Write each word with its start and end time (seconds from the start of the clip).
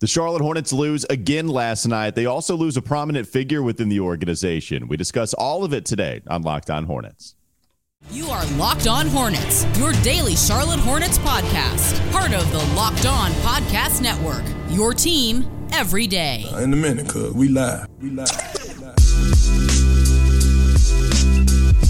The 0.00 0.06
Charlotte 0.06 0.40
Hornets 0.40 0.72
lose 0.72 1.04
again 1.10 1.46
last 1.46 1.86
night. 1.86 2.14
They 2.14 2.24
also 2.24 2.56
lose 2.56 2.78
a 2.78 2.82
prominent 2.82 3.28
figure 3.28 3.62
within 3.62 3.90
the 3.90 4.00
organization. 4.00 4.88
We 4.88 4.96
discuss 4.96 5.34
all 5.34 5.62
of 5.62 5.74
it 5.74 5.84
today 5.84 6.22
on 6.26 6.40
Locked 6.40 6.70
On 6.70 6.84
Hornets. 6.86 7.34
You 8.10 8.28
are 8.28 8.46
Locked 8.52 8.86
On 8.86 9.06
Hornets, 9.08 9.66
your 9.78 9.92
daily 10.02 10.36
Charlotte 10.36 10.80
Hornets 10.80 11.18
podcast, 11.18 12.00
part 12.12 12.32
of 12.32 12.50
the 12.50 12.64
Locked 12.74 13.04
On 13.04 13.30
Podcast 13.42 14.00
Network. 14.00 14.42
Your 14.70 14.94
team 14.94 15.44
every 15.74 16.06
day. 16.06 16.46
Uh, 16.50 16.60
in 16.60 16.72
a 16.72 16.76
minute, 16.76 17.06
cuz 17.06 17.34
we 17.34 17.48
live. 17.48 17.86
We 18.00 18.08
live. 18.08 18.30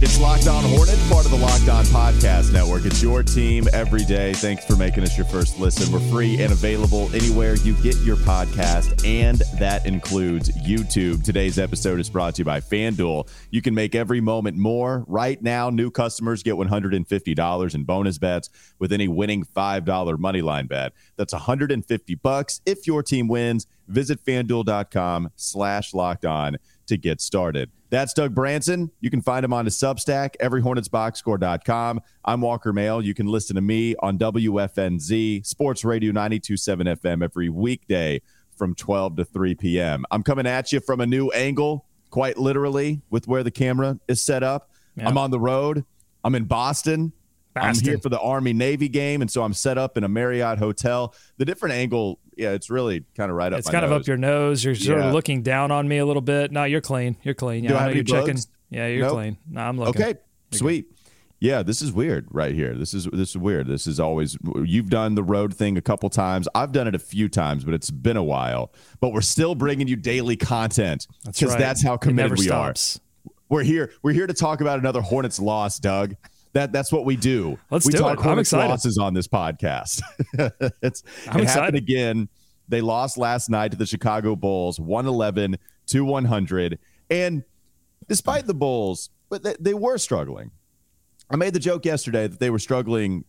It's 0.00 0.20
Locked 0.20 0.46
On 0.46 0.62
Hornets, 0.62 1.08
part 1.08 1.24
of 1.24 1.32
the 1.32 1.38
Locked 1.38 1.68
On 1.68 1.84
Podcast 1.86 2.52
Network. 2.52 2.84
It's 2.84 3.02
your 3.02 3.24
team 3.24 3.66
every 3.72 4.04
day. 4.04 4.32
Thanks 4.32 4.64
for 4.64 4.76
making 4.76 5.02
us 5.02 5.18
your 5.18 5.26
first 5.26 5.58
listen. 5.58 5.92
We're 5.92 6.08
free 6.08 6.40
and 6.40 6.52
available 6.52 7.12
anywhere 7.12 7.56
you 7.56 7.74
get 7.82 7.96
your 8.02 8.14
podcast, 8.14 9.04
and 9.04 9.38
that 9.58 9.86
includes 9.86 10.50
YouTube. 10.58 11.24
Today's 11.24 11.58
episode 11.58 11.98
is 11.98 12.08
brought 12.08 12.36
to 12.36 12.42
you 12.42 12.44
by 12.44 12.60
FanDuel. 12.60 13.28
You 13.50 13.60
can 13.60 13.74
make 13.74 13.96
every 13.96 14.20
moment 14.20 14.56
more. 14.56 15.04
Right 15.08 15.42
now, 15.42 15.68
new 15.68 15.90
customers 15.90 16.44
get 16.44 16.54
$150 16.54 17.74
in 17.74 17.82
bonus 17.82 18.18
bets 18.18 18.50
with 18.78 18.92
any 18.92 19.08
winning 19.08 19.42
$5 19.42 19.84
moneyline 19.84 20.68
bet. 20.68 20.92
That's 21.16 21.32
150 21.32 22.14
bucks 22.14 22.60
if 22.64 22.86
your 22.86 23.02
team 23.02 23.26
wins. 23.26 23.66
Visit 23.88 24.24
fanduel.com 24.24 25.30
slash 25.34 25.92
locked 25.92 26.24
on 26.24 26.58
to 26.86 26.96
get 26.96 27.20
started. 27.20 27.72
That's 27.90 28.12
Doug 28.12 28.34
Branson. 28.34 28.90
You 29.00 29.08
can 29.08 29.22
find 29.22 29.44
him 29.44 29.52
on 29.52 29.64
his 29.64 29.76
Substack, 29.76 30.36
everyhornetsboxscore.com. 30.42 32.00
I'm 32.24 32.40
Walker 32.42 32.72
Mehl. 32.72 33.02
You 33.02 33.14
can 33.14 33.26
listen 33.26 33.56
to 33.56 33.62
me 33.62 33.94
on 34.00 34.18
WFNZ, 34.18 35.46
Sports 35.46 35.84
Radio 35.84 36.12
927 36.12 36.86
FM 36.86 37.24
every 37.24 37.48
weekday 37.48 38.20
from 38.56 38.74
12 38.74 39.16
to 39.16 39.24
3 39.24 39.54
p.m. 39.54 40.04
I'm 40.10 40.22
coming 40.22 40.46
at 40.46 40.70
you 40.70 40.80
from 40.80 41.00
a 41.00 41.06
new 41.06 41.30
angle, 41.30 41.86
quite 42.10 42.36
literally, 42.36 43.00
with 43.08 43.26
where 43.26 43.42
the 43.42 43.50
camera 43.50 43.98
is 44.06 44.20
set 44.20 44.42
up. 44.42 44.70
I'm 45.00 45.16
on 45.16 45.30
the 45.30 45.40
road. 45.40 45.84
I'm 46.24 46.34
in 46.34 46.44
Boston. 46.44 47.12
I'm 47.62 47.74
here 47.74 47.98
for 47.98 48.08
the 48.08 48.20
Army 48.20 48.52
Navy 48.52 48.88
game, 48.88 49.22
and 49.22 49.30
so 49.30 49.42
I'm 49.42 49.52
set 49.52 49.78
up 49.78 49.96
in 49.96 50.04
a 50.04 50.08
Marriott 50.08 50.58
hotel. 50.58 51.14
The 51.36 51.44
different 51.44 51.74
angle 51.74 52.20
yeah, 52.38 52.52
it's 52.52 52.70
really 52.70 53.04
kind 53.16 53.30
of 53.30 53.36
right 53.36 53.52
up. 53.52 53.58
It's 53.58 53.68
kind 53.68 53.82
nose. 53.82 53.90
of 53.90 54.00
up 54.00 54.06
your 54.06 54.16
nose. 54.16 54.64
You're 54.64 54.76
sort 54.76 55.00
yeah. 55.00 55.08
of 55.08 55.12
looking 55.12 55.42
down 55.42 55.72
on 55.72 55.88
me 55.88 55.98
a 55.98 56.06
little 56.06 56.22
bit. 56.22 56.52
No, 56.52 56.64
you're 56.64 56.80
clean. 56.80 57.16
You're 57.22 57.34
clean. 57.34 57.64
Yeah, 57.64 57.70
Do 57.70 57.76
I, 57.76 57.86
I 57.86 57.90
you're 57.90 58.04
checking. 58.04 58.38
Yeah, 58.70 58.86
you're 58.86 59.06
nope. 59.06 59.14
clean. 59.14 59.38
No, 59.50 59.60
I'm 59.62 59.76
looking. 59.76 60.00
Okay, 60.00 60.18
you're 60.52 60.58
sweet. 60.58 60.88
Good. 60.88 60.94
Yeah, 61.40 61.62
this 61.62 61.82
is 61.82 61.92
weird 61.92 62.26
right 62.30 62.54
here. 62.54 62.74
This 62.74 62.94
is 62.94 63.06
this 63.06 63.30
is 63.30 63.38
weird. 63.38 63.66
This 63.66 63.86
is 63.86 64.00
always 64.00 64.36
you've 64.64 64.88
done 64.88 65.14
the 65.14 65.22
road 65.22 65.54
thing 65.54 65.76
a 65.76 65.80
couple 65.80 66.08
times. 66.10 66.48
I've 66.54 66.72
done 66.72 66.88
it 66.88 66.94
a 66.94 66.98
few 66.98 67.28
times, 67.28 67.64
but 67.64 67.74
it's 67.74 67.90
been 67.90 68.16
a 68.16 68.24
while. 68.24 68.72
But 69.00 69.12
we're 69.12 69.20
still 69.20 69.54
bringing 69.54 69.88
you 69.88 69.96
daily 69.96 70.36
content 70.36 71.06
because 71.24 71.40
that's, 71.40 71.50
right. 71.50 71.58
that's, 71.58 71.82
how 71.82 71.96
committed 71.96 72.38
we 72.38 72.46
stops. 72.46 72.96
are. 72.96 73.32
We're 73.48 73.62
here. 73.62 73.92
We're 74.02 74.12
here 74.12 74.26
to 74.26 74.34
talk 74.34 74.60
about 74.60 74.78
another 74.78 75.00
Hornets 75.00 75.38
loss, 75.38 75.78
Doug. 75.78 76.16
That 76.54 76.72
that's 76.72 76.90
what 76.90 77.04
we 77.04 77.16
do. 77.16 77.58
Let's 77.70 77.86
we 77.86 77.92
do 77.92 77.98
talk 77.98 78.20
it. 78.20 78.26
I'm 78.26 78.38
excited. 78.38 78.68
losses 78.68 78.98
on 78.98 79.14
this 79.14 79.28
podcast. 79.28 80.02
it's 80.82 81.02
I'm 81.28 81.40
it 81.40 81.42
excited. 81.44 81.48
happened 81.48 81.76
again 81.76 82.28
they 82.68 82.80
lost 82.80 83.16
last 83.16 83.48
night 83.48 83.70
to 83.72 83.76
the 83.76 83.86
Chicago 83.86 84.36
Bulls, 84.36 84.78
111 84.78 85.58
to 85.86 86.04
100. 86.04 86.78
And 87.10 87.42
despite 88.08 88.46
the 88.46 88.54
Bulls, 88.54 89.10
but 89.30 89.42
they, 89.42 89.54
they 89.58 89.74
were 89.74 89.98
struggling. 89.98 90.50
I 91.30 91.36
made 91.36 91.54
the 91.54 91.60
joke 91.60 91.84
yesterday 91.84 92.26
that 92.26 92.40
they 92.40 92.50
were 92.50 92.58
struggling 92.58 93.24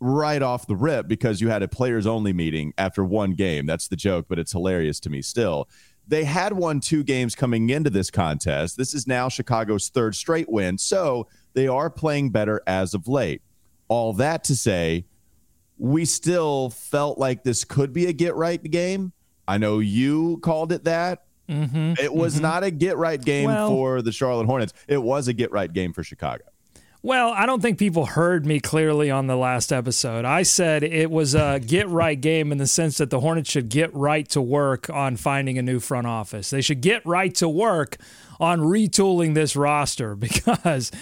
right 0.00 0.42
off 0.42 0.66
the 0.66 0.76
rip 0.76 1.06
because 1.06 1.40
you 1.40 1.48
had 1.48 1.62
a 1.62 1.68
players 1.68 2.06
only 2.06 2.32
meeting 2.32 2.72
after 2.76 3.04
one 3.04 3.32
game. 3.32 3.66
That's 3.66 3.88
the 3.88 3.96
joke, 3.96 4.26
but 4.28 4.38
it's 4.38 4.52
hilarious 4.52 4.98
to 5.00 5.10
me 5.10 5.22
still. 5.22 5.68
They 6.06 6.24
had 6.24 6.52
won 6.52 6.80
two 6.80 7.04
games 7.04 7.36
coming 7.36 7.70
into 7.70 7.88
this 7.88 8.10
contest. 8.10 8.76
This 8.76 8.94
is 8.94 9.06
now 9.06 9.28
Chicago's 9.28 9.88
third 9.88 10.16
straight 10.16 10.50
win. 10.50 10.76
So 10.78 11.28
they 11.54 11.68
are 11.68 11.90
playing 11.90 12.30
better 12.30 12.62
as 12.66 12.94
of 12.94 13.08
late. 13.08 13.42
All 13.88 14.12
that 14.14 14.44
to 14.44 14.56
say, 14.56 15.04
we 15.78 16.04
still 16.04 16.70
felt 16.70 17.18
like 17.18 17.42
this 17.42 17.64
could 17.64 17.92
be 17.92 18.06
a 18.06 18.12
get 18.12 18.34
right 18.34 18.62
game. 18.62 19.12
I 19.46 19.58
know 19.58 19.80
you 19.80 20.38
called 20.38 20.72
it 20.72 20.84
that. 20.84 21.24
Mm-hmm, 21.48 21.94
it 22.02 22.14
was 22.14 22.34
mm-hmm. 22.34 22.42
not 22.42 22.64
a 22.64 22.70
get 22.70 22.96
right 22.96 23.22
game 23.22 23.46
well, 23.46 23.68
for 23.68 24.00
the 24.00 24.12
Charlotte 24.12 24.46
Hornets. 24.46 24.72
It 24.88 25.02
was 25.02 25.28
a 25.28 25.32
get 25.32 25.50
right 25.50 25.70
game 25.70 25.92
for 25.92 26.02
Chicago. 26.04 26.44
Well, 27.04 27.30
I 27.30 27.46
don't 27.46 27.60
think 27.60 27.78
people 27.78 28.06
heard 28.06 28.46
me 28.46 28.60
clearly 28.60 29.10
on 29.10 29.26
the 29.26 29.34
last 29.34 29.72
episode. 29.72 30.24
I 30.24 30.44
said 30.44 30.84
it 30.84 31.10
was 31.10 31.34
a 31.34 31.58
get 31.58 31.88
right 31.88 32.18
game 32.18 32.52
in 32.52 32.58
the 32.58 32.66
sense 32.68 32.98
that 32.98 33.10
the 33.10 33.18
Hornets 33.18 33.50
should 33.50 33.68
get 33.68 33.92
right 33.92 34.28
to 34.28 34.40
work 34.40 34.88
on 34.88 35.16
finding 35.16 35.58
a 35.58 35.62
new 35.62 35.80
front 35.80 36.06
office. 36.06 36.50
They 36.50 36.60
should 36.60 36.80
get 36.80 37.04
right 37.04 37.34
to 37.34 37.48
work 37.48 37.96
on 38.38 38.60
retooling 38.60 39.34
this 39.34 39.56
roster 39.56 40.14
because 40.16 40.92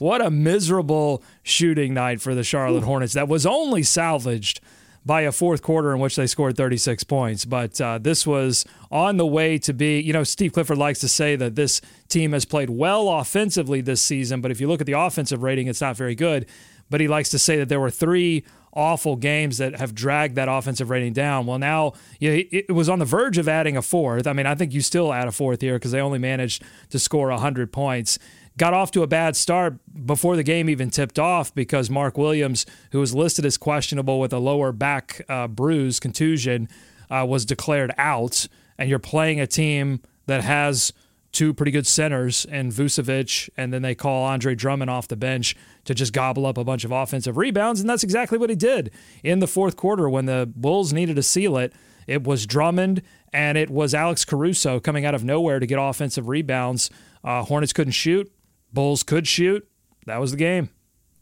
what 0.00 0.20
a 0.24 0.30
miserable 0.30 1.22
shooting 1.42 1.94
night 1.94 2.20
for 2.20 2.34
the 2.34 2.44
Charlotte 2.44 2.84
Hornets 2.84 3.12
that 3.14 3.28
was 3.28 3.46
only 3.46 3.82
salvaged 3.82 4.60
by 5.04 5.22
a 5.22 5.32
fourth 5.32 5.62
quarter 5.62 5.92
in 5.92 5.98
which 5.98 6.16
they 6.16 6.26
scored 6.26 6.56
36 6.56 7.04
points. 7.04 7.44
But 7.44 7.80
uh, 7.80 7.98
this 7.98 8.26
was 8.26 8.64
on 8.90 9.16
the 9.16 9.26
way 9.26 9.58
to 9.58 9.72
be, 9.72 10.00
you 10.00 10.12
know, 10.12 10.24
Steve 10.24 10.52
Clifford 10.52 10.78
likes 10.78 10.98
to 11.00 11.08
say 11.08 11.36
that 11.36 11.54
this 11.54 11.80
team 12.08 12.32
has 12.32 12.44
played 12.44 12.70
well 12.70 13.08
offensively 13.08 13.80
this 13.80 14.02
season, 14.02 14.40
but 14.40 14.50
if 14.50 14.60
you 14.60 14.68
look 14.68 14.80
at 14.80 14.86
the 14.86 14.98
offensive 14.98 15.42
rating, 15.42 15.68
it's 15.68 15.80
not 15.80 15.96
very 15.96 16.14
good. 16.14 16.46
But 16.90 17.00
he 17.00 17.08
likes 17.08 17.30
to 17.30 17.38
say 17.38 17.56
that 17.58 17.68
there 17.68 17.80
were 17.80 17.90
three 17.90 18.44
awful 18.72 19.16
games 19.16 19.58
that 19.58 19.76
have 19.78 19.94
dragged 19.94 20.36
that 20.36 20.48
offensive 20.48 20.90
rating 20.90 21.12
down. 21.12 21.46
Well, 21.46 21.58
now 21.58 21.94
you 22.18 22.30
know, 22.30 22.42
it 22.50 22.72
was 22.72 22.88
on 22.88 22.98
the 22.98 23.04
verge 23.04 23.38
of 23.38 23.48
adding 23.48 23.76
a 23.76 23.82
fourth. 23.82 24.26
I 24.26 24.32
mean, 24.32 24.46
I 24.46 24.54
think 24.54 24.72
you 24.72 24.80
still 24.80 25.12
add 25.12 25.28
a 25.28 25.32
fourth 25.32 25.60
here 25.60 25.74
because 25.74 25.92
they 25.92 26.00
only 26.00 26.18
managed 26.18 26.62
to 26.90 26.98
score 26.98 27.28
100 27.28 27.72
points 27.72 28.18
got 28.56 28.74
off 28.74 28.90
to 28.92 29.02
a 29.02 29.06
bad 29.06 29.36
start 29.36 29.76
before 30.06 30.36
the 30.36 30.42
game 30.42 30.68
even 30.68 30.90
tipped 30.90 31.18
off 31.18 31.54
because 31.54 31.88
Mark 31.88 32.18
Williams, 32.18 32.66
who 32.92 33.00
was 33.00 33.14
listed 33.14 33.44
as 33.44 33.56
questionable 33.56 34.20
with 34.20 34.32
a 34.32 34.38
lower 34.38 34.72
back 34.72 35.22
uh, 35.28 35.48
bruise, 35.48 36.00
contusion, 36.00 36.68
uh, 37.10 37.24
was 37.26 37.44
declared 37.44 37.92
out. 37.96 38.48
And 38.78 38.88
you're 38.88 38.98
playing 38.98 39.40
a 39.40 39.46
team 39.46 40.00
that 40.26 40.42
has 40.42 40.92
two 41.32 41.54
pretty 41.54 41.70
good 41.70 41.86
centers 41.86 42.44
and 42.46 42.72
Vucevic, 42.72 43.48
and 43.56 43.72
then 43.72 43.82
they 43.82 43.94
call 43.94 44.24
Andre 44.24 44.54
Drummond 44.54 44.90
off 44.90 45.08
the 45.08 45.16
bench 45.16 45.56
to 45.84 45.94
just 45.94 46.12
gobble 46.12 46.46
up 46.46 46.58
a 46.58 46.64
bunch 46.64 46.84
of 46.84 46.90
offensive 46.90 47.36
rebounds. 47.36 47.80
And 47.80 47.88
that's 47.88 48.02
exactly 48.02 48.36
what 48.36 48.50
he 48.50 48.56
did 48.56 48.90
in 49.22 49.38
the 49.38 49.46
fourth 49.46 49.76
quarter 49.76 50.08
when 50.08 50.26
the 50.26 50.50
Bulls 50.54 50.92
needed 50.92 51.16
to 51.16 51.22
seal 51.22 51.56
it. 51.56 51.72
It 52.06 52.24
was 52.24 52.46
Drummond 52.46 53.02
and 53.32 53.56
it 53.56 53.70
was 53.70 53.94
Alex 53.94 54.24
Caruso 54.24 54.80
coming 54.80 55.04
out 55.04 55.14
of 55.14 55.22
nowhere 55.22 55.60
to 55.60 55.66
get 55.66 55.78
offensive 55.80 56.28
rebounds. 56.28 56.90
Uh, 57.22 57.44
Hornets 57.44 57.72
couldn't 57.72 57.92
shoot. 57.92 58.30
Bulls 58.72 59.02
could 59.02 59.26
shoot. 59.26 59.66
That 60.06 60.20
was 60.20 60.32
the 60.32 60.36
game. 60.36 60.70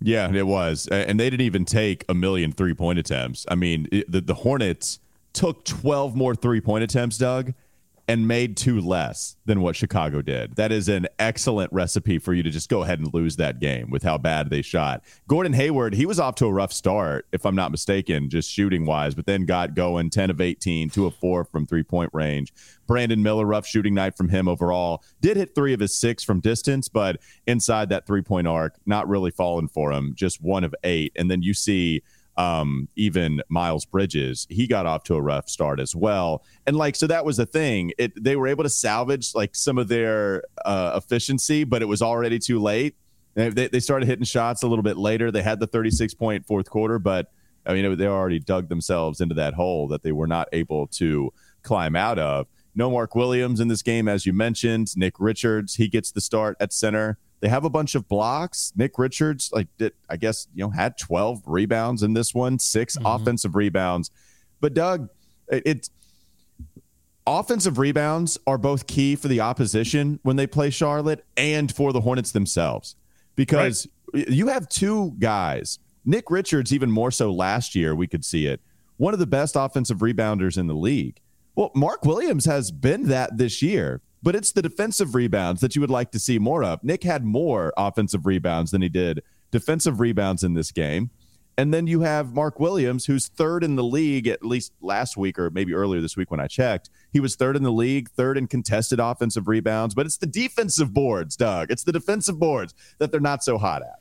Yeah, 0.00 0.32
it 0.32 0.46
was. 0.46 0.86
And 0.88 1.18
they 1.18 1.28
didn't 1.28 1.44
even 1.44 1.64
take 1.64 2.04
a 2.08 2.14
million 2.14 2.52
three 2.52 2.74
point 2.74 2.98
attempts. 2.98 3.44
I 3.48 3.54
mean, 3.54 3.88
it, 3.90 4.10
the, 4.10 4.20
the 4.20 4.34
Hornets 4.34 5.00
took 5.32 5.64
12 5.64 6.14
more 6.14 6.34
three 6.34 6.60
point 6.60 6.84
attempts, 6.84 7.18
Doug, 7.18 7.52
and 8.08 8.26
made 8.26 8.56
two 8.56 8.80
less 8.80 9.36
than 9.44 9.60
what 9.60 9.76
Chicago 9.76 10.22
did. 10.22 10.56
That 10.56 10.72
is 10.72 10.88
an 10.88 11.06
excellent 11.18 11.70
recipe 11.74 12.18
for 12.18 12.32
you 12.32 12.42
to 12.42 12.48
just 12.48 12.70
go 12.70 12.82
ahead 12.82 12.98
and 12.98 13.12
lose 13.12 13.36
that 13.36 13.60
game 13.60 13.90
with 13.90 14.02
how 14.02 14.16
bad 14.16 14.48
they 14.48 14.62
shot. 14.62 15.04
Gordon 15.28 15.52
Hayward, 15.52 15.94
he 15.94 16.06
was 16.06 16.18
off 16.18 16.34
to 16.36 16.46
a 16.46 16.52
rough 16.52 16.72
start, 16.72 17.26
if 17.32 17.44
I'm 17.44 17.54
not 17.54 17.70
mistaken, 17.70 18.30
just 18.30 18.50
shooting 18.50 18.86
wise, 18.86 19.14
but 19.14 19.26
then 19.26 19.44
got 19.44 19.74
going 19.74 20.08
10 20.08 20.30
of 20.30 20.40
18, 20.40 20.88
2 20.88 21.06
of 21.06 21.14
4 21.16 21.44
from 21.44 21.66
three 21.66 21.82
point 21.82 22.10
range. 22.14 22.54
Brandon 22.86 23.22
Miller, 23.22 23.44
rough 23.44 23.66
shooting 23.66 23.92
night 23.92 24.16
from 24.16 24.30
him 24.30 24.48
overall. 24.48 25.04
Did 25.20 25.36
hit 25.36 25.54
three 25.54 25.74
of 25.74 25.80
his 25.80 25.94
six 25.94 26.24
from 26.24 26.40
distance, 26.40 26.88
but 26.88 27.20
inside 27.46 27.90
that 27.90 28.06
three 28.06 28.22
point 28.22 28.48
arc, 28.48 28.76
not 28.86 29.06
really 29.06 29.30
falling 29.30 29.68
for 29.68 29.92
him, 29.92 30.14
just 30.16 30.42
one 30.42 30.64
of 30.64 30.74
eight. 30.82 31.12
And 31.14 31.30
then 31.30 31.42
you 31.42 31.52
see 31.52 32.02
um, 32.38 32.88
even 32.94 33.42
Miles 33.48 33.84
Bridges, 33.84 34.46
he 34.48 34.68
got 34.68 34.86
off 34.86 35.02
to 35.04 35.16
a 35.16 35.20
rough 35.20 35.48
start 35.48 35.80
as 35.80 35.94
well. 35.94 36.44
And 36.66 36.76
like, 36.76 36.94
so 36.94 37.08
that 37.08 37.24
was 37.24 37.36
the 37.36 37.46
thing. 37.46 37.92
It 37.98 38.12
they 38.22 38.36
were 38.36 38.46
able 38.46 38.62
to 38.62 38.70
salvage 38.70 39.34
like 39.34 39.56
some 39.56 39.76
of 39.76 39.88
their 39.88 40.44
uh, 40.64 40.92
efficiency, 40.96 41.64
but 41.64 41.82
it 41.82 41.86
was 41.86 42.00
already 42.00 42.38
too 42.38 42.60
late. 42.60 42.94
They, 43.34 43.68
they 43.68 43.80
started 43.80 44.06
hitting 44.06 44.24
shots 44.24 44.62
a 44.62 44.68
little 44.68 44.82
bit 44.84 44.96
later. 44.96 45.30
They 45.30 45.42
had 45.42 45.60
the 45.60 45.66
36 45.66 46.14
point 46.14 46.46
fourth 46.46 46.70
quarter, 46.70 46.98
but 46.98 47.30
I 47.66 47.74
mean, 47.74 47.98
they 47.98 48.06
already 48.06 48.38
dug 48.38 48.68
themselves 48.68 49.20
into 49.20 49.34
that 49.34 49.54
hole 49.54 49.88
that 49.88 50.02
they 50.02 50.12
were 50.12 50.26
not 50.26 50.48
able 50.52 50.86
to 50.88 51.32
climb 51.62 51.96
out 51.96 52.18
of. 52.18 52.46
No 52.74 52.90
Mark 52.90 53.16
Williams 53.16 53.58
in 53.58 53.66
this 53.66 53.82
game, 53.82 54.08
as 54.08 54.24
you 54.24 54.32
mentioned. 54.32 54.96
Nick 54.96 55.14
Richards, 55.18 55.74
he 55.74 55.88
gets 55.88 56.12
the 56.12 56.20
start 56.20 56.56
at 56.60 56.72
center. 56.72 57.18
They 57.40 57.48
have 57.48 57.64
a 57.64 57.70
bunch 57.70 57.94
of 57.94 58.08
blocks. 58.08 58.72
Nick 58.76 58.98
Richards, 58.98 59.50
like 59.52 59.68
did, 59.78 59.92
I 60.08 60.16
guess, 60.16 60.48
you 60.54 60.64
know, 60.64 60.70
had 60.70 60.98
12 60.98 61.42
rebounds 61.46 62.02
in 62.02 62.14
this 62.14 62.34
one, 62.34 62.58
6 62.58 62.96
mm-hmm. 62.96 63.06
offensive 63.06 63.54
rebounds. 63.54 64.10
But 64.60 64.74
Doug, 64.74 65.08
it's 65.48 65.88
it, 65.88 66.78
offensive 67.26 67.78
rebounds 67.78 68.38
are 68.46 68.58
both 68.58 68.86
key 68.86 69.14
for 69.14 69.28
the 69.28 69.40
opposition 69.40 70.18
when 70.22 70.36
they 70.36 70.46
play 70.46 70.70
Charlotte 70.70 71.24
and 71.36 71.74
for 71.74 71.92
the 71.92 72.00
Hornets 72.00 72.32
themselves. 72.32 72.96
Because 73.36 73.86
right. 74.12 74.28
you 74.28 74.48
have 74.48 74.68
two 74.68 75.14
guys, 75.18 75.78
Nick 76.04 76.30
Richards, 76.30 76.72
even 76.72 76.90
more 76.90 77.10
so 77.10 77.32
last 77.32 77.74
year, 77.74 77.94
we 77.94 78.08
could 78.08 78.24
see 78.24 78.46
it, 78.46 78.60
one 78.96 79.12
of 79.12 79.20
the 79.20 79.26
best 79.26 79.54
offensive 79.54 79.98
rebounders 79.98 80.58
in 80.58 80.66
the 80.66 80.74
league. 80.74 81.20
Well, 81.54 81.70
Mark 81.74 82.04
Williams 82.04 82.46
has 82.46 82.70
been 82.70 83.08
that 83.08 83.36
this 83.36 83.62
year, 83.62 84.00
but 84.22 84.34
it's 84.34 84.52
the 84.52 84.62
defensive 84.62 85.14
rebounds 85.14 85.60
that 85.60 85.74
you 85.74 85.80
would 85.80 85.90
like 85.90 86.10
to 86.12 86.18
see 86.18 86.38
more 86.38 86.64
of. 86.64 86.82
Nick 86.82 87.02
had 87.02 87.24
more 87.24 87.72
offensive 87.76 88.26
rebounds 88.26 88.70
than 88.70 88.82
he 88.82 88.88
did 88.88 89.22
defensive 89.50 90.00
rebounds 90.00 90.44
in 90.44 90.54
this 90.54 90.70
game. 90.70 91.10
And 91.56 91.74
then 91.74 91.88
you 91.88 92.02
have 92.02 92.34
Mark 92.34 92.60
Williams, 92.60 93.06
who's 93.06 93.26
third 93.26 93.64
in 93.64 93.74
the 93.74 93.82
league, 93.82 94.28
at 94.28 94.44
least 94.44 94.72
last 94.80 95.16
week 95.16 95.40
or 95.40 95.50
maybe 95.50 95.74
earlier 95.74 96.00
this 96.00 96.16
week 96.16 96.30
when 96.30 96.38
I 96.38 96.46
checked. 96.46 96.88
He 97.12 97.18
was 97.18 97.34
third 97.34 97.56
in 97.56 97.64
the 97.64 97.72
league, 97.72 98.10
third 98.10 98.38
in 98.38 98.46
contested 98.46 99.00
offensive 99.00 99.48
rebounds, 99.48 99.92
but 99.92 100.06
it's 100.06 100.18
the 100.18 100.28
defensive 100.28 100.94
boards, 100.94 101.36
Doug. 101.36 101.72
It's 101.72 101.82
the 101.82 101.90
defensive 101.90 102.38
boards 102.38 102.74
that 102.98 103.10
they're 103.10 103.20
not 103.20 103.42
so 103.42 103.58
hot 103.58 103.82
at. 103.82 103.98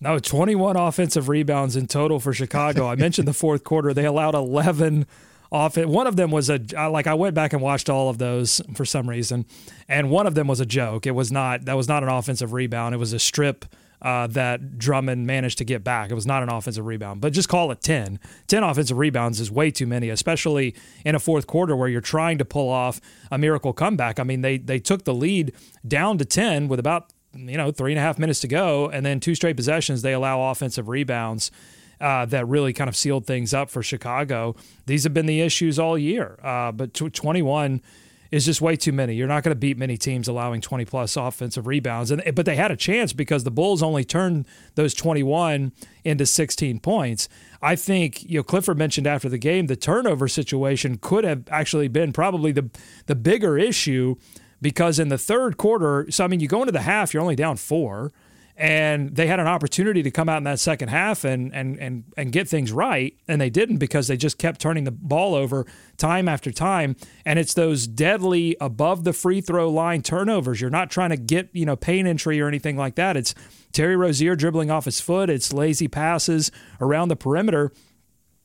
No, 0.00 0.18
21 0.18 0.76
offensive 0.76 1.30
rebounds 1.30 1.76
in 1.76 1.86
total 1.86 2.20
for 2.20 2.34
Chicago. 2.34 2.86
I 2.86 2.94
mentioned 2.94 3.26
the 3.26 3.32
fourth 3.32 3.64
quarter. 3.64 3.94
They 3.94 4.04
allowed 4.04 4.34
11 4.34 5.06
off 5.50 5.78
it. 5.78 5.88
One 5.88 6.06
of 6.06 6.16
them 6.16 6.30
was 6.30 6.50
a 6.50 6.60
like 6.90 7.06
I 7.06 7.14
went 7.14 7.34
back 7.34 7.52
and 7.52 7.62
watched 7.62 7.88
all 7.88 8.08
of 8.08 8.18
those 8.18 8.60
for 8.74 8.84
some 8.84 9.08
reason, 9.08 9.46
and 9.88 10.10
one 10.10 10.26
of 10.26 10.34
them 10.34 10.46
was 10.46 10.60
a 10.60 10.66
joke. 10.66 11.06
It 11.06 11.12
was 11.12 11.32
not 11.32 11.64
that 11.64 11.76
was 11.76 11.88
not 11.88 12.02
an 12.02 12.08
offensive 12.08 12.52
rebound. 12.52 12.94
It 12.94 12.98
was 12.98 13.12
a 13.12 13.18
strip 13.18 13.64
uh, 14.00 14.26
that 14.28 14.78
Drummond 14.78 15.26
managed 15.26 15.58
to 15.58 15.64
get 15.64 15.82
back. 15.82 16.10
It 16.10 16.14
was 16.14 16.26
not 16.26 16.42
an 16.42 16.50
offensive 16.50 16.86
rebound, 16.86 17.20
but 17.20 17.32
just 17.32 17.48
call 17.48 17.70
it 17.72 17.80
10. 17.80 18.20
10 18.46 18.62
offensive 18.62 18.96
rebounds 18.96 19.40
is 19.40 19.50
way 19.50 19.70
too 19.70 19.86
many, 19.86 20.08
especially 20.08 20.74
in 21.04 21.14
a 21.14 21.18
fourth 21.18 21.46
quarter 21.46 21.74
where 21.74 21.88
you're 21.88 22.00
trying 22.00 22.38
to 22.38 22.44
pull 22.44 22.68
off 22.68 23.00
a 23.30 23.38
miracle 23.38 23.72
comeback. 23.72 24.20
I 24.20 24.24
mean, 24.24 24.42
they 24.42 24.58
they 24.58 24.78
took 24.78 25.04
the 25.04 25.14
lead 25.14 25.52
down 25.86 26.18
to 26.18 26.24
10 26.24 26.68
with 26.68 26.78
about 26.78 27.12
you 27.34 27.56
know 27.56 27.70
three 27.70 27.92
and 27.92 27.98
a 27.98 28.02
half 28.02 28.18
minutes 28.18 28.40
to 28.40 28.48
go, 28.48 28.88
and 28.88 29.04
then 29.04 29.20
two 29.20 29.34
straight 29.34 29.56
possessions 29.56 30.02
they 30.02 30.12
allow 30.12 30.50
offensive 30.50 30.88
rebounds. 30.88 31.50
Uh, 32.00 32.24
that 32.26 32.46
really 32.46 32.72
kind 32.72 32.86
of 32.86 32.94
sealed 32.94 33.26
things 33.26 33.52
up 33.52 33.68
for 33.68 33.82
Chicago. 33.82 34.54
These 34.86 35.02
have 35.02 35.12
been 35.12 35.26
the 35.26 35.40
issues 35.40 35.80
all 35.80 35.98
year, 35.98 36.38
uh, 36.44 36.70
but 36.70 36.94
21 36.94 37.82
is 38.30 38.44
just 38.44 38.60
way 38.60 38.76
too 38.76 38.92
many. 38.92 39.14
You're 39.14 39.28
not 39.28 39.42
going 39.42 39.54
to 39.54 39.58
beat 39.58 39.78
many 39.78 39.96
teams 39.96 40.28
allowing 40.28 40.60
20 40.60 40.84
plus 40.84 41.16
offensive 41.16 41.66
rebounds. 41.66 42.10
And 42.10 42.22
but 42.34 42.46
they 42.46 42.56
had 42.56 42.70
a 42.70 42.76
chance 42.76 43.12
because 43.12 43.44
the 43.44 43.50
Bulls 43.50 43.82
only 43.82 44.04
turned 44.04 44.46
those 44.74 44.94
21 44.94 45.72
into 46.04 46.26
16 46.26 46.80
points. 46.80 47.28
I 47.62 47.74
think 47.76 48.22
you 48.28 48.38
know 48.38 48.42
Clifford 48.42 48.78
mentioned 48.78 49.06
after 49.06 49.28
the 49.28 49.38
game 49.38 49.66
the 49.66 49.76
turnover 49.76 50.28
situation 50.28 50.98
could 51.00 51.24
have 51.24 51.44
actually 51.50 51.88
been 51.88 52.12
probably 52.12 52.52
the 52.52 52.68
the 53.06 53.14
bigger 53.14 53.58
issue 53.58 54.16
because 54.60 54.98
in 54.98 55.08
the 55.08 55.18
third 55.18 55.56
quarter, 55.56 56.06
so 56.10 56.24
I 56.24 56.28
mean 56.28 56.40
you 56.40 56.48
go 56.48 56.60
into 56.60 56.72
the 56.72 56.82
half, 56.82 57.14
you're 57.14 57.22
only 57.22 57.36
down 57.36 57.56
4 57.56 58.12
and 58.58 59.14
they 59.14 59.28
had 59.28 59.38
an 59.38 59.46
opportunity 59.46 60.02
to 60.02 60.10
come 60.10 60.28
out 60.28 60.38
in 60.38 60.42
that 60.42 60.58
second 60.58 60.88
half 60.88 61.24
and 61.24 61.54
and 61.54 61.78
and 61.78 62.04
and 62.16 62.32
get 62.32 62.48
things 62.48 62.72
right 62.72 63.14
and 63.28 63.40
they 63.40 63.48
didn't 63.48 63.76
because 63.76 64.08
they 64.08 64.16
just 64.16 64.36
kept 64.36 64.60
turning 64.60 64.82
the 64.82 64.90
ball 64.90 65.36
over 65.36 65.64
time 65.96 66.28
after 66.28 66.50
time. 66.50 66.96
And 67.24 67.38
it's 67.38 67.54
those 67.54 67.86
deadly 67.86 68.56
above 68.60 69.04
the 69.04 69.12
free 69.12 69.40
throw 69.40 69.70
line 69.70 70.02
turnovers. 70.02 70.60
You're 70.60 70.70
not 70.70 70.90
trying 70.90 71.10
to 71.10 71.16
get 71.16 71.48
you 71.52 71.64
know 71.64 71.76
pain 71.76 72.04
entry 72.04 72.40
or 72.40 72.48
anything 72.48 72.76
like 72.76 72.96
that. 72.96 73.16
It's 73.16 73.32
Terry 73.72 73.94
Rozier 73.94 74.34
dribbling 74.34 74.72
off 74.72 74.86
his 74.86 75.00
foot. 75.00 75.30
It's 75.30 75.52
lazy 75.52 75.86
passes 75.86 76.50
around 76.80 77.08
the 77.08 77.16
perimeter. 77.16 77.72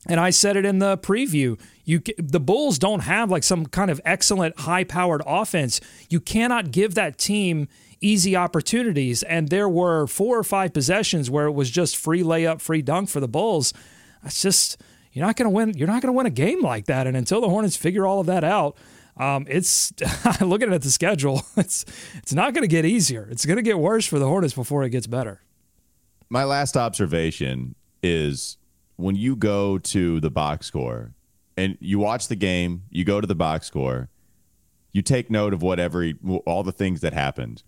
And 0.06 0.20
I 0.20 0.30
said 0.30 0.56
it 0.56 0.66
in 0.66 0.78
the 0.78 0.96
preview. 0.98 1.58
You 1.84 2.02
the 2.18 2.40
Bulls 2.40 2.78
don't 2.78 3.00
have 3.00 3.32
like 3.32 3.42
some 3.42 3.66
kind 3.66 3.90
of 3.90 4.00
excellent 4.04 4.60
high-powered 4.60 5.22
offense. 5.26 5.80
You 6.08 6.20
cannot 6.20 6.70
give 6.70 6.94
that 6.94 7.18
team 7.18 7.68
easy 8.04 8.36
opportunities. 8.36 9.22
And 9.22 9.48
there 9.48 9.68
were 9.68 10.06
four 10.06 10.38
or 10.38 10.44
five 10.44 10.72
possessions 10.72 11.30
where 11.30 11.46
it 11.46 11.52
was 11.52 11.70
just 11.70 11.96
free 11.96 12.22
layup, 12.22 12.60
free 12.60 12.82
dunk 12.82 13.08
for 13.08 13.20
the 13.20 13.28
Bulls. 13.28 13.72
It's 14.24 14.42
just 14.42 14.80
you're 15.12 15.24
not 15.24 15.36
going 15.36 15.46
to 15.46 15.50
win. 15.50 15.74
You're 15.76 15.88
not 15.88 16.02
going 16.02 16.12
to 16.12 16.16
win 16.16 16.26
a 16.26 16.30
game 16.30 16.62
like 16.62 16.86
that. 16.86 17.06
And 17.06 17.16
until 17.16 17.40
the 17.40 17.48
Hornets 17.48 17.76
figure 17.76 18.06
all 18.06 18.20
of 18.20 18.26
that 18.26 18.44
out, 18.44 18.76
um, 19.16 19.46
it's 19.48 19.92
looking 20.40 20.72
at 20.72 20.82
the 20.82 20.90
schedule. 20.90 21.42
It's 21.56 21.84
it's 22.16 22.34
not 22.34 22.52
going 22.52 22.62
to 22.62 22.68
get 22.68 22.84
easier. 22.84 23.26
It's 23.30 23.46
going 23.46 23.56
to 23.56 23.62
get 23.62 23.78
worse 23.78 24.06
for 24.06 24.18
the 24.18 24.26
Hornets 24.26 24.54
before 24.54 24.84
it 24.84 24.90
gets 24.90 25.06
better. 25.06 25.42
My 26.28 26.44
last 26.44 26.76
observation 26.76 27.74
is 28.02 28.58
when 28.96 29.14
you 29.16 29.36
go 29.36 29.78
to 29.78 30.20
the 30.20 30.30
box 30.30 30.66
score 30.66 31.12
and 31.56 31.78
you 31.80 31.98
watch 31.98 32.28
the 32.28 32.36
game, 32.36 32.82
you 32.90 33.04
go 33.04 33.20
to 33.20 33.26
the 33.26 33.34
box 33.34 33.66
score, 33.66 34.08
you 34.92 35.00
take 35.00 35.30
note 35.30 35.54
of 35.54 35.62
whatever 35.62 36.10
all 36.44 36.62
the 36.62 36.72
things 36.72 37.00
that 37.00 37.12
happened 37.12 37.62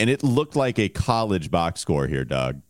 and 0.00 0.08
it 0.08 0.24
looked 0.24 0.56
like 0.56 0.78
a 0.78 0.88
college 0.88 1.50
box 1.50 1.80
score 1.80 2.06
here, 2.06 2.24
Doug. 2.24 2.62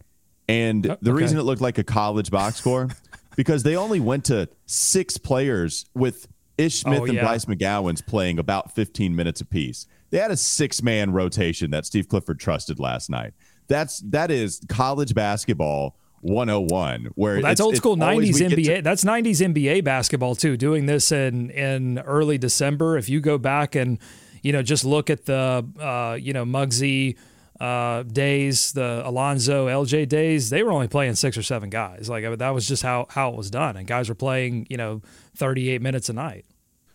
And 0.48 0.84
oh, 0.90 0.98
the 1.00 1.12
okay. 1.12 1.22
reason 1.22 1.38
it 1.38 1.44
looked 1.44 1.62
like 1.62 1.78
a 1.78 1.84
college 1.84 2.30
box 2.30 2.56
score 2.56 2.88
because 3.36 3.62
they 3.62 3.76
only 3.76 4.00
went 4.00 4.24
to 4.26 4.48
six 4.66 5.16
players 5.16 5.86
with 5.94 6.26
Ish 6.58 6.84
oh, 6.84 6.90
Smith 6.90 7.00
oh, 7.00 7.04
and 7.04 7.14
yeah. 7.14 7.22
Bryce 7.22 7.44
McGowens 7.44 8.04
playing 8.04 8.40
about 8.40 8.74
15 8.74 9.14
minutes 9.14 9.40
apiece. 9.40 9.86
They 10.10 10.18
had 10.18 10.32
a 10.32 10.36
six 10.36 10.82
man 10.82 11.12
rotation 11.12 11.70
that 11.70 11.86
Steve 11.86 12.08
Clifford 12.08 12.40
trusted 12.40 12.80
last 12.80 13.08
night. 13.08 13.32
That's 13.68 14.00
that 14.00 14.32
is 14.32 14.60
college 14.68 15.14
basketball 15.14 15.96
101 16.22 17.10
where 17.14 17.34
well, 17.34 17.42
that's 17.42 17.60
old 17.60 17.76
school 17.76 17.96
90s 17.96 18.42
NBA 18.42 18.76
to- 18.76 18.82
that's 18.82 19.04
90s 19.04 19.54
NBA 19.54 19.84
basketball 19.84 20.34
too 20.34 20.56
doing 20.56 20.84
this 20.84 21.12
in 21.12 21.48
in 21.50 22.00
early 22.00 22.36
December 22.36 22.98
if 22.98 23.08
you 23.08 23.20
go 23.20 23.38
back 23.38 23.74
and 23.74 23.98
you 24.42 24.52
know, 24.52 24.62
just 24.62 24.84
look 24.84 25.10
at 25.10 25.26
the, 25.26 25.66
uh, 25.78 26.16
you 26.20 26.32
know, 26.32 26.44
Muggsy 26.44 27.16
uh, 27.60 28.02
days, 28.04 28.72
the 28.72 29.02
Alonzo 29.04 29.66
LJ 29.66 30.08
days, 30.08 30.50
they 30.50 30.62
were 30.62 30.72
only 30.72 30.88
playing 30.88 31.14
six 31.14 31.36
or 31.36 31.42
seven 31.42 31.68
guys. 31.70 32.08
Like 32.08 32.38
that 32.38 32.50
was 32.50 32.66
just 32.66 32.82
how, 32.82 33.06
how 33.10 33.30
it 33.30 33.36
was 33.36 33.50
done. 33.50 33.76
And 33.76 33.86
guys 33.86 34.08
were 34.08 34.14
playing, 34.14 34.66
you 34.70 34.76
know, 34.76 35.02
38 35.36 35.82
minutes 35.82 36.08
a 36.08 36.12
night. 36.12 36.46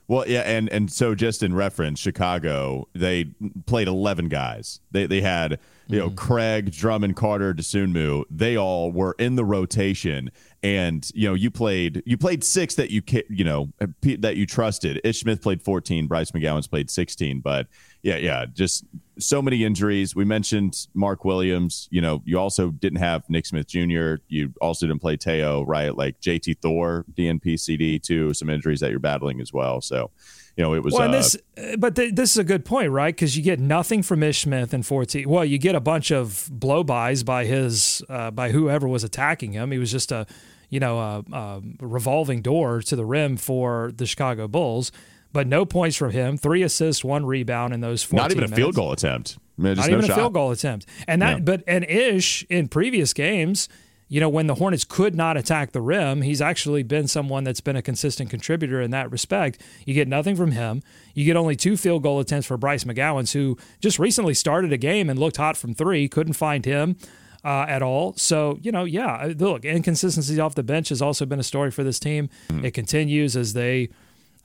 Well, 0.07 0.27
yeah, 0.27 0.42
and 0.42 0.69
and 0.69 0.92
so 0.92 1.15
just 1.15 1.42
in 1.42 1.56
reference, 1.56 2.00
Chicago, 2.00 2.88
they 2.94 3.31
played 3.65 3.88
eleven 3.88 4.30
guys. 4.30 4.80
They 4.91 5.07
they 5.07 5.21
had 5.21 5.59
you 5.88 6.00
know 6.00 6.10
mm. 6.10 6.16
Craig, 6.16 6.72
Drummond, 6.72 7.16
Carter, 7.16 7.54
Dosunmu. 7.54 8.24
They 8.30 8.58
all 8.58 8.92
were 8.92 9.16
in 9.20 9.36
the 9.36 9.46
rotation, 9.46 10.32
and 10.64 11.10
you 11.14 11.28
know 11.28 11.34
you 11.34 11.52
played 11.52 12.02
you 12.06 12.18
played 12.18 12.44
six 12.44 12.76
that 12.76 12.90
you 12.90 13.02
you 13.30 13.44
know 13.44 13.72
that 14.02 14.36
you 14.36 14.46
trusted. 14.46 15.02
Ish 15.04 15.22
Smith 15.22 15.42
played 15.42 15.62
fourteen. 15.62 16.08
Bryce 16.08 16.32
McGowens 16.32 16.70
played 16.70 16.90
sixteen. 16.90 17.40
But 17.40 17.68
yeah, 18.02 18.18
yeah, 18.18 18.46
just 18.46 18.86
so 19.18 19.42
many 19.42 19.64
injuries. 19.64 20.16
We 20.16 20.26
mentioned 20.26 20.88
Mark 20.94 21.26
Williams. 21.26 21.88
You 21.92 22.02
know, 22.02 22.22
you 22.26 22.40
also 22.40 22.72
didn't 22.72 23.00
have 23.00 23.28
Nick 23.30 23.46
Smith 23.46 23.68
Jr. 23.68 24.16
You 24.28 24.54
also 24.62 24.88
didn't 24.88 25.02
play 25.02 25.18
Teo, 25.18 25.64
right? 25.64 25.96
Like 25.96 26.20
JT 26.22 26.60
Thor, 26.62 27.06
DNP 27.14 27.60
CD 27.60 28.00
too. 28.00 28.34
Some 28.34 28.50
injuries 28.50 28.80
that 28.82 28.92
you're 28.92 29.00
battling 29.00 29.42
as 29.42 29.51
well. 29.51 29.82
So, 29.82 30.12
you 30.55 30.63
know, 30.63 30.74
it 30.74 30.83
was. 30.83 30.93
Well, 30.93 31.09
uh, 31.09 31.12
this, 31.12 31.38
but 31.77 31.95
th- 31.95 32.15
this 32.15 32.31
is 32.31 32.38
a 32.38 32.43
good 32.43 32.65
point, 32.65 32.91
right? 32.91 33.13
Because 33.13 33.35
you 33.35 33.43
get 33.43 33.59
nothing 33.59 34.03
from 34.03 34.24
Ish 34.24 34.41
Smith 34.43 34.74
in 34.74 34.83
14. 34.83 35.27
Well, 35.27 35.45
you 35.45 35.57
get 35.57 35.75
a 35.75 35.79
bunch 35.79 36.12
of 36.12 36.50
blow-bys 36.51 37.24
by 37.24 37.45
his, 37.45 38.01
uh, 38.09 38.31
by 38.31 38.51
whoever 38.51 38.88
was 38.88 39.03
attacking 39.03 39.53
him. 39.53 39.71
He 39.71 39.77
was 39.77 39.91
just 39.91 40.12
a, 40.12 40.25
you 40.69 40.79
know, 40.79 41.00
a, 41.00 41.24
a 41.31 41.62
revolving 41.79 42.41
door 42.41 42.81
to 42.81 42.95
the 42.95 43.05
rim 43.05 43.38
for 43.38 43.91
the 43.95 44.05
Chicago 44.05 44.47
Bulls 44.47 44.91
but 45.35 45.47
no 45.47 45.65
points 45.65 45.97
from 45.97 46.12
him. 46.12 46.38
Three 46.38 46.63
assists, 46.63 47.03
one 47.03 47.25
rebound 47.25 47.74
in 47.74 47.81
those. 47.81 48.09
Not 48.13 48.31
even 48.31 48.45
a 48.45 48.47
minutes. 48.47 48.55
field 48.57 48.74
goal 48.74 48.93
attempt. 48.93 49.38
I 49.59 49.62
mean, 49.62 49.75
Not 49.75 49.89
no 49.89 49.97
even 49.97 50.05
shot. 50.05 50.17
a 50.17 50.21
field 50.21 50.33
goal 50.33 50.51
attempt. 50.51 50.85
And 51.09 51.21
that, 51.21 51.38
yeah. 51.39 51.43
but 51.43 51.63
and 51.67 51.83
Ish 51.83 52.43
in 52.50 52.69
previous 52.69 53.13
games, 53.13 53.67
you 54.07 54.19
know, 54.19 54.29
when 54.29 54.47
the 54.47 54.55
Hornets 54.55 54.83
could 54.83 55.15
not 55.15 55.35
attack 55.35 55.71
the 55.71 55.81
rim, 55.81 56.21
he's 56.21 56.41
actually 56.41 56.83
been 56.83 57.07
someone 57.07 57.43
that's 57.43 57.62
been 57.62 57.75
a 57.75 57.81
consistent 57.81 58.29
contributor 58.29 58.79
in 58.79 58.91
that 58.91 59.12
respect. 59.12 59.62
You 59.85 59.93
get 59.93 60.07
nothing 60.07 60.35
from 60.35 60.51
him. 60.51 60.83
You 61.13 61.25
get 61.25 61.35
only 61.35 61.55
two 61.55 61.75
field 61.75 62.03
goal 62.03 62.19
attempts 62.19 62.47
for 62.47 62.57
Bryce 62.57 62.83
McGowens, 62.83 63.33
who 63.33 63.57
just 63.79 63.97
recently 63.97 64.33
started 64.33 64.71
a 64.71 64.77
game 64.77 65.09
and 65.09 65.17
looked 65.17 65.38
hot 65.38 65.57
from 65.57 65.74
three. 65.74 66.07
Couldn't 66.07 66.33
find 66.33 66.65
him. 66.65 66.97
Uh, 67.43 67.63
at 67.69 67.83
all. 67.83 68.12
So, 68.17 68.57
you 68.63 68.71
know, 68.71 68.85
yeah, 68.85 69.31
look, 69.38 69.65
inconsistencies 69.65 70.39
off 70.39 70.55
the 70.55 70.63
bench 70.63 70.89
has 70.89 71.00
also 71.00 71.27
been 71.27 71.39
a 71.39 71.43
story 71.43 71.69
for 71.69 71.83
this 71.83 72.00
team. 72.00 72.27
Mm-hmm. 72.50 72.65
It 72.65 72.74
continues 72.74 73.38
as 73.38 73.53
they 73.53 73.89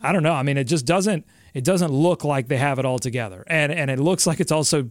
I 0.02 0.12
don't 0.12 0.22
know. 0.22 0.32
I 0.32 0.42
mean, 0.42 0.56
it 0.56 0.64
just 0.64 0.86
doesn't 0.86 1.26
it 1.52 1.64
doesn't 1.64 1.92
look 1.92 2.24
like 2.24 2.48
they 2.48 2.56
have 2.56 2.78
it 2.78 2.84
all 2.84 2.98
together, 2.98 3.44
and 3.46 3.72
and 3.72 3.90
it 3.90 3.98
looks 3.98 4.26
like 4.26 4.40
it's 4.40 4.52
also 4.52 4.90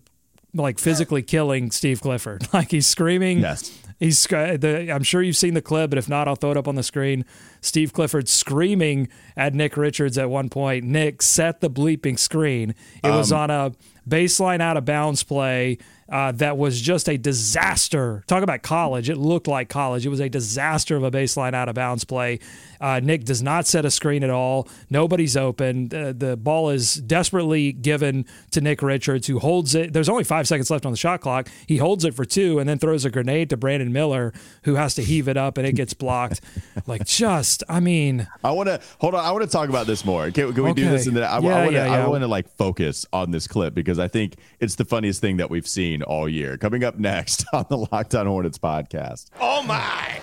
like 0.53 0.79
physically 0.79 1.21
killing 1.21 1.71
Steve 1.71 2.01
Clifford. 2.01 2.47
Like 2.53 2.71
he's 2.71 2.87
screaming. 2.87 3.39
Yes. 3.39 3.79
He's. 3.99 4.23
The, 4.25 4.91
I'm 4.93 5.03
sure 5.03 5.21
you've 5.21 5.35
seen 5.35 5.53
the 5.53 5.61
clip, 5.61 5.89
but 5.89 5.99
if 5.99 6.07
not, 6.07 6.27
I'll 6.27 6.35
throw 6.35 6.51
it 6.51 6.57
up 6.57 6.67
on 6.67 6.75
the 6.75 6.83
screen. 6.83 7.25
Steve 7.61 7.91
Clifford 7.91 8.29
screaming 8.29 9.09
at 9.35 9.53
Nick 9.53 9.75
Richards 9.75 10.17
at 10.17 10.29
one 10.29 10.49
point. 10.49 10.85
Nick, 10.85 11.21
set 11.21 11.59
the 11.59 11.69
bleeping 11.69 12.17
screen. 12.17 12.73
It 13.03 13.09
um, 13.09 13.17
was 13.17 13.31
on 13.31 13.49
a 13.49 13.73
baseline 14.07 14.61
out 14.61 14.77
of 14.77 14.85
bounds 14.85 15.23
play 15.23 15.77
uh, 16.11 16.31
that 16.33 16.57
was 16.57 16.81
just 16.81 17.07
a 17.07 17.17
disaster. 17.17 18.23
Talk 18.27 18.43
about 18.43 18.61
college. 18.61 19.09
It 19.09 19.17
looked 19.17 19.47
like 19.47 19.69
college. 19.69 20.05
It 20.05 20.09
was 20.09 20.19
a 20.19 20.29
disaster 20.29 20.95
of 20.95 21.03
a 21.03 21.11
baseline 21.11 21.53
out 21.53 21.69
of 21.69 21.75
bounds 21.75 22.03
play. 22.03 22.39
Uh, 22.81 22.99
Nick 23.01 23.25
does 23.25 23.43
not 23.43 23.67
set 23.67 23.85
a 23.85 23.91
screen 23.91 24.23
at 24.23 24.29
all. 24.29 24.67
Nobody's 24.89 25.35
open. 25.35 25.93
Uh, 25.93 26.13
the 26.15 26.37
ball 26.37 26.69
is 26.69 26.95
desperately 26.95 27.71
given 27.73 28.25
to 28.51 28.61
Nick 28.61 28.81
Richards, 28.81 29.27
who 29.27 29.39
holds 29.39 29.75
it. 29.75 29.93
There's 29.93 30.09
only 30.09 30.23
five 30.23 30.47
seconds 30.47 30.71
left 30.71 30.85
on 30.85 30.91
the 30.91 30.97
shot 30.97 31.21
clock. 31.21 31.49
He 31.67 31.77
holds 31.77 32.05
it 32.05 32.13
for 32.13 32.25
two 32.25 32.59
and 32.59 32.67
then 32.69 32.79
throws 32.79 33.05
a 33.05 33.09
grenade 33.09 33.49
to 33.49 33.57
Brandon 33.57 33.91
Miller, 33.91 34.33
who 34.63 34.75
has 34.75 34.95
to 34.95 35.03
heave 35.03 35.27
it 35.27 35.37
up 35.37 35.57
and 35.57 35.67
it 35.67 35.73
gets 35.73 35.93
blocked. 35.93 36.41
like, 36.87 37.05
just, 37.05 37.63
I 37.67 37.79
mean. 37.79 38.27
I 38.43 38.51
want 38.51 38.69
to 38.69 38.79
hold 38.99 39.13
on. 39.13 39.25
I 39.25 39.31
want 39.31 39.43
to 39.43 39.49
talk 39.49 39.69
about 39.69 39.85
this 39.85 40.05
more. 40.05 40.31
Can, 40.31 40.53
can 40.53 40.63
we 40.63 40.71
okay. 40.71 40.83
do 40.83 40.89
this? 40.89 41.07
And 41.07 41.17
then 41.17 41.23
I, 41.23 41.39
yeah, 41.39 41.55
I 41.55 41.59
want 41.59 41.67
to 41.67 41.73
yeah, 41.73 41.85
yeah. 41.85 42.05
I 42.05 42.07
want 42.07 42.21
to 42.21 42.27
like 42.27 42.49
focus 42.49 43.05
on 43.11 43.31
this 43.31 43.47
clip 43.47 43.73
because 43.73 43.99
I 43.99 44.07
think 44.07 44.35
it's 44.59 44.75
the 44.75 44.85
funniest 44.85 45.21
thing 45.21 45.37
that 45.37 45.49
we've 45.49 45.67
seen 45.67 45.98
all 46.03 46.27
year. 46.27 46.57
Coming 46.57 46.83
up 46.83 46.97
next 46.97 47.45
on 47.53 47.65
the 47.69 47.77
Locked 47.77 48.15
On 48.15 48.25
Hornets 48.25 48.57
podcast. 48.57 49.27
Oh 49.39 49.63
my! 49.63 50.19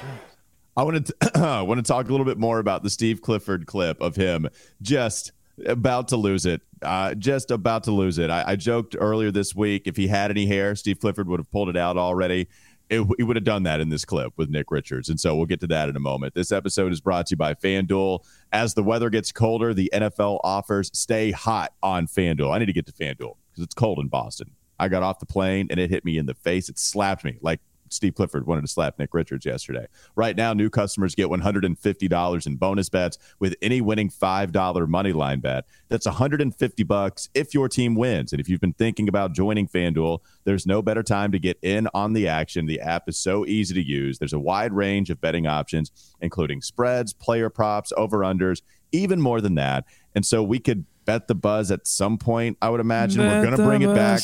I 0.76 0.82
want 0.82 1.06
to 1.06 1.64
want 1.66 1.78
to 1.78 1.82
talk 1.82 2.08
a 2.08 2.10
little 2.10 2.26
bit 2.26 2.38
more 2.38 2.58
about 2.58 2.82
the 2.82 2.90
Steve 2.90 3.22
Clifford 3.22 3.66
clip 3.66 4.00
of 4.00 4.14
him 4.14 4.48
just 4.82 5.32
about 5.64 6.08
to 6.08 6.16
lose 6.16 6.44
it. 6.44 6.60
Uh, 6.82 7.14
just 7.14 7.50
about 7.50 7.84
to 7.84 7.90
lose 7.90 8.18
it. 8.18 8.30
I, 8.30 8.44
I, 8.48 8.56
joked 8.56 8.94
earlier 8.98 9.30
this 9.30 9.54
week 9.54 9.86
if 9.86 9.96
he 9.96 10.06
had 10.06 10.30
any 10.30 10.44
hair, 10.44 10.76
Steve 10.76 11.00
Clifford 11.00 11.26
would 11.28 11.40
have 11.40 11.50
pulled 11.50 11.70
it 11.70 11.76
out 11.76 11.96
already. 11.96 12.48
It, 12.90 13.06
he 13.16 13.24
would 13.24 13.36
have 13.36 13.44
done 13.44 13.62
that 13.62 13.80
in 13.80 13.88
this 13.88 14.04
clip 14.04 14.34
with 14.36 14.50
Nick 14.50 14.70
Richards. 14.70 15.08
And 15.08 15.18
so 15.18 15.34
we'll 15.34 15.46
get 15.46 15.60
to 15.60 15.66
that 15.68 15.88
in 15.88 15.96
a 15.96 16.00
moment. 16.00 16.34
This 16.34 16.52
episode 16.52 16.92
is 16.92 17.00
brought 17.00 17.26
to 17.26 17.32
you 17.32 17.36
by 17.38 17.54
FanDuel. 17.54 18.20
As 18.52 18.74
the 18.74 18.82
weather 18.82 19.08
gets 19.08 19.32
colder, 19.32 19.72
the 19.72 19.90
NFL 19.92 20.40
offers 20.44 20.90
stay 20.92 21.30
hot 21.30 21.72
on 21.82 22.06
FanDuel. 22.06 22.54
I 22.54 22.58
need 22.58 22.66
to 22.66 22.74
get 22.74 22.86
to 22.86 22.92
FanDuel 22.92 23.36
because 23.50 23.64
it's 23.64 23.74
cold 23.74 23.98
in 23.98 24.08
Boston. 24.08 24.50
I 24.78 24.88
got 24.88 25.02
off 25.02 25.18
the 25.18 25.26
plane 25.26 25.68
and 25.70 25.80
it 25.80 25.90
hit 25.90 26.04
me 26.04 26.18
in 26.18 26.26
the 26.26 26.34
face. 26.34 26.68
It 26.68 26.78
slapped 26.78 27.24
me 27.24 27.38
like 27.40 27.60
Steve 27.88 28.14
Clifford 28.14 28.46
wanted 28.46 28.62
to 28.62 28.68
slap 28.68 28.98
Nick 28.98 29.14
Richards 29.14 29.46
yesterday. 29.46 29.86
Right 30.14 30.36
now, 30.36 30.52
new 30.52 30.70
customers 30.70 31.14
get 31.14 31.28
$150 31.28 32.46
in 32.46 32.56
bonus 32.56 32.88
bets 32.88 33.18
with 33.38 33.54
any 33.62 33.80
winning 33.80 34.10
$5 34.10 34.88
money 34.88 35.12
line 35.12 35.40
bet. 35.40 35.64
That's 35.88 36.06
150 36.06 36.82
bucks 36.84 37.28
if 37.34 37.54
your 37.54 37.68
team 37.68 37.94
wins. 37.94 38.32
And 38.32 38.40
if 38.40 38.48
you've 38.48 38.60
been 38.60 38.72
thinking 38.72 39.08
about 39.08 39.32
joining 39.32 39.68
FanDuel, 39.68 40.20
there's 40.44 40.66
no 40.66 40.82
better 40.82 41.02
time 41.02 41.32
to 41.32 41.38
get 41.38 41.58
in 41.62 41.88
on 41.94 42.12
the 42.12 42.28
action. 42.28 42.66
The 42.66 42.80
app 42.80 43.08
is 43.08 43.18
so 43.18 43.46
easy 43.46 43.74
to 43.74 43.82
use. 43.82 44.18
There's 44.18 44.32
a 44.32 44.38
wide 44.38 44.72
range 44.72 45.10
of 45.10 45.20
betting 45.20 45.46
options, 45.46 45.92
including 46.20 46.62
spreads, 46.62 47.12
player 47.12 47.50
props, 47.50 47.92
over-unders, 47.96 48.62
even 48.92 49.20
more 49.20 49.40
than 49.40 49.54
that. 49.56 49.84
And 50.14 50.24
so 50.24 50.42
we 50.42 50.58
could 50.58 50.86
bet 51.04 51.28
the 51.28 51.34
buzz 51.34 51.70
at 51.70 51.86
some 51.86 52.18
point, 52.18 52.58
I 52.60 52.68
would 52.68 52.80
imagine. 52.80 53.22
Bet 53.22 53.32
We're 53.32 53.44
going 53.44 53.56
to 53.56 53.64
bring 53.64 53.82
it 53.82 53.94
back 53.94 54.20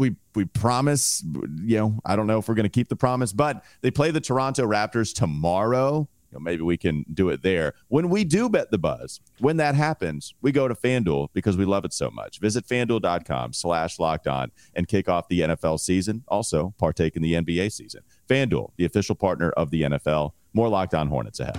we 0.00 0.16
we 0.34 0.46
promise. 0.46 1.22
You 1.62 1.78
know, 1.78 2.00
I 2.04 2.16
don't 2.16 2.26
know 2.26 2.38
if 2.38 2.48
we're 2.48 2.54
going 2.54 2.64
to 2.64 2.70
keep 2.70 2.88
the 2.88 2.96
promise, 2.96 3.32
but 3.32 3.62
they 3.82 3.90
play 3.90 4.10
the 4.10 4.20
Toronto 4.20 4.66
Raptors 4.66 5.14
tomorrow. 5.14 6.08
You 6.30 6.38
know, 6.38 6.40
maybe 6.40 6.62
we 6.62 6.76
can 6.76 7.04
do 7.12 7.28
it 7.28 7.42
there. 7.42 7.74
When 7.88 8.08
we 8.08 8.24
do 8.24 8.48
bet 8.48 8.70
the 8.70 8.78
buzz, 8.78 9.20
when 9.40 9.58
that 9.58 9.74
happens, 9.74 10.34
we 10.40 10.52
go 10.52 10.68
to 10.68 10.74
FanDuel 10.74 11.28
because 11.34 11.56
we 11.56 11.64
love 11.64 11.84
it 11.84 11.92
so 11.92 12.10
much. 12.10 12.38
Visit 12.38 12.66
fanduel.com 12.66 13.52
slash 13.52 13.98
locked 13.98 14.28
on 14.28 14.52
and 14.74 14.86
kick 14.86 15.08
off 15.08 15.28
the 15.28 15.40
NFL 15.40 15.80
season. 15.80 16.24
Also, 16.28 16.72
partake 16.78 17.16
in 17.16 17.22
the 17.22 17.34
NBA 17.34 17.72
season. 17.72 18.02
FanDuel, 18.28 18.70
the 18.76 18.84
official 18.84 19.16
partner 19.16 19.50
of 19.50 19.70
the 19.70 19.82
NFL. 19.82 20.32
More 20.54 20.68
locked 20.68 20.94
on 20.94 21.08
Hornets 21.08 21.40
ahead. 21.40 21.58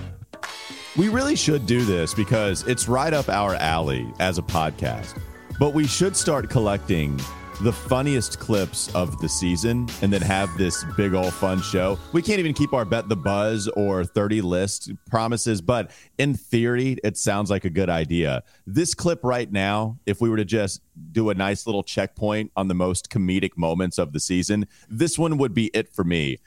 We 0.97 1.09
really 1.09 1.35
should 1.35 1.65
do 1.65 1.85
this 1.85 2.13
because 2.13 2.65
it's 2.67 2.87
right 2.87 3.13
up 3.13 3.29
our 3.29 3.55
alley 3.55 4.11
as 4.19 4.37
a 4.37 4.41
podcast. 4.41 5.17
But 5.59 5.73
we 5.73 5.85
should 5.85 6.15
start 6.15 6.49
collecting 6.49 7.19
the 7.63 7.71
funniest 7.71 8.39
clips 8.39 8.93
of 8.95 9.19
the 9.21 9.29
season 9.29 9.87
and 10.01 10.11
then 10.11 10.21
have 10.21 10.49
this 10.57 10.83
big 10.97 11.13
old 11.13 11.31
fun 11.31 11.61
show. 11.61 11.99
We 12.11 12.23
can't 12.23 12.39
even 12.39 12.55
keep 12.55 12.73
our 12.73 12.85
bet 12.85 13.07
the 13.07 13.15
buzz 13.15 13.67
or 13.75 14.03
30 14.03 14.41
list 14.41 14.91
promises, 15.07 15.61
but 15.61 15.91
in 16.17 16.33
theory, 16.33 16.97
it 17.03 17.17
sounds 17.17 17.51
like 17.51 17.63
a 17.63 17.69
good 17.69 17.89
idea. 17.89 18.41
This 18.65 18.95
clip 18.95 19.19
right 19.23 19.51
now, 19.51 19.99
if 20.07 20.21
we 20.21 20.29
were 20.29 20.37
to 20.37 20.45
just 20.45 20.81
do 21.11 21.29
a 21.29 21.35
nice 21.35 21.67
little 21.67 21.83
checkpoint 21.83 22.51
on 22.55 22.67
the 22.67 22.73
most 22.73 23.11
comedic 23.11 23.51
moments 23.57 23.99
of 23.99 24.11
the 24.11 24.19
season, 24.19 24.67
this 24.89 25.19
one 25.19 25.37
would 25.37 25.53
be 25.53 25.67
it 25.67 25.87
for 25.87 26.03
me. 26.03 26.39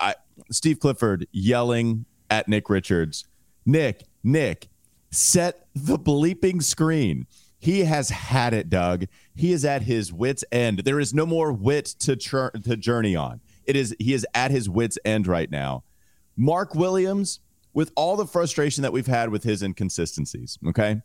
I, 0.00 0.14
Steve 0.50 0.80
Clifford 0.80 1.26
yelling 1.32 2.06
at 2.30 2.48
Nick 2.48 2.70
Richards, 2.70 3.26
Nick, 3.66 4.04
Nick, 4.24 4.68
set 5.10 5.66
the 5.74 5.98
bleeping 5.98 6.62
screen. 6.62 7.26
He 7.58 7.84
has 7.84 8.10
had 8.10 8.54
it, 8.54 8.68
Doug. 8.68 9.06
He 9.34 9.52
is 9.52 9.64
at 9.64 9.82
his 9.82 10.12
wits' 10.12 10.44
end. 10.52 10.80
There 10.80 11.00
is 11.00 11.14
no 11.14 11.26
more 11.26 11.52
wit 11.52 11.86
to 12.00 12.16
chur- 12.16 12.50
to 12.50 12.76
journey 12.76 13.16
on. 13.16 13.40
It 13.64 13.76
is 13.76 13.94
he 13.98 14.14
is 14.14 14.26
at 14.34 14.50
his 14.50 14.68
wits' 14.68 14.98
end 15.04 15.26
right 15.26 15.50
now. 15.50 15.84
Mark 16.36 16.74
Williams, 16.74 17.40
with 17.72 17.92
all 17.96 18.16
the 18.16 18.26
frustration 18.26 18.82
that 18.82 18.92
we've 18.92 19.06
had 19.06 19.30
with 19.30 19.42
his 19.42 19.62
inconsistencies, 19.62 20.58
okay? 20.66 21.00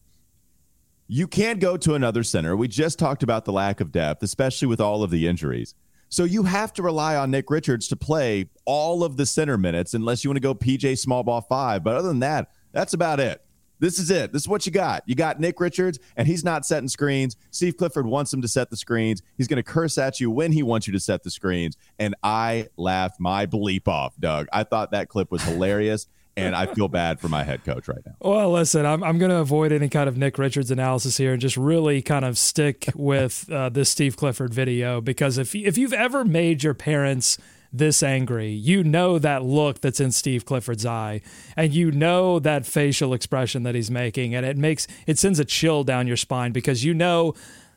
You 1.08 1.27
can't 1.27 1.60
go 1.60 1.77
to 1.77 1.96
another 1.96 2.24
center. 2.24 2.55
We 2.55 2.67
just 2.67 3.00
talked 3.00 3.24
about 3.24 3.46
the 3.46 3.51
lack 3.51 3.81
of 3.81 3.91
depth, 3.91 4.24
especially 4.24 4.67
with 4.67 4.79
all 4.79 5.03
of 5.03 5.12
the 5.12 5.27
injuries. 5.27 5.75
So 6.08 6.25
you 6.25 6.43
have 6.43 6.74
to 6.74 6.84
rely 6.84 7.15
on 7.15 7.31
Nick 7.31 7.50
Richards 7.50 7.88
to 7.88 7.96
play 7.96 8.50
all 8.65 9.03
of 9.03 9.15
the 9.15 9.25
center 9.25 9.58
minutes 9.58 9.93
unless 9.93 10.24
you 10.24 10.29
want 10.29 10.38
to 10.38 10.41
go 10.41 10.53
PJ 10.53 10.98
small 11.00 11.24
ball 11.24 11.41
5, 11.41 11.84
but 11.84 11.96
other 11.96 12.10
than 12.10 12.20
that, 12.20 12.51
that's 12.74 12.93
about 12.93 13.20
it. 13.20 13.41
This 13.81 14.00
is 14.00 14.09
it. 14.09 14.31
This 14.31 14.43
is 14.43 14.47
what 14.47 14.65
you 14.65 14.71
got. 14.71 15.03
You 15.07 15.15
got 15.15 15.39
Nick 15.39 15.59
Richards, 15.59 16.00
and 16.15 16.27
he's 16.27 16.45
not 16.45 16.65
setting 16.65 16.88
screens. 16.88 17.35
Steve 17.50 17.75
Clifford 17.75 18.05
wants 18.05 18.31
him 18.31 18.41
to 18.43 18.47
set 18.47 18.69
the 18.69 18.77
screens. 18.77 19.21
He's 19.38 19.47
going 19.47 19.57
to 19.57 19.63
curse 19.63 19.97
at 19.97 20.21
you 20.21 20.31
when 20.31 20.53
he 20.53 20.63
wants 20.63 20.88
you 20.88 20.93
to 20.93 21.00
set 21.00 21.23
the 21.23 21.31
screens. 21.31 21.75
And 22.00 22.15
I 22.23 22.69
laughed 22.77 23.19
my 23.19 23.45
bleep 23.47 23.88
off, 23.89 24.13
Doug. 24.19 24.47
I 24.53 24.63
thought 24.63 24.91
that 24.91 25.09
clip 25.09 25.31
was 25.31 25.41
hilarious. 25.43 26.07
and 26.38 26.55
I 26.55 26.65
feel 26.65 26.88
bad 26.88 27.19
for 27.19 27.27
my 27.27 27.43
head 27.43 27.65
coach 27.65 27.88
right 27.89 28.00
now. 28.05 28.15
Well, 28.21 28.51
listen, 28.51 28.85
I'm, 28.85 29.03
I'm 29.03 29.17
going 29.17 29.31
to 29.31 29.38
avoid 29.38 29.71
any 29.73 29.89
kind 29.89 30.07
of 30.07 30.15
Nick 30.17 30.38
Richards 30.38 30.71
analysis 30.71 31.17
here 31.17 31.33
and 31.33 31.41
just 31.41 31.57
really 31.57 32.01
kind 32.01 32.23
of 32.23 32.38
stick 32.38 32.88
with 32.95 33.51
uh, 33.51 33.67
this 33.69 33.89
Steve 33.89 34.15
Clifford 34.15 34.53
video 34.53 35.01
because 35.01 35.38
if 35.38 35.53
if 35.53 35.77
you've 35.77 35.91
ever 35.93 36.23
made 36.23 36.63
your 36.63 36.73
parents 36.73 37.38
this 37.71 38.03
angry. 38.03 38.49
You 38.49 38.83
know 38.83 39.19
that 39.19 39.43
look 39.43 39.81
that's 39.81 39.99
in 39.99 40.11
Steve 40.11 40.45
Clifford's 40.45 40.85
eye, 40.85 41.21
and 41.55 41.73
you 41.73 41.91
know 41.91 42.39
that 42.39 42.65
facial 42.65 43.13
expression 43.13 43.63
that 43.63 43.75
he's 43.75 43.91
making, 43.91 44.35
and 44.35 44.45
it 44.45 44.57
makes 44.57 44.87
it 45.07 45.17
sends 45.17 45.39
a 45.39 45.45
chill 45.45 45.83
down 45.83 46.07
your 46.07 46.17
spine 46.17 46.51
because 46.51 46.83
you 46.83 46.93
know 46.93 47.33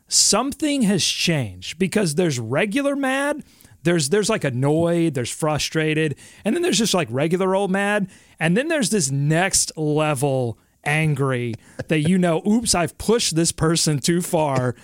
something 0.08 0.82
has 0.82 1.04
changed 1.04 1.78
because 1.78 2.14
there's 2.14 2.38
regular 2.38 2.94
mad 2.94 3.42
there's 3.84 4.08
there's 4.08 4.30
like 4.30 4.44
annoyed, 4.44 5.14
there's 5.14 5.30
frustrated, 5.30 6.16
and 6.44 6.54
then 6.54 6.62
there's 6.62 6.78
just 6.78 6.94
like 6.94 7.06
regular 7.10 7.54
old 7.54 7.70
mad, 7.70 8.10
and 8.40 8.56
then 8.56 8.68
there's 8.68 8.90
this 8.90 9.10
next 9.10 9.76
level 9.76 10.58
angry 10.84 11.54
that 11.88 12.00
you 12.00 12.18
know, 12.18 12.42
oops, 12.46 12.74
I've 12.74 12.96
pushed 12.98 13.36
this 13.36 13.52
person 13.52 13.98
too 13.98 14.20
far 14.20 14.74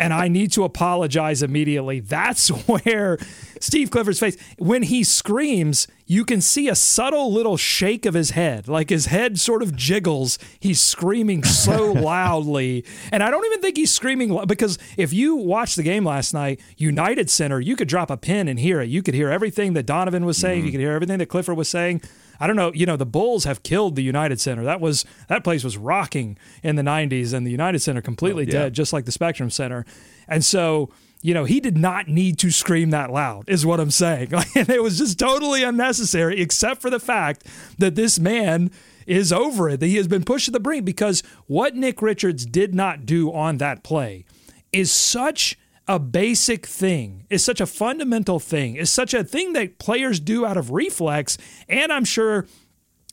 and 0.00 0.14
I 0.14 0.28
need 0.28 0.50
to 0.52 0.64
apologize 0.64 1.42
immediately. 1.42 2.00
That's 2.00 2.48
where 2.66 3.18
Steve 3.60 3.90
Clifford's 3.90 4.18
face, 4.18 4.36
when 4.58 4.82
he 4.82 5.04
screams, 5.04 5.86
you 6.06 6.24
can 6.24 6.40
see 6.40 6.68
a 6.68 6.74
subtle 6.74 7.30
little 7.30 7.58
shake 7.58 8.06
of 8.06 8.14
his 8.14 8.30
head. 8.30 8.66
Like 8.66 8.88
his 8.88 9.06
head 9.06 9.38
sort 9.38 9.62
of 9.62 9.76
jiggles. 9.76 10.38
He's 10.58 10.80
screaming 10.80 11.44
so 11.44 11.92
loudly. 11.92 12.84
And 13.12 13.22
I 13.22 13.30
don't 13.30 13.44
even 13.44 13.60
think 13.60 13.76
he's 13.76 13.92
screaming 13.92 14.46
because 14.46 14.78
if 14.96 15.12
you 15.12 15.36
watched 15.36 15.76
the 15.76 15.82
game 15.82 16.04
last 16.04 16.32
night, 16.32 16.60
United 16.78 17.28
Center, 17.28 17.60
you 17.60 17.76
could 17.76 17.88
drop 17.88 18.10
a 18.10 18.16
pin 18.16 18.48
and 18.48 18.58
hear 18.58 18.80
it. 18.80 18.88
You 18.88 19.02
could 19.02 19.14
hear 19.14 19.30
everything 19.30 19.74
that 19.74 19.84
Donovan 19.84 20.24
was 20.24 20.38
saying, 20.38 20.60
mm-hmm. 20.60 20.66
you 20.66 20.72
could 20.72 20.80
hear 20.80 20.92
everything 20.92 21.18
that 21.18 21.26
Clifford 21.26 21.58
was 21.58 21.68
saying. 21.68 22.00
I 22.40 22.46
don't 22.46 22.56
know, 22.56 22.72
you 22.72 22.86
know, 22.86 22.96
the 22.96 23.06
Bulls 23.06 23.44
have 23.44 23.62
killed 23.62 23.96
the 23.96 24.02
United 24.02 24.40
Center. 24.40 24.64
That 24.64 24.80
was 24.80 25.04
that 25.28 25.44
place 25.44 25.62
was 25.62 25.76
rocking 25.76 26.38
in 26.62 26.76
the 26.76 26.82
90s 26.82 27.34
and 27.34 27.46
the 27.46 27.50
United 27.50 27.80
Center 27.80 28.00
completely 28.00 28.44
oh, 28.44 28.46
yeah. 28.46 28.52
dead 28.52 28.72
just 28.72 28.92
like 28.92 29.04
the 29.04 29.12
Spectrum 29.12 29.50
Center. 29.50 29.84
And 30.26 30.44
so, 30.44 30.90
you 31.22 31.34
know, 31.34 31.44
he 31.44 31.60
did 31.60 31.76
not 31.76 32.08
need 32.08 32.38
to 32.38 32.50
scream 32.50 32.90
that 32.90 33.10
loud, 33.10 33.48
is 33.48 33.66
what 33.66 33.78
I'm 33.78 33.90
saying. 33.90 34.32
and 34.54 34.70
it 34.70 34.82
was 34.82 34.98
just 34.98 35.18
totally 35.18 35.62
unnecessary, 35.62 36.40
except 36.40 36.80
for 36.80 36.88
the 36.88 37.00
fact 37.00 37.46
that 37.78 37.94
this 37.94 38.18
man 38.18 38.70
is 39.06 39.32
over 39.32 39.68
it, 39.68 39.80
that 39.80 39.86
he 39.86 39.96
has 39.96 40.08
been 40.08 40.24
pushed 40.24 40.46
to 40.46 40.50
the 40.50 40.60
brink 40.60 40.84
because 40.84 41.22
what 41.46 41.74
Nick 41.74 42.00
Richards 42.00 42.46
did 42.46 42.74
not 42.74 43.04
do 43.04 43.32
on 43.32 43.58
that 43.58 43.82
play 43.82 44.24
is 44.72 44.90
such 44.92 45.58
a 45.88 45.98
basic 45.98 46.66
thing, 46.66 47.26
is 47.30 47.44
such 47.44 47.60
a 47.60 47.66
fundamental 47.66 48.38
thing, 48.38 48.76
is 48.76 48.92
such 48.92 49.14
a 49.14 49.24
thing 49.24 49.52
that 49.54 49.78
players 49.78 50.20
do 50.20 50.46
out 50.46 50.56
of 50.56 50.70
reflex. 50.70 51.36
And 51.68 51.92
I'm 51.92 52.04
sure 52.04 52.46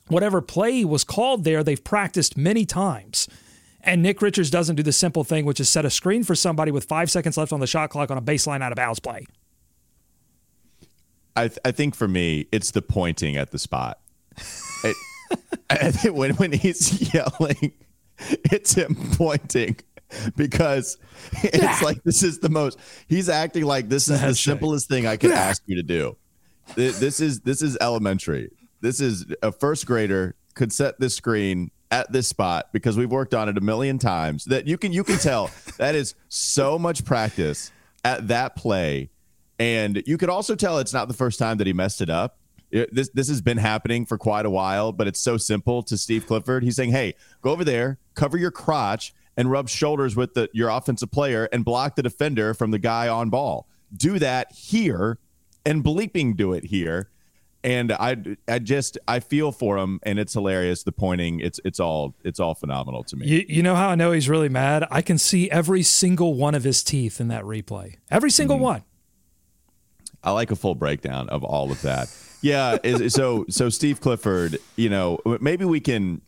whatever 0.08 0.40
play 0.40 0.84
was 0.84 1.04
called 1.04 1.44
there, 1.44 1.62
they've 1.62 1.82
practiced 1.82 2.36
many 2.36 2.64
times. 2.64 3.28
And 3.80 4.02
Nick 4.02 4.20
Richards 4.20 4.50
doesn't 4.50 4.76
do 4.76 4.82
the 4.82 4.92
simple 4.92 5.24
thing, 5.24 5.44
which 5.44 5.60
is 5.60 5.68
set 5.68 5.84
a 5.84 5.90
screen 5.90 6.24
for 6.24 6.34
somebody 6.34 6.70
with 6.70 6.84
five 6.84 7.10
seconds 7.10 7.36
left 7.36 7.52
on 7.52 7.60
the 7.60 7.66
shot 7.66 7.90
clock 7.90 8.10
on 8.10 8.18
a 8.18 8.22
baseline 8.22 8.62
out 8.62 8.72
of 8.72 8.76
bounds 8.76 9.00
play. 9.00 9.26
I, 11.36 11.48
th- 11.48 11.58
I 11.64 11.70
think 11.70 11.94
for 11.94 12.08
me, 12.08 12.48
it's 12.50 12.72
the 12.72 12.82
pointing 12.82 13.36
at 13.36 13.52
the 13.52 13.58
spot. 13.58 14.00
It, 14.82 14.96
I 15.70 15.90
think 15.92 16.16
when, 16.16 16.32
when 16.32 16.52
he's 16.52 17.14
yelling, 17.14 17.72
it's 18.50 18.74
him 18.74 18.96
pointing 19.12 19.76
because 20.36 20.96
it's 21.42 21.82
like 21.82 22.02
this 22.04 22.22
is 22.22 22.38
the 22.38 22.48
most. 22.48 22.78
He's 23.08 23.28
acting 23.28 23.64
like 23.64 23.88
this 23.88 24.02
is 24.08 24.20
the 24.20 24.26
That's 24.26 24.46
right. 24.46 24.52
simplest 24.52 24.88
thing 24.88 25.06
I 25.06 25.16
could 25.16 25.30
ask 25.32 25.62
you 25.66 25.76
to 25.76 25.82
do. 25.82 26.16
Th- 26.74 26.94
This 26.94 27.20
is 27.20 27.40
this 27.40 27.62
is 27.62 27.76
elementary. 27.80 28.50
This 28.80 29.00
is 29.00 29.26
a 29.42 29.52
first 29.52 29.86
grader 29.86 30.34
could 30.54 30.72
set 30.72 30.98
this 31.00 31.14
screen 31.14 31.70
at 31.90 32.10
this 32.12 32.28
spot 32.28 32.66
because 32.72 32.96
we've 32.96 33.10
worked 33.10 33.34
on 33.34 33.48
it 33.48 33.56
a 33.58 33.60
million 33.60 33.98
times. 33.98 34.44
That 34.44 34.66
you 34.66 34.78
can 34.78 34.92
you 34.92 35.04
can 35.04 35.18
tell 35.18 35.50
that 35.78 35.94
is 35.94 36.14
so 36.28 36.78
much 36.78 37.04
practice 37.04 37.70
at 38.04 38.28
that 38.28 38.56
play, 38.56 39.10
and 39.58 40.02
you 40.06 40.16
could 40.18 40.30
also 40.30 40.54
tell 40.54 40.78
it's 40.78 40.92
not 40.92 41.08
the 41.08 41.14
first 41.14 41.38
time 41.38 41.58
that 41.58 41.66
he 41.66 41.72
messed 41.72 42.00
it 42.00 42.10
up. 42.10 42.38
It- 42.70 42.94
this 42.94 43.10
this 43.14 43.28
has 43.28 43.40
been 43.40 43.58
happening 43.58 44.06
for 44.06 44.16
quite 44.18 44.46
a 44.46 44.50
while, 44.50 44.92
but 44.92 45.06
it's 45.06 45.20
so 45.20 45.36
simple 45.36 45.82
to 45.84 45.96
Steve 45.98 46.26
Clifford. 46.26 46.62
He's 46.62 46.76
saying, 46.76 46.90
"Hey, 46.92 47.14
go 47.42 47.50
over 47.50 47.64
there, 47.64 47.98
cover 48.14 48.36
your 48.38 48.50
crotch, 48.50 49.12
and 49.38 49.50
rub 49.50 49.68
shoulders 49.70 50.16
with 50.16 50.34
the 50.34 50.50
your 50.52 50.68
offensive 50.68 51.10
player, 51.10 51.48
and 51.52 51.64
block 51.64 51.94
the 51.94 52.02
defender 52.02 52.52
from 52.52 52.72
the 52.72 52.78
guy 52.78 53.08
on 53.08 53.30
ball. 53.30 53.68
Do 53.96 54.18
that 54.18 54.52
here, 54.52 55.18
and 55.64 55.82
bleeping 55.82 56.36
do 56.36 56.52
it 56.52 56.64
here." 56.64 57.08
And 57.64 57.90
I, 57.92 58.16
I 58.46 58.60
just 58.60 58.98
I 59.08 59.20
feel 59.20 59.50
for 59.50 59.78
him, 59.78 60.00
and 60.02 60.18
it's 60.18 60.32
hilarious. 60.32 60.82
The 60.82 60.92
pointing, 60.92 61.40
it's 61.40 61.60
it's 61.64 61.80
all 61.80 62.14
it's 62.24 62.40
all 62.40 62.54
phenomenal 62.54 63.04
to 63.04 63.16
me. 63.16 63.26
You, 63.26 63.44
you 63.48 63.62
know 63.62 63.74
how 63.74 63.88
I 63.88 63.94
know 63.94 64.12
he's 64.12 64.28
really 64.28 64.48
mad? 64.48 64.86
I 64.90 65.02
can 65.02 65.18
see 65.18 65.50
every 65.50 65.82
single 65.82 66.34
one 66.34 66.54
of 66.54 66.64
his 66.64 66.82
teeth 66.82 67.20
in 67.20 67.28
that 67.28 67.44
replay. 67.44 67.96
Every 68.10 68.30
single 68.30 68.58
mm. 68.58 68.62
one. 68.62 68.84
I 70.22 70.32
like 70.32 70.50
a 70.50 70.56
full 70.56 70.74
breakdown 70.74 71.28
of 71.28 71.44
all 71.44 71.70
of 71.70 71.80
that. 71.82 72.08
Yeah. 72.40 72.78
Is, 72.84 73.14
so 73.14 73.44
so 73.48 73.68
Steve 73.68 74.00
Clifford, 74.00 74.58
you 74.76 74.88
know, 74.88 75.18
maybe 75.40 75.64
we 75.64 75.80
can. 75.80 76.20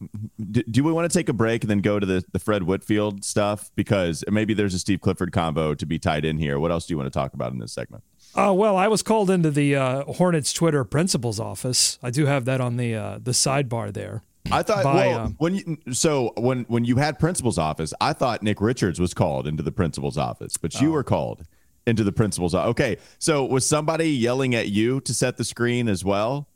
Do, 0.50 0.62
do 0.64 0.82
we 0.84 0.92
want 0.92 1.10
to 1.10 1.16
take 1.18 1.28
a 1.28 1.32
break 1.32 1.62
and 1.62 1.70
then 1.70 1.80
go 1.80 1.98
to 2.00 2.06
the 2.06 2.24
the 2.32 2.38
Fred 2.38 2.64
Whitfield 2.64 3.24
stuff 3.24 3.70
because 3.76 4.24
maybe 4.28 4.54
there's 4.54 4.74
a 4.74 4.78
Steve 4.78 5.00
Clifford 5.00 5.32
combo 5.32 5.74
to 5.74 5.86
be 5.86 5.98
tied 5.98 6.24
in 6.24 6.38
here. 6.38 6.58
What 6.58 6.70
else 6.70 6.86
do 6.86 6.92
you 6.94 6.98
want 6.98 7.12
to 7.12 7.16
talk 7.18 7.34
about 7.34 7.52
in 7.52 7.58
this 7.58 7.72
segment? 7.72 8.02
Oh 8.34 8.52
well, 8.54 8.76
I 8.76 8.88
was 8.88 9.02
called 9.02 9.30
into 9.30 9.50
the 9.50 9.76
uh, 9.76 10.04
Hornets 10.04 10.52
Twitter 10.52 10.84
principal's 10.84 11.40
office. 11.40 11.98
I 12.02 12.10
do 12.10 12.26
have 12.26 12.44
that 12.44 12.60
on 12.60 12.76
the 12.76 12.94
uh, 12.94 13.18
the 13.22 13.32
sidebar 13.32 13.92
there. 13.92 14.22
I 14.50 14.62
thought 14.62 14.82
By, 14.84 14.94
well 15.08 15.18
um, 15.18 15.34
when 15.38 15.54
you 15.54 15.78
so 15.92 16.32
when 16.36 16.64
when 16.64 16.84
you 16.84 16.96
had 16.96 17.18
principal's 17.18 17.58
office, 17.58 17.92
I 18.00 18.14
thought 18.14 18.42
Nick 18.42 18.60
Richards 18.60 18.98
was 18.98 19.14
called 19.14 19.46
into 19.46 19.62
the 19.62 19.72
principal's 19.72 20.16
office, 20.18 20.56
but 20.56 20.74
Oh. 20.76 20.80
you 20.80 20.92
were 20.92 21.04
called 21.04 21.44
into 21.90 22.04
the 22.04 22.12
principal's. 22.12 22.54
o- 22.54 22.62
Okay, 22.70 22.96
so 23.18 23.44
was 23.44 23.66
somebody 23.66 24.08
yelling 24.10 24.54
at 24.54 24.68
you 24.68 25.00
to 25.02 25.12
set 25.12 25.36
the 25.36 25.44
screen 25.44 25.88
as 25.88 26.02
well? 26.04 26.46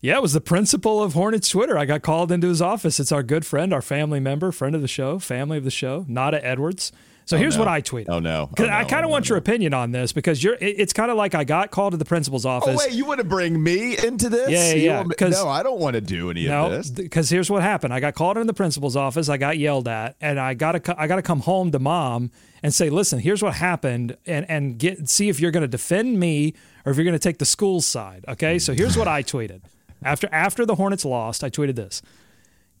Yeah, 0.00 0.16
it 0.16 0.22
was 0.22 0.32
the 0.34 0.40
principal 0.40 1.02
of 1.02 1.14
Hornets 1.14 1.48
Twitter. 1.48 1.76
I 1.78 1.84
got 1.86 2.02
called 2.02 2.30
into 2.30 2.48
his 2.48 2.60
office. 2.62 3.00
It's 3.00 3.10
our 3.12 3.22
good 3.22 3.44
friend, 3.46 3.72
our 3.72 3.80
family 3.82 4.20
member, 4.20 4.52
friend 4.52 4.74
of 4.74 4.82
the 4.82 4.88
show, 4.88 5.18
family 5.18 5.56
of 5.58 5.64
the 5.64 5.70
show, 5.70 6.04
Nada 6.08 6.44
Edwards. 6.44 6.92
So 7.26 7.36
oh, 7.36 7.40
here's 7.40 7.54
no. 7.56 7.60
what 7.62 7.68
I 7.68 7.80
tweeted. 7.80 8.06
Oh, 8.10 8.18
no! 8.18 8.50
Oh, 8.58 8.64
I 8.68 8.84
kind 8.84 9.02
of 9.02 9.08
Oh, 9.08 9.12
want 9.12 9.24
no, 9.24 9.30
your 9.30 9.38
opinion 9.38 9.72
on 9.72 9.92
this 9.92 10.12
because 10.12 10.44
you're. 10.44 10.54
it- 10.54 10.76
It's 10.78 10.92
kind 10.92 11.10
of 11.10 11.16
like 11.16 11.34
I 11.34 11.44
got 11.44 11.70
called 11.70 11.92
to 11.92 11.96
the 11.96 12.04
principal's 12.04 12.44
oh, 12.44 12.50
office. 12.50 12.76
Oh 12.80 12.86
wait, 12.86 12.92
you 12.94 13.06
want 13.06 13.18
to 13.18 13.24
bring 13.24 13.62
me 13.62 13.96
into 13.96 14.28
this? 14.28 14.50
Yeah, 14.50 14.74
yeah, 14.74 15.04
yeah, 15.18 15.28
no, 15.30 15.48
I 15.48 15.62
don't 15.62 15.80
want 15.80 15.94
to 15.94 16.00
do 16.02 16.30
any 16.30 16.48
of 16.48 16.70
this. 16.70 16.90
because 16.90 17.30
here's 17.30 17.48
what 17.50 17.62
happened. 17.62 17.94
I 17.94 18.00
got 18.00 18.14
called 18.14 18.36
into 18.36 18.46
the 18.46 18.52
principal's 18.54 18.94
office. 18.96 19.28
I 19.30 19.38
got 19.38 19.56
yelled 19.56 19.88
at, 19.88 20.16
and 20.20 20.38
I 20.38 20.52
got 20.54 20.72
to 20.84 21.00
I 21.00 21.06
got 21.06 21.16
to 21.16 21.22
come 21.22 21.40
home 21.40 21.70
to 21.72 21.78
mom 21.78 22.30
and 22.62 22.74
say, 22.74 22.90
"Listen, 22.90 23.18
here's 23.20 23.42
what 23.42 23.54
happened," 23.54 24.16
and 24.26 24.44
and 24.50 24.78
get 24.78 25.08
see 25.08 25.28
if 25.30 25.40
you're 25.40 25.50
going 25.50 25.62
to 25.62 25.68
defend 25.68 26.20
me 26.20 26.52
or 26.84 26.90
if 26.92 26.98
you're 26.98 27.04
going 27.04 27.12
to 27.12 27.18
take 27.18 27.38
the 27.38 27.46
school's 27.46 27.86
side. 27.86 28.24
Okay, 28.28 28.58
so 28.58 28.74
here's 28.74 28.98
what 28.98 29.08
I 29.08 29.22
tweeted 29.22 29.62
after 30.02 30.28
after 30.30 30.66
the 30.66 30.74
Hornets 30.74 31.04
lost. 31.06 31.42
I 31.42 31.48
tweeted 31.48 31.76
this: 31.76 32.02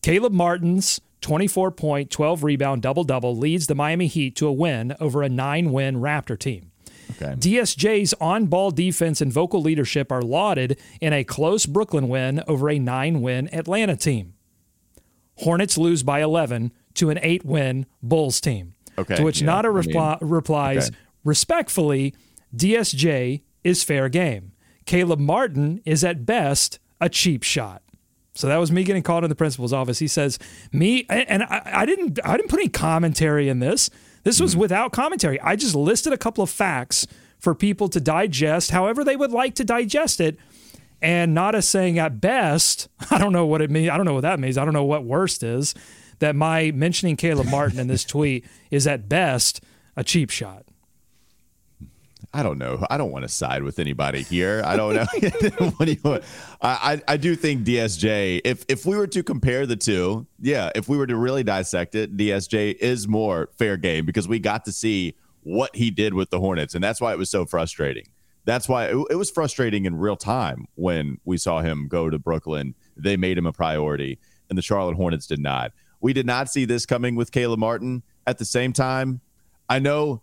Caleb 0.04 0.34
Martin's 0.34 1.00
24 1.22 1.70
point, 1.70 2.10
12 2.10 2.44
rebound, 2.44 2.82
double 2.82 3.04
double 3.04 3.34
leads 3.34 3.68
the 3.68 3.74
Miami 3.74 4.06
Heat 4.06 4.36
to 4.36 4.46
a 4.46 4.52
win 4.52 4.94
over 5.00 5.22
a 5.22 5.30
nine 5.30 5.72
win 5.72 5.96
Raptor 5.96 6.38
team. 6.38 6.72
Okay. 7.12 7.32
DSJ's 7.32 8.12
on 8.20 8.44
ball 8.44 8.70
defense 8.70 9.22
and 9.22 9.32
vocal 9.32 9.62
leadership 9.62 10.12
are 10.12 10.20
lauded 10.20 10.78
in 11.00 11.14
a 11.14 11.24
close 11.24 11.64
Brooklyn 11.64 12.10
win 12.10 12.44
over 12.46 12.68
a 12.68 12.78
nine 12.78 13.22
win 13.22 13.48
Atlanta 13.54 13.96
team. 13.96 14.34
Hornets 15.36 15.78
lose 15.78 16.02
by 16.02 16.20
11 16.22 16.70
to 16.96 17.08
an 17.08 17.18
eight 17.22 17.42
win 17.46 17.86
Bulls 18.02 18.42
team. 18.42 18.74
Okay, 18.98 19.16
To 19.16 19.22
which 19.22 19.40
yeah, 19.40 19.46
Nada 19.46 19.68
I 19.68 19.72
repli- 19.72 20.18
replies, 20.20 20.88
okay. 20.88 20.98
respectfully, 21.24 22.14
DSJ 22.54 23.40
is 23.64 23.82
fair 23.82 24.10
game. 24.10 24.52
Caleb 24.84 25.18
Martin 25.18 25.80
is 25.86 26.04
at 26.04 26.26
best 26.26 26.78
a 27.00 27.08
cheap 27.08 27.42
shot. 27.42 27.80
So 28.34 28.48
that 28.48 28.56
was 28.56 28.72
me 28.72 28.82
getting 28.82 29.02
called 29.02 29.24
in 29.24 29.30
the 29.30 29.36
principal's 29.36 29.72
office. 29.72 30.00
He 30.00 30.08
says, 30.08 30.38
"Me 30.72 31.06
and 31.08 31.44
I, 31.44 31.62
I 31.64 31.86
didn't. 31.86 32.18
I 32.24 32.36
didn't 32.36 32.50
put 32.50 32.58
any 32.58 32.68
commentary 32.68 33.48
in 33.48 33.60
this. 33.60 33.90
This 34.24 34.40
was 34.40 34.54
hmm. 34.54 34.60
without 34.60 34.92
commentary. 34.92 35.40
I 35.40 35.56
just 35.56 35.74
listed 35.74 36.12
a 36.12 36.18
couple 36.18 36.42
of 36.42 36.50
facts 36.50 37.06
for 37.38 37.54
people 37.54 37.88
to 37.90 38.00
digest, 38.00 38.70
however 38.70 39.04
they 39.04 39.16
would 39.16 39.30
like 39.30 39.54
to 39.56 39.64
digest 39.64 40.20
it, 40.20 40.36
and 41.00 41.34
not 41.34 41.54
as 41.54 41.68
saying 41.68 41.98
at 41.98 42.20
best. 42.20 42.88
I 43.10 43.18
don't 43.18 43.32
know 43.32 43.46
what 43.46 43.62
it 43.62 43.70
means. 43.70 43.90
I 43.90 43.96
don't 43.96 44.06
know 44.06 44.14
what 44.14 44.22
that 44.22 44.40
means. 44.40 44.58
I 44.58 44.64
don't 44.64 44.74
know 44.74 44.84
what 44.84 45.04
worst 45.04 45.42
is. 45.42 45.74
That 46.18 46.34
my 46.34 46.70
mentioning 46.72 47.16
Caleb 47.16 47.48
Martin 47.48 47.78
in 47.78 47.86
this 47.86 48.04
tweet 48.04 48.44
is 48.70 48.86
at 48.86 49.08
best 49.08 49.60
a 49.96 50.02
cheap 50.02 50.30
shot. 50.30 50.63
I 52.34 52.42
don't 52.42 52.58
know. 52.58 52.84
I 52.90 52.98
don't 52.98 53.12
want 53.12 53.22
to 53.22 53.28
side 53.28 53.62
with 53.62 53.78
anybody 53.78 54.22
here. 54.22 54.60
I 54.64 54.76
don't 54.76 54.96
know. 54.96 55.04
what 55.76 55.86
do 55.86 55.92
you 55.92 56.00
want? 56.02 56.24
I, 56.60 57.00
I 57.06 57.16
do 57.16 57.36
think 57.36 57.64
DSJ. 57.64 58.40
If 58.44 58.64
if 58.68 58.84
we 58.84 58.96
were 58.96 59.06
to 59.06 59.22
compare 59.22 59.66
the 59.66 59.76
two, 59.76 60.26
yeah, 60.40 60.72
if 60.74 60.88
we 60.88 60.96
were 60.96 61.06
to 61.06 61.16
really 61.16 61.44
dissect 61.44 61.94
it, 61.94 62.16
DSJ 62.16 62.74
is 62.80 63.06
more 63.06 63.50
fair 63.56 63.76
game 63.76 64.04
because 64.04 64.26
we 64.26 64.40
got 64.40 64.64
to 64.64 64.72
see 64.72 65.14
what 65.44 65.76
he 65.76 65.92
did 65.92 66.12
with 66.12 66.30
the 66.30 66.40
Hornets, 66.40 66.74
and 66.74 66.82
that's 66.82 67.00
why 67.00 67.12
it 67.12 67.18
was 67.18 67.30
so 67.30 67.46
frustrating. 67.46 68.08
That's 68.46 68.68
why 68.68 68.86
it, 68.86 68.96
it 69.10 69.16
was 69.16 69.30
frustrating 69.30 69.84
in 69.84 69.94
real 69.94 70.16
time 70.16 70.66
when 70.74 71.18
we 71.24 71.38
saw 71.38 71.60
him 71.60 71.86
go 71.86 72.10
to 72.10 72.18
Brooklyn. 72.18 72.74
They 72.96 73.16
made 73.16 73.38
him 73.38 73.46
a 73.46 73.52
priority, 73.52 74.18
and 74.48 74.58
the 74.58 74.62
Charlotte 74.62 74.96
Hornets 74.96 75.28
did 75.28 75.38
not. 75.38 75.70
We 76.00 76.12
did 76.12 76.26
not 76.26 76.50
see 76.50 76.64
this 76.64 76.84
coming 76.84 77.14
with 77.14 77.30
Caleb 77.30 77.60
Martin. 77.60 78.02
At 78.26 78.38
the 78.38 78.44
same 78.44 78.72
time, 78.72 79.20
I 79.68 79.78
know 79.78 80.22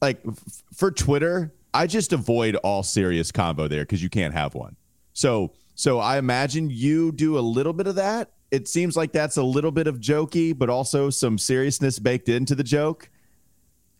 like 0.00 0.20
f- 0.26 0.62
for 0.74 0.90
Twitter, 0.90 1.52
I 1.72 1.86
just 1.86 2.12
avoid 2.12 2.56
all 2.56 2.82
serious 2.82 3.30
combo 3.30 3.68
there 3.68 3.82
because 3.82 4.02
you 4.02 4.10
can't 4.10 4.34
have 4.34 4.54
one. 4.54 4.76
So 5.12 5.52
so 5.74 5.98
I 5.98 6.18
imagine 6.18 6.68
you 6.70 7.12
do 7.12 7.38
a 7.38 7.40
little 7.40 7.72
bit 7.72 7.86
of 7.86 7.94
that. 7.94 8.30
It 8.50 8.68
seems 8.68 8.96
like 8.96 9.12
that's 9.12 9.36
a 9.36 9.42
little 9.42 9.70
bit 9.70 9.86
of 9.86 9.98
jokey, 10.00 10.56
but 10.56 10.68
also 10.68 11.08
some 11.08 11.38
seriousness 11.38 11.98
baked 11.98 12.28
into 12.28 12.54
the 12.54 12.64
joke. 12.64 13.08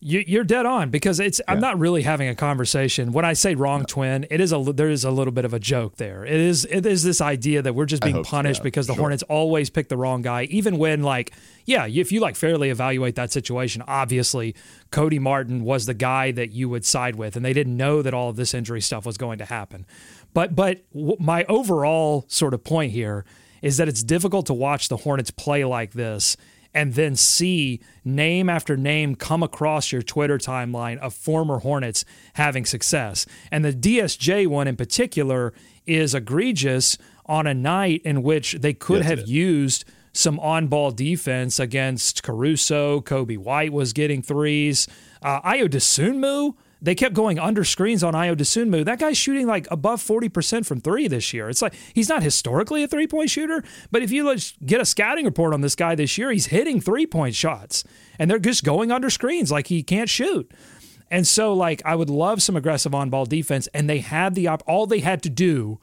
You, 0.03 0.25
you're 0.27 0.45
dead 0.45 0.65
on 0.65 0.89
because 0.89 1.21
it's. 1.21 1.43
I'm 1.47 1.61
not 1.61 1.79
really 1.79 2.01
having 2.01 2.29
a 2.29 2.35
conversation. 2.35 3.13
When 3.13 3.27
I 3.27 3.35
say 3.35 3.55
wrong 3.55 3.85
twin, 3.85 4.27
it 4.31 4.41
is 4.41 4.51
a 4.51 4.73
there 4.73 4.89
is 4.89 5.05
a 5.05 5.11
little 5.11 5.33
bit 5.33 5.45
of 5.45 5.53
a 5.53 5.59
joke 5.59 5.97
there. 5.97 6.25
It 6.25 6.41
is 6.41 6.65
it 6.65 6.87
is 6.87 7.03
this 7.03 7.21
idea 7.21 7.61
that 7.61 7.75
we're 7.75 7.85
just 7.85 8.03
being 8.03 8.15
hope 8.15 8.25
so, 8.25 8.31
punished 8.31 8.61
yeah, 8.61 8.65
because 8.65 8.87
the 8.87 8.95
sure. 8.95 9.03
Hornets 9.03 9.23
always 9.25 9.69
pick 9.69 9.91
the 9.91 9.99
wrong 9.99 10.23
guy, 10.23 10.45
even 10.45 10.79
when 10.79 11.03
like 11.03 11.33
yeah, 11.67 11.87
if 11.87 12.13
you 12.13 12.21
like 12.21 12.35
fairly 12.35 12.71
evaluate 12.71 13.17
that 13.17 13.31
situation, 13.31 13.83
obviously 13.87 14.55
Cody 14.91 15.19
Martin 15.19 15.65
was 15.65 15.85
the 15.85 15.93
guy 15.93 16.31
that 16.33 16.51
you 16.51 16.71
would 16.71 16.87
side 16.87 17.17
with, 17.17 17.37
and 17.37 17.45
they 17.45 17.53
didn't 17.53 17.77
know 17.77 18.01
that 18.01 18.15
all 18.15 18.31
of 18.31 18.37
this 18.37 18.55
injury 18.55 18.81
stuff 18.81 19.05
was 19.05 19.19
going 19.19 19.37
to 19.37 19.45
happen. 19.45 19.85
But 20.33 20.57
but 20.57 20.83
w- 20.95 21.19
my 21.21 21.45
overall 21.45 22.25
sort 22.29 22.55
of 22.55 22.65
point 22.65 22.93
here 22.93 23.27
is 23.61 23.77
that 23.77 23.87
it's 23.87 24.03
difficult 24.03 24.47
to 24.47 24.55
watch 24.55 24.89
the 24.89 24.97
Hornets 24.97 25.31
play 25.31 25.63
like 25.65 25.93
this 25.93 26.39
and 26.75 26.95
then 26.95 27.17
see 27.17 27.81
name 28.05 28.49
after 28.49 28.77
name 28.77 29.15
come 29.15 29.43
across 29.43 29.93
your 29.93 30.03
Twitter 30.03 30.39
timeline 30.39 30.99
of 30.99 31.15
former 31.15 31.59
Hornets 31.59 32.05
having 32.35 32.65
success. 32.65 33.27
And 33.51 33.65
the 33.65 33.73
DSJ 33.73 34.47
one 34.47 34.69
in 34.69 34.77
particular 34.77 35.53
is 35.87 36.15
egregious 36.15 36.97
on 37.27 37.47
a 37.47 37.55
night 37.55 38.03
in 38.05 38.23
which 38.23 38.55
they 38.55 38.73
could 38.73 38.99
Yes, 39.05 39.07
have 39.07 39.29
used 39.29 39.85
some 40.13 40.39
on 40.41 40.67
ball 40.67 40.91
defense 40.91 41.61
against 41.61 42.23
Caruso. 42.23 43.01
Coby 43.01 43.39
White 43.39 43.73
was 43.73 43.93
getting 43.93 44.23
threes. 44.23 44.89
Uh, 45.23 45.41
Ayo 45.43 45.69
Dosunmu, 45.69 46.55
they 46.83 46.95
kept 46.95 47.15
going 47.15 47.39
under 47.39 47.65
screens 47.65 48.03
on 48.03 48.15
Ayo 48.15 48.35
Dosunmu. 48.35 48.85
That 48.85 48.99
guy's 48.99 49.19
shooting 49.19 49.47
like 49.47 49.67
above 49.71 50.03
40% 50.03 50.65
from 50.65 50.81
three 50.81 51.09
this 51.09 51.33
year. 51.33 51.49
It's 51.51 51.63
like 51.63 51.75
he's 51.95 52.09
not 52.09 52.23
historically 52.23 52.83
a 52.83 52.89
three 52.89 53.07
point 53.07 53.31
shooter, 53.31 53.63
but 53.91 54.03
if 54.03 54.11
you 54.11 54.35
get 54.65 54.81
a 54.81 54.87
scouting 54.87 55.25
report 55.25 55.53
on 55.53 55.61
this 55.61 55.75
guy 55.75 55.95
this 55.95 56.17
year, 56.17 56.31
he's 56.31 56.47
hitting 56.47 56.81
three 56.81 57.07
point 57.07 57.35
shots 57.35 57.85
and 58.19 58.31
they're 58.31 58.39
just 58.39 58.65
going 58.65 58.93
under 58.93 59.11
screens 59.11 59.51
like 59.51 59.69
he 59.69 59.83
can't 59.83 60.09
shoot. 60.09 60.53
And 61.11 61.27
so, 61.27 61.53
like, 61.53 61.83
I 61.85 61.97
would 61.97 62.11
love 62.11 62.41
some 62.41 62.55
aggressive 62.55 62.95
on 62.95 63.11
ball 63.11 63.27
defense, 63.27 63.67
and 63.75 63.91
they 63.91 63.99
had 63.99 64.37
the 64.37 64.47
op- 64.47 64.63
all 64.67 64.87
they 64.87 65.01
had 65.01 65.23
to 65.25 65.31
do. 65.31 65.81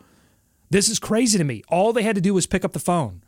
This 0.70 0.88
is 0.88 1.00
crazy 1.00 1.38
to 1.38 1.44
me. 1.44 1.64
All 1.68 1.92
they 1.92 2.04
had 2.04 2.16
to 2.16 2.22
do 2.22 2.34
was 2.34 2.48
pick 2.48 2.64
up 2.64 2.72
the 2.72 2.80
phone. 2.80 3.24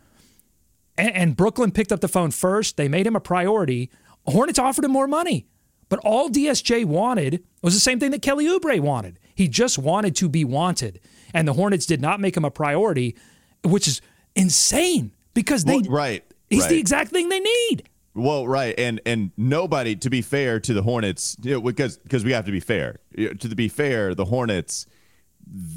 And, 0.97 1.13
and 1.13 1.35
Brooklyn 1.35 1.71
picked 1.71 1.91
up 1.91 1.99
the 1.99 2.07
phone 2.07 2.31
first. 2.31 2.77
They 2.77 2.87
made 2.87 3.05
him 3.05 3.17
a 3.17 3.19
priority. 3.19 3.89
Hornets 4.25 4.59
offered 4.59 4.85
him 4.85 4.91
more 4.91 5.07
money. 5.07 5.47
But 5.89 5.99
all 6.03 6.29
DSJ 6.29 6.85
wanted 6.85 7.43
was 7.61 7.73
the 7.73 7.79
same 7.79 7.99
thing 7.99 8.11
that 8.11 8.21
Kelly 8.21 8.45
Oubre 8.45 8.79
wanted. 8.79 9.19
He 9.35 9.47
just 9.47 9.77
wanted 9.77 10.15
to 10.17 10.29
be 10.29 10.45
wanted. 10.45 10.99
And 11.33 11.47
the 11.47 11.53
Hornets 11.53 11.85
did 11.85 11.99
not 12.01 12.19
make 12.19 12.37
him 12.37 12.45
a 12.45 12.51
priority, 12.51 13.15
which 13.63 13.87
is 13.87 14.01
insane 14.35 15.11
because 15.33 15.65
they 15.65 15.77
Well, 15.77 15.89
right. 15.89 16.23
he's 16.49 16.61
right. 16.61 16.69
the 16.69 16.79
exact 16.79 17.11
thing 17.11 17.29
they 17.29 17.39
need. 17.39 17.83
Well, 18.15 18.47
right, 18.47 18.73
and 18.77 18.99
and 19.05 19.31
nobody, 19.37 19.95
to 19.95 20.09
be 20.09 20.21
fair 20.21 20.59
to 20.61 20.73
the 20.73 20.81
Hornets, 20.81 21.37
you 21.41 21.53
know, 21.53 21.61
because 21.61 21.97
because 21.97 22.25
we 22.25 22.31
have 22.31 22.45
to 22.45 22.51
be 22.51 22.59
fair. 22.59 22.99
To 23.15 23.55
be 23.55 23.67
fair, 23.69 24.13
the 24.15 24.25
Hornets, 24.25 24.87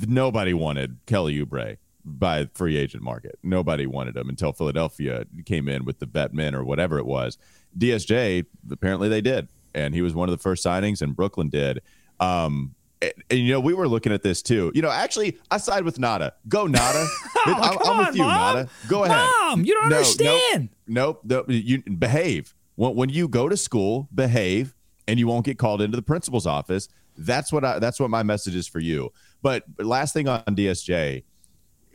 nobody 0.07 0.55
wanted 0.55 0.99
Kelly 1.07 1.39
Oubre 1.39 1.77
by 2.05 2.49
free 2.55 2.77
agent 2.77 3.03
market. 3.03 3.39
Nobody 3.43 3.87
wanted 3.87 4.17
him 4.17 4.29
until 4.29 4.53
Philadelphia 4.53 5.25
came 5.45 5.69
in 5.69 5.85
with 5.85 5.99
the 6.01 6.07
vet 6.07 6.35
men 6.35 6.55
or 6.55 6.65
whatever 6.65 6.99
it 6.99 7.07
was. 7.07 7.39
DSJ, 7.79 8.47
apparently 8.71 9.09
they 9.09 9.21
did, 9.21 9.49
and 9.75 9.95
he 9.95 10.03
was 10.03 10.15
one 10.15 10.29
of 10.29 10.37
the 10.37 10.43
first 10.43 10.65
signings, 10.65 11.03
and 11.03 11.15
Brooklyn 11.15 11.49
did. 11.49 11.81
Um, 12.21 12.75
and, 13.01 13.13
and, 13.31 13.39
you 13.41 13.53
know, 13.53 13.61
we 13.61 13.75
were 13.75 13.89
looking 13.89 14.13
at 14.13 14.23
this 14.23 14.43
too. 14.43 14.71
You 14.75 14.83
know, 14.83 14.91
actually, 14.91 15.39
I 15.51 15.57
side 15.59 15.85
with 15.85 15.99
Nada. 15.99 16.35
Go 16.49 16.67
Nada. 16.67 17.07
I'm, 17.47 17.55
I'm 17.63 17.79
come 17.79 17.99
with 17.99 18.09
on, 18.09 18.17
you, 18.17 18.23
Mom. 18.23 18.57
Nada. 18.57 18.69
Go 18.89 19.05
ahead. 19.05 19.29
Mom, 19.41 19.65
you 19.65 19.75
don't 19.75 19.89
No, 19.89 19.97
understand. 19.97 20.69
Nope. 20.87 21.23
Nope. 21.25 21.49
no, 21.49 21.55
you 21.55 21.83
behave. 21.83 22.55
When, 22.77 22.95
when 22.95 23.09
you 23.09 23.27
go 23.27 23.49
to 23.49 23.57
school, 23.57 24.09
behave, 24.15 24.75
and 25.09 25.19
you 25.19 25.27
won't 25.27 25.45
get 25.45 25.59
called 25.59 25.83
into 25.83 25.97
the 25.97 26.03
principal's 26.03 26.47
office. 26.47 26.89
That's 27.17 27.53
what 27.53 27.65
I, 27.65 27.79
that's 27.79 27.99
what 27.99 28.09
my 28.09 28.23
message 28.23 28.55
is 28.55 28.69
for 28.69 28.79
you. 28.79 29.13
But 29.43 29.65
last 29.79 30.15
thing 30.15 30.29
on 30.29 30.43
DSJ, 30.45 31.25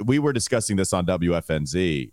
we 0.04 0.20
were 0.20 0.34
discussing 0.34 0.76
this 0.76 0.94
on 0.94 1.06
WFNZ. 1.06 2.12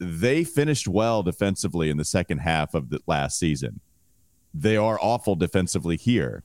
They 0.00 0.44
finished 0.44 0.88
well 0.88 1.22
defensively 1.22 1.88
in 1.88 1.96
the 1.96 2.04
second 2.04 2.38
half 2.38 2.74
of 2.74 2.90
the 2.90 3.00
last 3.06 3.38
season. 3.38 3.80
They 4.54 4.76
are 4.76 4.98
awful 5.02 5.34
defensively 5.34 5.96
here. 5.96 6.44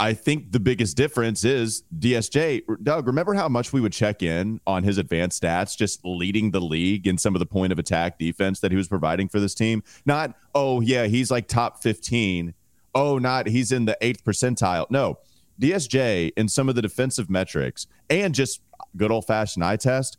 I 0.00 0.14
think 0.14 0.50
the 0.50 0.58
biggest 0.58 0.96
difference 0.96 1.44
is 1.44 1.84
DSJ. 1.96 2.62
Doug, 2.82 3.06
remember 3.06 3.34
how 3.34 3.48
much 3.48 3.72
we 3.72 3.80
would 3.80 3.92
check 3.92 4.22
in 4.22 4.60
on 4.66 4.82
his 4.82 4.98
advanced 4.98 5.40
stats, 5.40 5.76
just 5.76 6.00
leading 6.04 6.50
the 6.50 6.60
league 6.60 7.06
in 7.06 7.18
some 7.18 7.36
of 7.36 7.38
the 7.38 7.46
point 7.46 7.72
of 7.72 7.78
attack 7.78 8.18
defense 8.18 8.58
that 8.60 8.72
he 8.72 8.76
was 8.76 8.88
providing 8.88 9.28
for 9.28 9.38
this 9.38 9.54
team? 9.54 9.84
Not, 10.04 10.34
oh, 10.56 10.80
yeah, 10.80 11.06
he's 11.06 11.30
like 11.30 11.46
top 11.46 11.82
15. 11.82 12.54
Oh, 12.94 13.18
not 13.18 13.46
he's 13.46 13.70
in 13.70 13.84
the 13.84 13.96
eighth 14.00 14.24
percentile. 14.24 14.90
No, 14.90 15.18
DSJ 15.60 16.32
in 16.36 16.48
some 16.48 16.68
of 16.68 16.74
the 16.74 16.82
defensive 16.82 17.30
metrics 17.30 17.86
and 18.10 18.34
just 18.34 18.60
good 18.96 19.12
old 19.12 19.26
fashioned 19.26 19.64
eye 19.64 19.76
test 19.76 20.18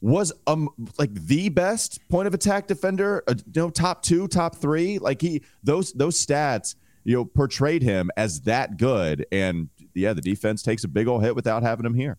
was 0.00 0.32
um 0.46 0.68
like 0.98 1.12
the 1.12 1.48
best 1.48 2.06
point 2.08 2.26
of 2.26 2.34
attack 2.34 2.66
defender, 2.66 3.22
uh, 3.26 3.34
you 3.36 3.62
know, 3.62 3.70
top 3.70 4.02
two, 4.02 4.28
top 4.28 4.56
three. 4.56 4.98
Like 4.98 5.20
he 5.20 5.42
those 5.62 5.92
those 5.92 6.24
stats, 6.24 6.76
you 7.04 7.16
know, 7.16 7.24
portrayed 7.24 7.82
him 7.82 8.10
as 8.16 8.42
that 8.42 8.76
good. 8.76 9.26
And 9.32 9.68
yeah, 9.94 10.12
the 10.12 10.20
defense 10.20 10.62
takes 10.62 10.84
a 10.84 10.88
big 10.88 11.08
old 11.08 11.24
hit 11.24 11.34
without 11.34 11.62
having 11.62 11.84
him 11.84 11.94
here. 11.94 12.18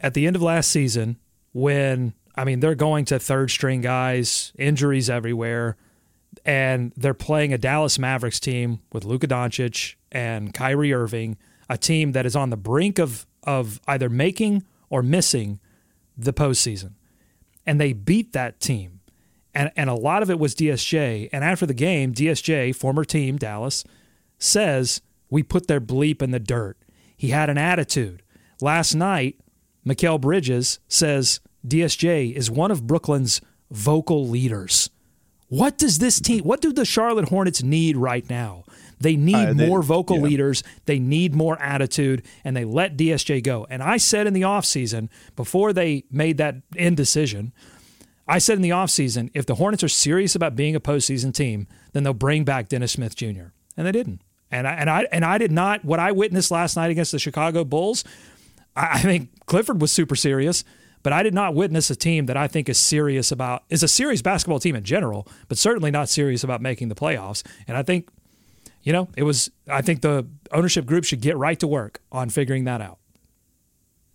At 0.00 0.14
the 0.14 0.26
end 0.26 0.36
of 0.36 0.42
last 0.42 0.70
season, 0.70 1.18
when 1.52 2.14
I 2.34 2.44
mean 2.44 2.60
they're 2.60 2.74
going 2.74 3.04
to 3.06 3.18
third 3.18 3.50
string 3.50 3.82
guys, 3.82 4.52
injuries 4.58 5.10
everywhere, 5.10 5.76
and 6.44 6.92
they're 6.96 7.14
playing 7.14 7.52
a 7.52 7.58
Dallas 7.58 7.98
Mavericks 7.98 8.40
team 8.40 8.80
with 8.92 9.04
Luka 9.04 9.26
Doncic 9.26 9.96
and 10.10 10.54
Kyrie 10.54 10.94
Irving, 10.94 11.36
a 11.68 11.76
team 11.76 12.12
that 12.12 12.24
is 12.24 12.34
on 12.34 12.50
the 12.50 12.56
brink 12.56 12.98
of 12.98 13.26
of 13.42 13.80
either 13.86 14.08
making 14.08 14.64
or 14.88 15.02
missing 15.02 15.60
the 16.16 16.32
postseason. 16.32 16.92
And 17.68 17.80
they 17.80 17.92
beat 17.92 18.32
that 18.32 18.58
team. 18.58 19.00
And 19.54 19.70
and 19.76 19.90
a 19.90 19.94
lot 19.94 20.22
of 20.22 20.30
it 20.30 20.38
was 20.38 20.54
DSJ. 20.54 21.28
And 21.32 21.44
after 21.44 21.66
the 21.66 21.74
game, 21.74 22.14
DSJ, 22.14 22.74
former 22.74 23.04
team, 23.04 23.36
Dallas, 23.36 23.84
says 24.38 25.02
we 25.30 25.42
put 25.42 25.66
their 25.66 25.80
bleep 25.80 26.22
in 26.22 26.30
the 26.30 26.40
dirt. 26.40 26.78
He 27.16 27.28
had 27.28 27.50
an 27.50 27.58
attitude. 27.58 28.22
Last 28.60 28.94
night, 28.94 29.38
Mikal 29.86 30.20
Bridges 30.20 30.78
says 30.88 31.40
DSJ 31.66 32.32
is 32.32 32.50
one 32.50 32.70
of 32.70 32.86
Brooklyn's 32.86 33.40
vocal 33.70 34.26
leaders. 34.26 34.90
What 35.48 35.78
does 35.78 35.98
this 35.98 36.20
team, 36.20 36.44
what 36.44 36.60
do 36.60 36.72
the 36.72 36.84
Charlotte 36.84 37.28
Hornets 37.28 37.62
need 37.62 37.96
right 37.96 38.28
now? 38.28 38.64
They 39.00 39.16
need 39.16 39.34
Uh, 39.34 39.52
they- 39.52 39.68
more 39.68 39.82
vocal 39.82 40.16
yeah. 40.16 40.22
leaders. 40.24 40.62
They 40.86 40.98
need 40.98 41.34
more 41.34 41.60
attitude, 41.62 42.22
and 42.44 42.56
they 42.56 42.64
let 42.64 42.96
DSJ 42.96 43.40
go. 43.40 43.66
And 43.70 43.82
I 43.82 43.96
said 43.96 44.26
in 44.26 44.34
the 44.34 44.42
offseason, 44.42 45.08
before 45.36 45.72
they 45.72 46.04
made 46.10 46.36
that 46.38 46.56
indecision, 46.76 47.52
I 48.26 48.38
said 48.38 48.56
in 48.56 48.62
the 48.62 48.70
offseason, 48.70 49.30
if 49.34 49.46
the 49.46 49.54
Hornets 49.54 49.82
are 49.82 49.88
serious 49.88 50.34
about 50.34 50.54
being 50.56 50.74
a 50.74 50.80
postseason 50.80 51.32
team, 51.32 51.66
then 51.92 52.02
they'll 52.02 52.12
bring 52.12 52.44
back 52.44 52.68
Dennis 52.68 52.92
Smith 52.92 53.14
Jr. 53.16 53.52
And 53.76 53.86
they 53.86 53.92
didn't. 53.92 54.20
And 54.50 54.66
I 54.66 54.72
and 54.72 54.88
I 54.90 55.06
and 55.12 55.24
I 55.24 55.38
did 55.38 55.52
not 55.52 55.84
what 55.84 55.98
I 56.00 56.10
witnessed 56.12 56.50
last 56.50 56.74
night 56.76 56.90
against 56.90 57.12
the 57.12 57.18
Chicago 57.18 57.64
Bulls. 57.64 58.02
I, 58.74 58.88
I 58.94 58.98
think 59.00 59.28
Clifford 59.46 59.80
was 59.80 59.90
super 59.92 60.16
serious, 60.16 60.64
but 61.02 61.12
I 61.12 61.22
did 61.22 61.34
not 61.34 61.54
witness 61.54 61.90
a 61.90 61.96
team 61.96 62.26
that 62.26 62.36
I 62.36 62.48
think 62.48 62.68
is 62.68 62.78
serious 62.78 63.30
about 63.30 63.62
is 63.68 63.82
a 63.82 63.88
serious 63.88 64.22
basketball 64.22 64.58
team 64.58 64.74
in 64.74 64.84
general, 64.84 65.28
but 65.48 65.58
certainly 65.58 65.90
not 65.90 66.08
serious 66.08 66.42
about 66.44 66.60
making 66.62 66.88
the 66.88 66.94
playoffs. 66.94 67.42
And 67.66 67.76
I 67.76 67.82
think, 67.82 68.08
you 68.88 68.94
know, 68.94 69.06
it 69.18 69.22
was 69.22 69.50
I 69.70 69.82
think 69.82 70.00
the 70.00 70.26
ownership 70.50 70.86
group 70.86 71.04
should 71.04 71.20
get 71.20 71.36
right 71.36 71.60
to 71.60 71.66
work 71.66 72.00
on 72.10 72.30
figuring 72.30 72.64
that 72.64 72.80
out. 72.80 72.96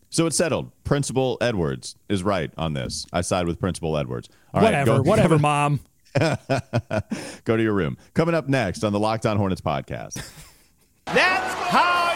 So 0.09 0.25
it's 0.25 0.35
settled. 0.35 0.71
Principal 0.83 1.37
Edwards 1.41 1.95
is 2.09 2.23
right 2.23 2.51
on 2.57 2.73
this. 2.73 3.05
I 3.13 3.21
side 3.21 3.45
with 3.45 3.59
Principal 3.59 3.95
Edwards. 3.95 4.29
All 4.51 4.61
right, 4.61 4.69
whatever, 4.69 4.97
go- 4.97 5.01
whatever, 5.03 5.37
mom. 5.51 5.79
Go 6.19 7.55
to 7.55 7.61
your 7.61 7.73
room. 7.73 7.97
Coming 8.15 8.33
up 8.33 8.49
next 8.49 8.83
on 8.83 8.93
the 8.93 8.99
Locked 8.99 9.27
On 9.27 9.37
Hornets 9.37 9.61
podcast. 9.61 10.15
That's 11.05 11.53
how 11.69 11.91
you 11.93 12.07
do 12.07 12.09
it. 12.09 12.12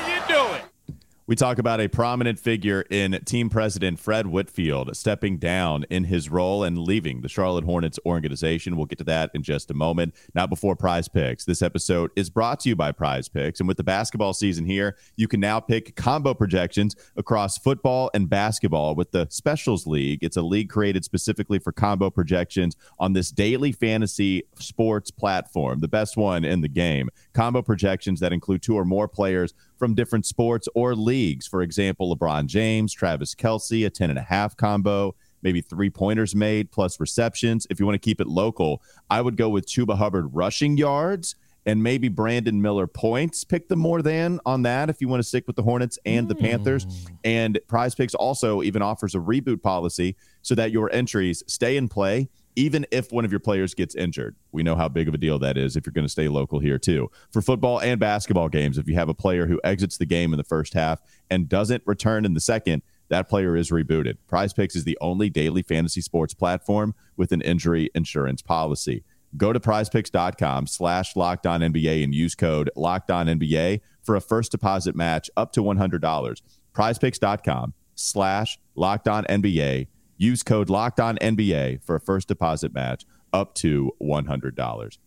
We 1.28 1.36
talk 1.36 1.60
about 1.60 1.82
a 1.82 1.90
prominent 1.90 2.40
figure 2.40 2.86
in 2.90 3.20
team 3.26 3.50
president 3.50 4.00
Fred 4.00 4.28
Whitfield 4.28 4.96
stepping 4.96 5.40
down 5.40 5.84
in 5.90 6.06
his 6.06 6.30
role 6.30 6.64
and 6.64 6.78
leaving 6.78 7.20
the 7.20 7.28
Charlotte 7.28 7.66
Hornets 7.66 8.00
organization. 8.06 8.78
We'll 8.78 8.86
get 8.86 9.00
to 9.00 9.04
that 9.04 9.32
in 9.34 9.44
just 9.44 9.70
a 9.70 9.74
moment. 9.74 10.16
Not 10.34 10.50
before 10.50 10.78
Prize 10.78 11.10
Picks. 11.10 11.44
This 11.44 11.62
episode 11.62 12.12
is 12.16 12.30
brought 12.30 12.62
to 12.62 12.70
you 12.70 12.78
by 12.78 12.94
Prize 12.94 13.28
Picks. 13.28 13.60
And 13.60 13.68
with 13.68 13.76
the 13.76 13.84
basketball 13.84 14.32
season 14.32 14.64
here, 14.64 14.96
you 15.18 15.28
can 15.28 15.42
now 15.42 15.60
pick 15.60 15.98
combo 15.98 16.34
projections 16.34 16.96
across 17.18 17.58
football 17.58 18.10
and 18.14 18.30
basketball 18.30 18.96
with 18.96 19.12
the 19.12 19.28
Specials 19.30 19.86
League. 19.86 20.20
It's 20.22 20.38
a 20.38 20.42
league 20.42 20.70
created 20.70 21.04
specifically 21.04 21.60
for 21.60 21.74
combo 21.74 22.10
projections 22.10 22.78
on 23.00 23.12
this 23.12 23.32
daily 23.32 23.74
fantasy 23.74 24.44
sports 24.60 25.12
platform, 25.12 25.82
the 25.82 25.90
best 25.90 26.16
one 26.16 26.46
in 26.46 26.62
the 26.62 26.70
game. 26.70 27.10
Combo 27.34 27.62
projections 27.62 28.22
that 28.22 28.32
include 28.32 28.62
two 28.62 28.78
or 28.78 28.86
more 28.86 29.10
players 29.10 29.54
from 29.78 29.94
different 29.94 30.26
sports 30.26 30.68
or 30.76 30.96
leagues. 30.96 31.48
For 31.48 31.62
example, 31.62 32.16
LeBron 32.16 32.48
James, 32.48 32.94
Travis 32.94 33.36
Kelce, 33.36 33.86
a 33.86 33.90
10 33.90 34.10
and 34.10 34.20
a 34.20 34.24
half 34.24 34.58
combo, 34.58 35.16
maybe 35.42 35.62
three 35.62 35.90
pointers 35.90 36.36
made 36.36 36.72
plus 36.72 37.00
receptions. 37.00 37.68
If 37.70 37.80
you 37.80 37.86
want 37.86 37.96
to 37.96 38.06
keep 38.06 38.20
it 38.22 38.28
local, 38.28 38.82
I 39.10 39.22
would 39.22 39.38
go 39.38 39.50
with 39.50 39.68
Chuba 39.68 39.98
Hubbard 39.98 40.34
rushing 40.34 40.78
yards 40.78 41.36
and 41.66 41.84
maybe 41.84 42.08
Brandon 42.08 42.62
Miller 42.62 42.88
points. 42.88 43.44
Pick 43.44 43.68
the 43.68 43.76
more 43.76 44.02
than 44.02 44.40
on 44.46 44.64
that 44.64 44.90
if 44.90 45.02
you 45.02 45.10
want 45.10 45.20
to 45.20 45.28
stick 45.28 45.46
with 45.48 45.58
the 45.58 45.64
Hornets 45.64 46.00
and 46.06 46.28
the 46.28 46.36
Panthers. 46.36 46.86
Hmm. 46.86 47.14
And 47.26 47.60
Prize 47.68 47.94
Picks 47.94 48.16
also 48.16 48.64
even 48.64 48.82
offers 48.82 49.16
a 49.16 49.20
reboot 49.20 49.62
policy 49.62 50.16
so 50.42 50.56
that 50.56 50.72
your 50.72 50.92
entries 50.94 51.44
stay 51.48 51.76
in 51.76 51.90
play 51.90 52.30
even 52.58 52.88
if 52.90 53.12
one 53.12 53.24
of 53.24 53.32
your 53.32 53.40
players 53.40 53.76
gets 53.76 53.94
injured. 53.94 54.36
We 54.52 54.64
know 54.64 54.76
how 54.76 54.90
big 54.90 55.08
of 55.08 55.14
a 55.14 55.18
deal 55.18 55.38
that 55.40 55.58
is 55.58 55.76
if 55.76 55.86
you're 55.86 55.94
going 55.94 56.08
to 56.08 56.12
stay 56.12 56.28
local 56.28 56.60
here, 56.60 56.80
too. 56.80 57.10
For 57.32 57.42
football 57.42 57.80
and 57.80 58.00
basketball 58.00 58.50
games, 58.50 58.80
if 58.80 58.88
you 58.88 58.96
have 58.96 59.10
a 59.10 59.14
player 59.14 59.46
who 59.46 59.62
exits 59.64 59.98
the 59.98 60.08
game 60.08 60.34
in 60.34 60.38
the 60.38 60.44
first 60.44 60.74
half 60.74 61.00
and 61.30 61.48
doesn't 61.48 61.84
return 61.86 62.26
in 62.26 62.34
the 62.34 62.40
second, 62.40 62.82
that 63.10 63.30
player 63.30 63.56
is 63.56 63.70
rebooted. 63.70 64.18
Prize 64.28 64.54
Picks 64.54 64.76
is 64.76 64.86
the 64.86 64.98
only 65.00 65.30
daily 65.30 65.62
fantasy 65.62 66.02
sports 66.02 66.34
platform 66.34 66.96
with 67.16 67.32
an 67.32 67.42
injury 67.42 67.92
insurance 67.94 68.42
policy. 68.42 69.04
Go 69.38 69.54
to 69.54 69.60
prizepicks.com 69.60 70.66
slash 70.66 71.14
NBA 71.14 72.04
and 72.04 72.16
use 72.16 72.34
code 72.34 72.72
LOCKEDONNBA 72.76 73.82
for 74.02 74.16
a 74.16 74.22
first 74.22 74.52
deposit 74.52 74.96
match 74.96 75.30
up 75.38 75.52
to 75.54 75.62
$100. 75.62 76.42
Prizepicks.com 76.74 77.74
slash 77.94 78.58
NBA. 78.78 79.88
Use 80.18 80.44
code 80.44 80.70
locked 80.70 81.00
on 81.00 81.18
NBA 81.18 81.84
for 81.84 81.96
a 81.96 82.00
first 82.00 82.28
deposit 82.28 82.74
match 82.74 83.06
up 83.32 83.54
to 83.56 83.92
$100. 84.02 84.98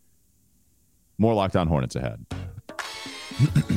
More 1.19 1.35
locked 1.35 1.57
on 1.57 1.69
Hornets 1.69 1.97
ahead. 1.97 2.27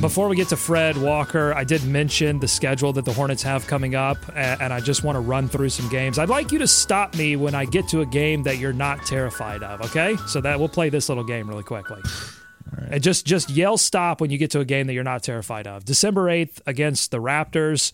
Before 0.00 0.28
we 0.28 0.36
get 0.36 0.48
to 0.48 0.56
Fred 0.56 0.96
Walker, 0.98 1.54
I 1.54 1.64
did 1.64 1.84
mention 1.84 2.38
the 2.38 2.48
schedule 2.48 2.92
that 2.92 3.06
the 3.06 3.12
Hornets 3.12 3.42
have 3.44 3.66
coming 3.66 3.94
up, 3.94 4.18
and 4.34 4.72
I 4.72 4.80
just 4.80 5.04
want 5.04 5.16
to 5.16 5.20
run 5.20 5.48
through 5.48 5.70
some 5.70 5.88
games. 5.88 6.18
I'd 6.18 6.28
like 6.28 6.52
you 6.52 6.58
to 6.58 6.66
stop 6.66 7.16
me 7.16 7.36
when 7.36 7.54
I 7.54 7.64
get 7.64 7.88
to 7.88 8.02
a 8.02 8.06
game 8.06 8.42
that 8.42 8.58
you're 8.58 8.74
not 8.74 9.06
terrified 9.06 9.62
of, 9.62 9.80
okay? 9.80 10.16
So 10.26 10.42
that 10.42 10.58
we'll 10.58 10.68
play 10.68 10.90
this 10.90 11.08
little 11.08 11.24
game 11.24 11.48
really 11.48 11.62
quickly. 11.62 12.02
And 12.90 13.02
just 13.02 13.24
just 13.24 13.48
yell 13.50 13.78
stop 13.78 14.20
when 14.20 14.30
you 14.30 14.36
get 14.36 14.50
to 14.50 14.60
a 14.60 14.64
game 14.64 14.86
that 14.88 14.94
you're 14.94 15.02
not 15.02 15.22
terrified 15.22 15.66
of. 15.66 15.84
December 15.84 16.24
8th 16.24 16.60
against 16.66 17.10
the 17.10 17.18
Raptors, 17.18 17.92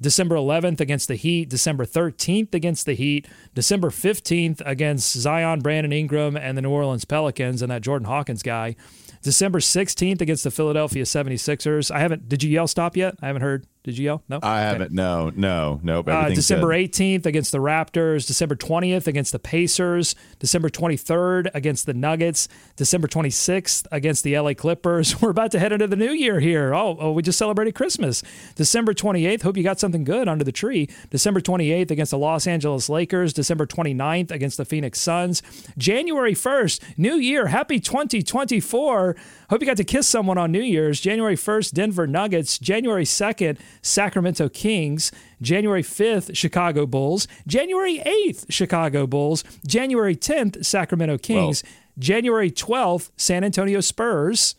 December 0.00 0.36
11th 0.36 0.80
against 0.80 1.08
the 1.08 1.14
Heat, 1.14 1.48
December 1.48 1.84
13th 1.84 2.54
against 2.54 2.86
the 2.86 2.94
Heat, 2.94 3.26
December 3.54 3.90
15th 3.90 4.62
against 4.66 5.12
Zion, 5.12 5.60
Brandon 5.60 5.92
Ingram, 5.92 6.36
and 6.36 6.56
the 6.56 6.62
New 6.62 6.70
Orleans 6.70 7.04
Pelicans 7.04 7.62
and 7.62 7.70
that 7.70 7.82
Jordan 7.82 8.06
Hawkins 8.06 8.42
guy. 8.42 8.76
December 9.22 9.58
16th 9.58 10.20
against 10.20 10.44
the 10.44 10.50
Philadelphia 10.50 11.04
76ers. 11.04 11.90
I 11.90 12.00
haven't, 12.00 12.28
did 12.28 12.42
you 12.42 12.50
yell 12.50 12.68
stop 12.68 12.96
yet? 12.96 13.16
I 13.22 13.26
haven't 13.26 13.42
heard. 13.42 13.66
Did 13.86 13.98
you 13.98 14.06
yell? 14.06 14.24
No. 14.28 14.40
I 14.42 14.62
haven't. 14.62 14.90
No, 14.90 15.30
no, 15.36 15.78
nope. 15.80 16.08
Uh, 16.08 16.30
December. 16.30 16.66
18th 16.70 17.24
against 17.24 17.52
the 17.52 17.58
Raptors, 17.58 18.26
December 18.26 18.56
20th 18.56 19.06
against 19.06 19.30
the 19.30 19.38
Pacers, 19.38 20.16
December 20.40 20.68
23rd 20.68 21.50
against 21.54 21.86
the 21.86 21.94
Nuggets, 21.94 22.48
December 22.74 23.06
26th 23.06 23.86
against 23.92 24.24
the 24.24 24.36
LA 24.36 24.54
Clippers. 24.54 25.20
We're 25.22 25.30
about 25.30 25.52
to 25.52 25.60
head 25.60 25.70
into 25.70 25.86
the 25.86 25.94
new 25.94 26.10
year 26.10 26.40
here. 26.40 26.74
Oh, 26.74 26.96
oh 26.98 27.12
we 27.12 27.22
just 27.22 27.38
celebrated 27.38 27.76
Christmas. 27.76 28.24
December 28.56 28.92
28th, 28.92 29.42
hope 29.42 29.56
you 29.56 29.62
got 29.62 29.78
something 29.78 30.02
good 30.02 30.26
under 30.26 30.42
the 30.42 30.50
tree. 30.50 30.88
December 31.10 31.40
28th 31.40 31.92
against 31.92 32.10
the 32.10 32.18
Los 32.18 32.48
Angeles 32.48 32.88
Lakers, 32.88 33.32
December 33.32 33.66
29th 33.66 34.32
against 34.32 34.56
the 34.56 34.64
Phoenix 34.64 35.00
Suns. 35.00 35.44
January 35.78 36.34
1st, 36.34 36.80
new 36.98 37.14
year, 37.14 37.46
happy 37.46 37.78
2024. 37.78 39.14
Hope 39.48 39.60
you 39.60 39.66
got 39.66 39.76
to 39.76 39.84
kiss 39.84 40.08
someone 40.08 40.38
on 40.38 40.50
New 40.50 40.60
Year's. 40.62 41.00
January 41.00 41.36
1st, 41.36 41.72
Denver 41.72 42.06
Nuggets. 42.06 42.58
January 42.58 43.04
2nd, 43.04 43.58
Sacramento 43.80 44.48
Kings. 44.48 45.12
January 45.40 45.82
5th, 45.82 46.34
Chicago 46.36 46.86
Bulls. 46.86 47.28
January 47.46 47.98
8th, 48.04 48.46
Chicago 48.48 49.06
Bulls. 49.06 49.44
January 49.66 50.16
10th, 50.16 50.64
Sacramento 50.64 51.18
Kings. 51.18 51.62
January 51.98 52.50
12th, 52.50 53.10
San 53.16 53.44
Antonio 53.44 53.80
Spurs. 53.80 54.56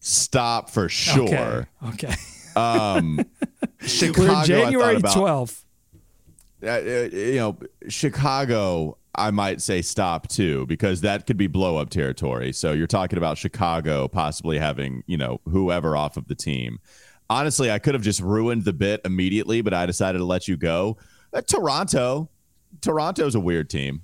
Stop 0.00 0.68
for 0.68 0.88
sure. 0.88 1.68
Okay. 1.90 2.14
okay. 2.56 3.24
Chicago. 3.86 4.22
I 4.22 4.26
thought 4.26 4.46
January 4.46 4.96
about- 4.96 5.16
12th. 5.16 5.62
uh, 6.62 6.66
uh, 6.66 6.80
you 7.12 7.36
know, 7.36 7.58
Chicago, 7.88 8.96
I 9.16 9.30
might 9.30 9.62
say 9.62 9.82
stop 9.82 10.28
too, 10.28 10.66
because 10.66 11.00
that 11.02 11.26
could 11.26 11.36
be 11.36 11.46
blow 11.46 11.76
up 11.76 11.90
territory. 11.90 12.52
So 12.52 12.72
you're 12.72 12.86
talking 12.86 13.16
about 13.16 13.38
Chicago 13.38 14.08
possibly 14.08 14.58
having, 14.58 15.04
you 15.06 15.16
know, 15.16 15.40
whoever 15.48 15.96
off 15.96 16.16
of 16.16 16.26
the 16.26 16.34
team. 16.34 16.78
Honestly, 17.30 17.70
I 17.70 17.78
could 17.78 17.94
have 17.94 18.02
just 18.02 18.20
ruined 18.20 18.64
the 18.64 18.72
bit 18.72 19.00
immediately, 19.04 19.62
but 19.62 19.72
I 19.72 19.86
decided 19.86 20.18
to 20.18 20.24
let 20.24 20.48
you 20.48 20.56
go. 20.56 20.96
Uh, 21.32 21.40
Toronto, 21.40 22.28
Toronto's 22.80 23.34
a 23.34 23.40
weird 23.40 23.70
team. 23.70 24.02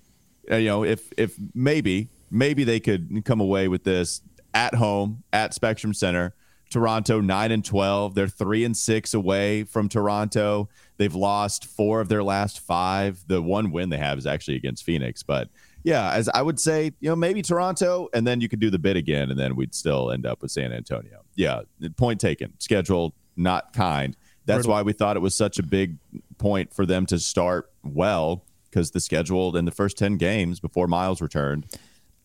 Uh, 0.50 0.56
you 0.56 0.68
know, 0.68 0.84
if 0.84 1.12
if 1.16 1.36
maybe 1.54 2.08
maybe 2.30 2.64
they 2.64 2.80
could 2.80 3.24
come 3.24 3.40
away 3.40 3.68
with 3.68 3.84
this 3.84 4.22
at 4.54 4.74
home 4.74 5.22
at 5.32 5.54
Spectrum 5.54 5.92
Center. 5.92 6.34
Toronto 6.70 7.20
nine 7.20 7.50
and 7.50 7.64
twelve. 7.64 8.14
They're 8.14 8.28
three 8.28 8.64
and 8.64 8.76
six 8.76 9.12
away 9.12 9.64
from 9.64 9.88
Toronto. 9.88 10.68
They've 11.00 11.14
lost 11.14 11.64
four 11.64 12.02
of 12.02 12.10
their 12.10 12.22
last 12.22 12.60
five. 12.60 13.24
The 13.26 13.40
one 13.40 13.70
win 13.70 13.88
they 13.88 13.96
have 13.96 14.18
is 14.18 14.26
actually 14.26 14.56
against 14.56 14.84
Phoenix. 14.84 15.22
But 15.22 15.48
yeah, 15.82 16.12
as 16.12 16.28
I 16.28 16.42
would 16.42 16.60
say, 16.60 16.92
you 17.00 17.08
know, 17.08 17.16
maybe 17.16 17.40
Toronto, 17.40 18.10
and 18.12 18.26
then 18.26 18.42
you 18.42 18.50
could 18.50 18.60
do 18.60 18.68
the 18.68 18.78
bid 18.78 18.98
again, 18.98 19.30
and 19.30 19.40
then 19.40 19.56
we'd 19.56 19.74
still 19.74 20.10
end 20.10 20.26
up 20.26 20.42
with 20.42 20.50
San 20.50 20.74
Antonio. 20.74 21.22
Yeah, 21.36 21.62
point 21.96 22.20
taken. 22.20 22.52
Schedule 22.58 23.14
not 23.34 23.72
kind. 23.72 24.14
That's 24.44 24.66
why 24.66 24.82
we 24.82 24.92
thought 24.92 25.16
it 25.16 25.20
was 25.20 25.34
such 25.34 25.58
a 25.58 25.62
big 25.62 25.96
point 26.36 26.74
for 26.74 26.84
them 26.84 27.06
to 27.06 27.18
start 27.18 27.70
well 27.82 28.44
because 28.64 28.90
the 28.90 29.00
schedule 29.00 29.56
in 29.56 29.64
the 29.64 29.70
first 29.70 29.96
10 29.96 30.18
games 30.18 30.60
before 30.60 30.86
Miles 30.86 31.22
returned, 31.22 31.64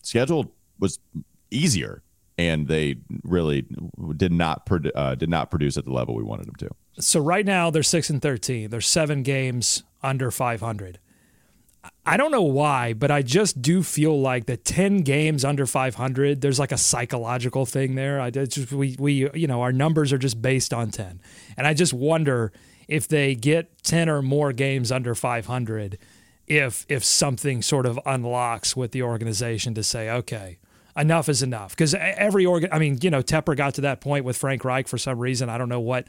schedule 0.01 0.53
was 0.79 0.99
easier 1.49 2.03
and 2.37 2.67
they 2.67 2.97
really 3.23 3.65
did 4.17 4.33
not 4.33 4.65
produ- 4.65 4.91
uh, 4.95 5.15
did 5.15 5.29
not 5.29 5.49
produce 5.49 5.77
at 5.77 5.85
the 5.85 5.93
level 5.93 6.13
we 6.13 6.23
wanted 6.23 6.45
them 6.45 6.55
to. 6.55 6.69
So 6.99 7.19
right 7.19 7.45
now 7.45 7.69
they're 7.69 7.83
6 7.83 8.09
and 8.09 8.21
13. 8.21 8.69
They're 8.69 8.81
7 8.81 9.23
games 9.23 9.83
under 10.01 10.31
500. 10.31 10.99
I 12.05 12.17
don't 12.17 12.31
know 12.31 12.41
why, 12.41 12.93
but 12.93 13.11
I 13.11 13.21
just 13.21 13.61
do 13.61 13.83
feel 13.83 14.19
like 14.19 14.45
the 14.45 14.57
10 14.57 15.01
games 15.01 15.43
under 15.43 15.65
500, 15.65 16.41
there's 16.41 16.59
like 16.59 16.71
a 16.71 16.77
psychological 16.77 17.65
thing 17.65 17.95
there. 17.95 18.19
I 18.19 18.29
just, 18.29 18.71
we 18.71 18.95
we 18.99 19.29
you 19.33 19.47
know, 19.47 19.61
our 19.61 19.71
numbers 19.71 20.13
are 20.13 20.17
just 20.17 20.41
based 20.41 20.73
on 20.73 20.91
10. 20.91 21.19
And 21.57 21.67
I 21.67 21.73
just 21.73 21.93
wonder 21.93 22.51
if 22.87 23.07
they 23.07 23.35
get 23.35 23.83
10 23.83 24.09
or 24.09 24.21
more 24.21 24.53
games 24.53 24.91
under 24.91 25.15
500 25.15 25.97
if 26.47 26.85
if 26.89 27.03
something 27.03 27.61
sort 27.61 27.85
of 27.85 27.99
unlocks 28.05 28.75
with 28.75 28.91
the 28.91 29.01
organization 29.01 29.73
to 29.73 29.83
say, 29.83 30.09
okay, 30.09 30.59
enough 30.95 31.27
is 31.27 31.41
enough. 31.41 31.71
Because 31.71 31.95
every 31.95 32.45
organ, 32.45 32.69
I 32.71 32.79
mean, 32.79 32.99
you 33.01 33.09
know, 33.09 33.21
Tepper 33.21 33.55
got 33.55 33.73
to 33.75 33.81
that 33.81 34.01
point 34.01 34.25
with 34.25 34.37
Frank 34.37 34.63
Reich 34.63 34.87
for 34.87 34.97
some 34.97 35.19
reason. 35.19 35.49
I 35.49 35.57
don't 35.57 35.69
know 35.69 35.79
what, 35.79 36.05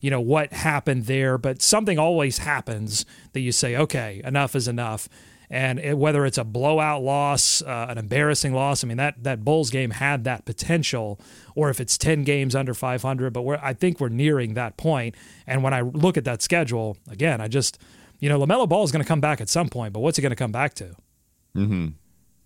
you 0.00 0.10
know, 0.10 0.20
what 0.20 0.52
happened 0.52 1.04
there, 1.04 1.38
but 1.38 1.60
something 1.62 1.98
always 1.98 2.38
happens 2.38 3.04
that 3.32 3.40
you 3.40 3.52
say, 3.52 3.76
okay, 3.76 4.20
enough 4.24 4.56
is 4.56 4.66
enough. 4.66 5.08
And 5.52 5.80
it, 5.80 5.98
whether 5.98 6.24
it's 6.24 6.38
a 6.38 6.44
blowout 6.44 7.02
loss, 7.02 7.60
uh, 7.62 7.86
an 7.88 7.98
embarrassing 7.98 8.54
loss, 8.54 8.84
I 8.84 8.86
mean 8.86 8.98
that 8.98 9.22
that 9.24 9.44
Bulls 9.44 9.68
game 9.68 9.90
had 9.90 10.22
that 10.24 10.44
potential, 10.44 11.20
or 11.56 11.70
if 11.70 11.80
it's 11.80 11.98
ten 11.98 12.22
games 12.22 12.54
under 12.54 12.72
500, 12.72 13.32
but 13.32 13.44
I 13.60 13.72
think 13.72 13.98
we're 13.98 14.10
nearing 14.10 14.54
that 14.54 14.76
point. 14.76 15.16
And 15.48 15.64
when 15.64 15.74
I 15.74 15.80
look 15.80 16.16
at 16.16 16.24
that 16.24 16.40
schedule 16.40 16.96
again, 17.10 17.40
I 17.40 17.48
just, 17.48 17.78
you 18.20 18.28
know, 18.28 18.38
Lamelo 18.38 18.68
Ball 18.68 18.84
is 18.84 18.92
going 18.92 19.02
to 19.02 19.08
come 19.08 19.20
back 19.20 19.40
at 19.40 19.48
some 19.48 19.68
point, 19.68 19.92
but 19.92 20.00
what's 20.00 20.16
he 20.16 20.22
going 20.22 20.30
to 20.30 20.36
come 20.36 20.52
back 20.52 20.72
to? 20.74 20.94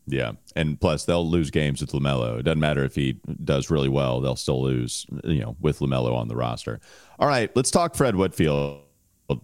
Yeah, 0.06 0.32
and 0.54 0.78
plus 0.78 1.04
they'll 1.04 1.28
lose 1.28 1.50
games 1.50 1.80
with 1.80 1.92
Lamelo. 1.92 2.38
It 2.38 2.42
doesn't 2.42 2.60
matter 2.60 2.84
if 2.84 2.94
he 2.94 3.18
does 3.42 3.70
really 3.70 3.88
well; 3.88 4.20
they'll 4.20 4.36
still 4.36 4.62
lose. 4.62 5.06
You 5.24 5.40
know, 5.40 5.56
with 5.60 5.78
Lamelo 5.78 6.14
on 6.14 6.28
the 6.28 6.36
roster. 6.36 6.80
All 7.18 7.28
right, 7.28 7.50
let's 7.56 7.70
talk 7.70 7.94
Fred 7.94 8.14
Whitfield, 8.14 8.82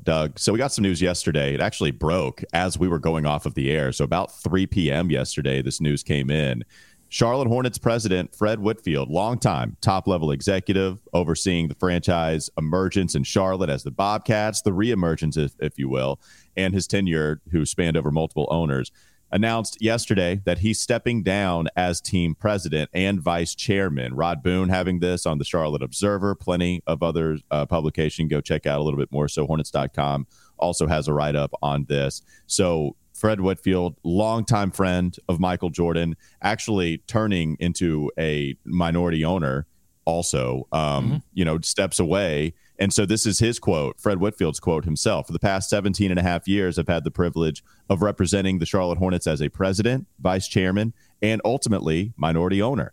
Doug. 0.03 0.39
So 0.39 0.53
we 0.53 0.59
got 0.59 0.73
some 0.73 0.83
news 0.83 1.01
yesterday. 1.01 1.55
It 1.55 1.61
actually 1.61 1.93
broke 1.93 2.45
as 2.53 2.79
we 2.79 2.89
were 2.89 2.99
going 2.99 3.25
off 3.25 3.47
of 3.47 3.55
the 3.55 3.71
air. 3.71 3.93
So 3.93 4.05
about 4.05 4.39
3 4.43 4.67
p.m. 4.67 5.11
yesterday, 5.11 5.63
this 5.63 5.81
news 5.81 6.03
came 6.03 6.31
in. 6.31 6.65
Charlotte 7.13 7.49
Hornets 7.49 7.77
president 7.77 8.33
Fred 8.37 8.61
Whitfield, 8.61 9.11
longtime 9.11 9.77
top 9.81 10.07
level 10.07 10.31
executive 10.31 11.01
overseeing 11.13 11.67
the 11.67 11.75
franchise 11.75 12.49
emergence 12.57 13.17
in 13.17 13.25
Charlotte 13.25 13.69
as 13.69 13.83
the 13.83 13.91
Bobcats, 13.91 14.63
the 14.63 14.71
reemergence, 14.71 15.37
if, 15.37 15.53
if 15.59 15.77
you 15.77 15.89
will, 15.89 16.21
and 16.57 16.73
his 16.73 16.87
tenure, 16.87 17.41
who 17.51 17.67
spanned 17.67 17.97
over 17.97 18.13
multiple 18.13 18.47
owners, 18.49 18.93
announced 19.33 19.81
yesterday 19.81 20.41
that 20.45 20.59
he's 20.59 20.81
stepping 20.81 21.23
down 21.23 21.69
as 21.77 22.01
team 22.01 22.35
president 22.35 22.91
and 22.93 23.21
vice 23.21 23.55
chairman. 23.55 24.15
Rod 24.15 24.43
Boone 24.43 24.69
having 24.69 25.01
this 25.01 25.27
on 25.27 25.39
the 25.39 25.45
Charlotte 25.45 25.83
Observer, 25.83 26.35
plenty 26.35 26.83
of 26.87 27.03
other 27.03 27.39
uh, 27.51 27.67
publication. 27.67 28.29
Go 28.29 28.41
check 28.41 28.67
out 28.67 28.81
a 28.81 28.83
little 28.83 28.99
bit 28.99 29.13
more. 29.13 29.29
So 29.29 29.47
Hornets.com 29.47 30.27
also 30.59 30.87
has 30.87 31.09
a 31.09 31.13
write 31.13 31.37
up 31.37 31.53
on 31.63 31.87
this. 31.89 32.23
So 32.47 32.97
Fred 33.13 33.41
Whitfield, 33.41 33.97
longtime 34.03 34.71
friend 34.71 35.17
of 35.29 35.39
Michael 35.39 35.71
Jordan, 35.71 36.17
actually 36.43 36.99
turning 37.07 37.57
into 37.61 38.11
a 38.19 38.57
minority 38.65 39.25
owner 39.25 39.67
also 40.11 40.67
um, 40.73 41.23
you 41.35 41.45
know 41.45 41.59
steps 41.61 41.99
away 41.99 42.53
and 42.79 42.93
so 42.93 43.05
this 43.07 43.27
is 43.27 43.39
his 43.39 43.59
quote 43.59 44.01
fred 44.01 44.19
whitfield's 44.19 44.59
quote 44.59 44.85
himself 44.85 45.27
for 45.27 45.33
the 45.33 45.39
past 45.39 45.69
17 45.71 46.11
and 46.11 46.19
a 46.19 46.23
half 46.23 46.49
years 46.49 46.79
i've 46.79 46.89
had 46.89 47.05
the 47.05 47.11
privilege 47.11 47.63
of 47.91 48.01
representing 48.03 48.59
the 48.59 48.67
charlotte 48.67 48.99
hornets 48.99 49.27
as 49.27 49.43
a 49.43 49.49
president 49.51 50.07
vice 50.21 50.49
chairman 50.49 50.95
and 51.21 51.43
ultimately 51.45 52.15
minority 52.17 52.63
owner. 52.63 52.93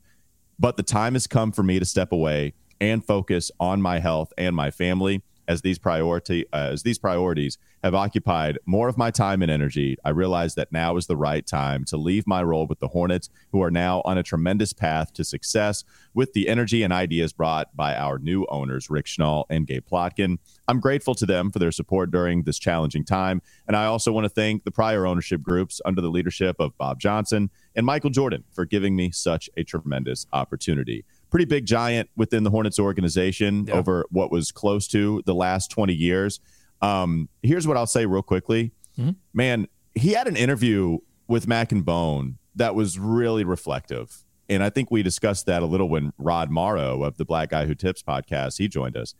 But 0.60 0.75
the 0.75 0.83
time 0.83 1.13
has 1.13 1.27
come 1.27 1.51
for 1.51 1.63
me 1.63 1.77
to 1.79 1.86
step 1.86 2.12
away 2.12 2.53
and 2.81 3.05
focus 3.05 3.51
on 3.60 3.81
my 3.81 3.99
health 3.99 4.33
and 4.38 4.55
my 4.55 4.71
family 4.71 5.21
as 5.47 5.62
these 5.62 5.77
priority 5.77 6.45
uh, 6.51 6.71
as 6.73 6.83
these 6.83 6.97
priorities 6.97 7.57
have 7.84 7.94
occupied 7.94 8.58
more 8.66 8.88
of 8.88 8.98
my 8.98 9.12
time 9.12 9.42
and 9.42 9.52
energy 9.52 9.98
i 10.04 10.10
realize 10.10 10.56
that 10.56 10.72
now 10.72 10.98
is 10.98 11.08
the 11.08 11.16
right 11.16 11.46
time 11.46 11.84
to 11.86 11.98
leave 11.98 12.26
my 12.28 12.42
role 12.42 12.66
with 12.68 12.80
the 12.80 12.88
hornets 12.88 13.30
who 13.52 13.62
are 13.62 13.72
now 13.72 14.02
on 14.06 14.18
a 14.18 14.24
tremendous 14.24 14.74
path 14.74 15.13
to 15.13 15.24
success 15.24 15.84
with 16.13 16.34
the 16.34 16.48
energy 16.50 16.84
and 16.84 16.92
ideas 16.92 17.32
brought 17.34 17.76
by 17.76 17.96
our 17.96 18.18
new 18.20 18.46
owners 18.50 18.90
rick 18.90 19.06
schnall 19.06 19.46
and 19.50 19.68
gabe 19.68 19.86
plotkin 19.90 20.38
i'm 20.68 20.80
grateful 20.80 21.13
to 21.16 21.26
them 21.26 21.52
for 21.52 21.60
their 21.60 21.72
support 21.72 22.12
during 22.12 22.44
this 22.44 22.58
challenging 22.60 23.04
time 23.06 23.42
and 23.68 23.76
i 23.76 23.86
also 23.86 24.12
want 24.12 24.26
to 24.26 24.30
thank 24.30 24.63
the 24.63 24.72
prior 24.72 25.06
ownership 25.06 25.42
groups 25.42 25.80
under 25.86 26.02
the 26.02 26.10
leadership 26.10 26.56
of 26.60 26.78
bob 26.78 27.00
johnson 27.00 27.50
and 27.76 27.86
michael 27.86 28.10
jordan 28.10 28.44
for 28.52 28.66
giving 28.66 28.96
me 28.96 29.12
such 29.12 29.50
a 29.58 29.63
tremendous 29.63 30.26
opportunity 30.34 31.06
pretty 31.30 31.46
big 31.46 31.66
giant 31.66 32.10
within 32.16 32.44
the 32.44 32.50
Hornets 32.50 32.80
organization 32.80 33.66
Yeah. 33.68 33.74
over 33.76 34.06
what 34.12 34.32
was 34.32 34.52
close 34.52 34.88
to 34.88 35.22
the 35.26 35.36
last 35.36 35.70
20 35.70 35.94
years. 35.94 36.40
Um, 36.82 37.30
here's 37.44 37.68
what 37.68 37.78
I'll 37.78 37.88
say 37.88 38.06
real 38.06 38.22
quickly. 38.22 38.72
Mm-hmm. 38.98 39.12
Man, 39.34 39.68
he 39.96 40.12
had 40.12 40.28
an 40.28 40.36
interview 40.36 41.00
with 41.28 41.48
Mac 41.48 41.72
and 41.72 41.86
Bone 41.86 42.38
that 42.56 42.76
was 42.76 43.00
really 43.00 43.44
reflective. 43.44 44.24
And 44.50 44.63
I 44.63 44.70
think 44.70 44.92
we 44.92 45.04
discussed 45.04 45.46
that 45.48 45.62
a 45.62 45.66
little 45.66 45.90
when 45.90 46.13
Rod 46.18 46.50
Morrow 46.50 47.04
of 47.04 47.18
the 47.18 47.26
Black 47.26 47.50
Guy 47.50 47.66
Who 47.66 47.76
Tips 47.76 48.02
podcast, 48.02 48.58
he 48.58 48.68
joined 48.68 48.96
us. 48.98 49.13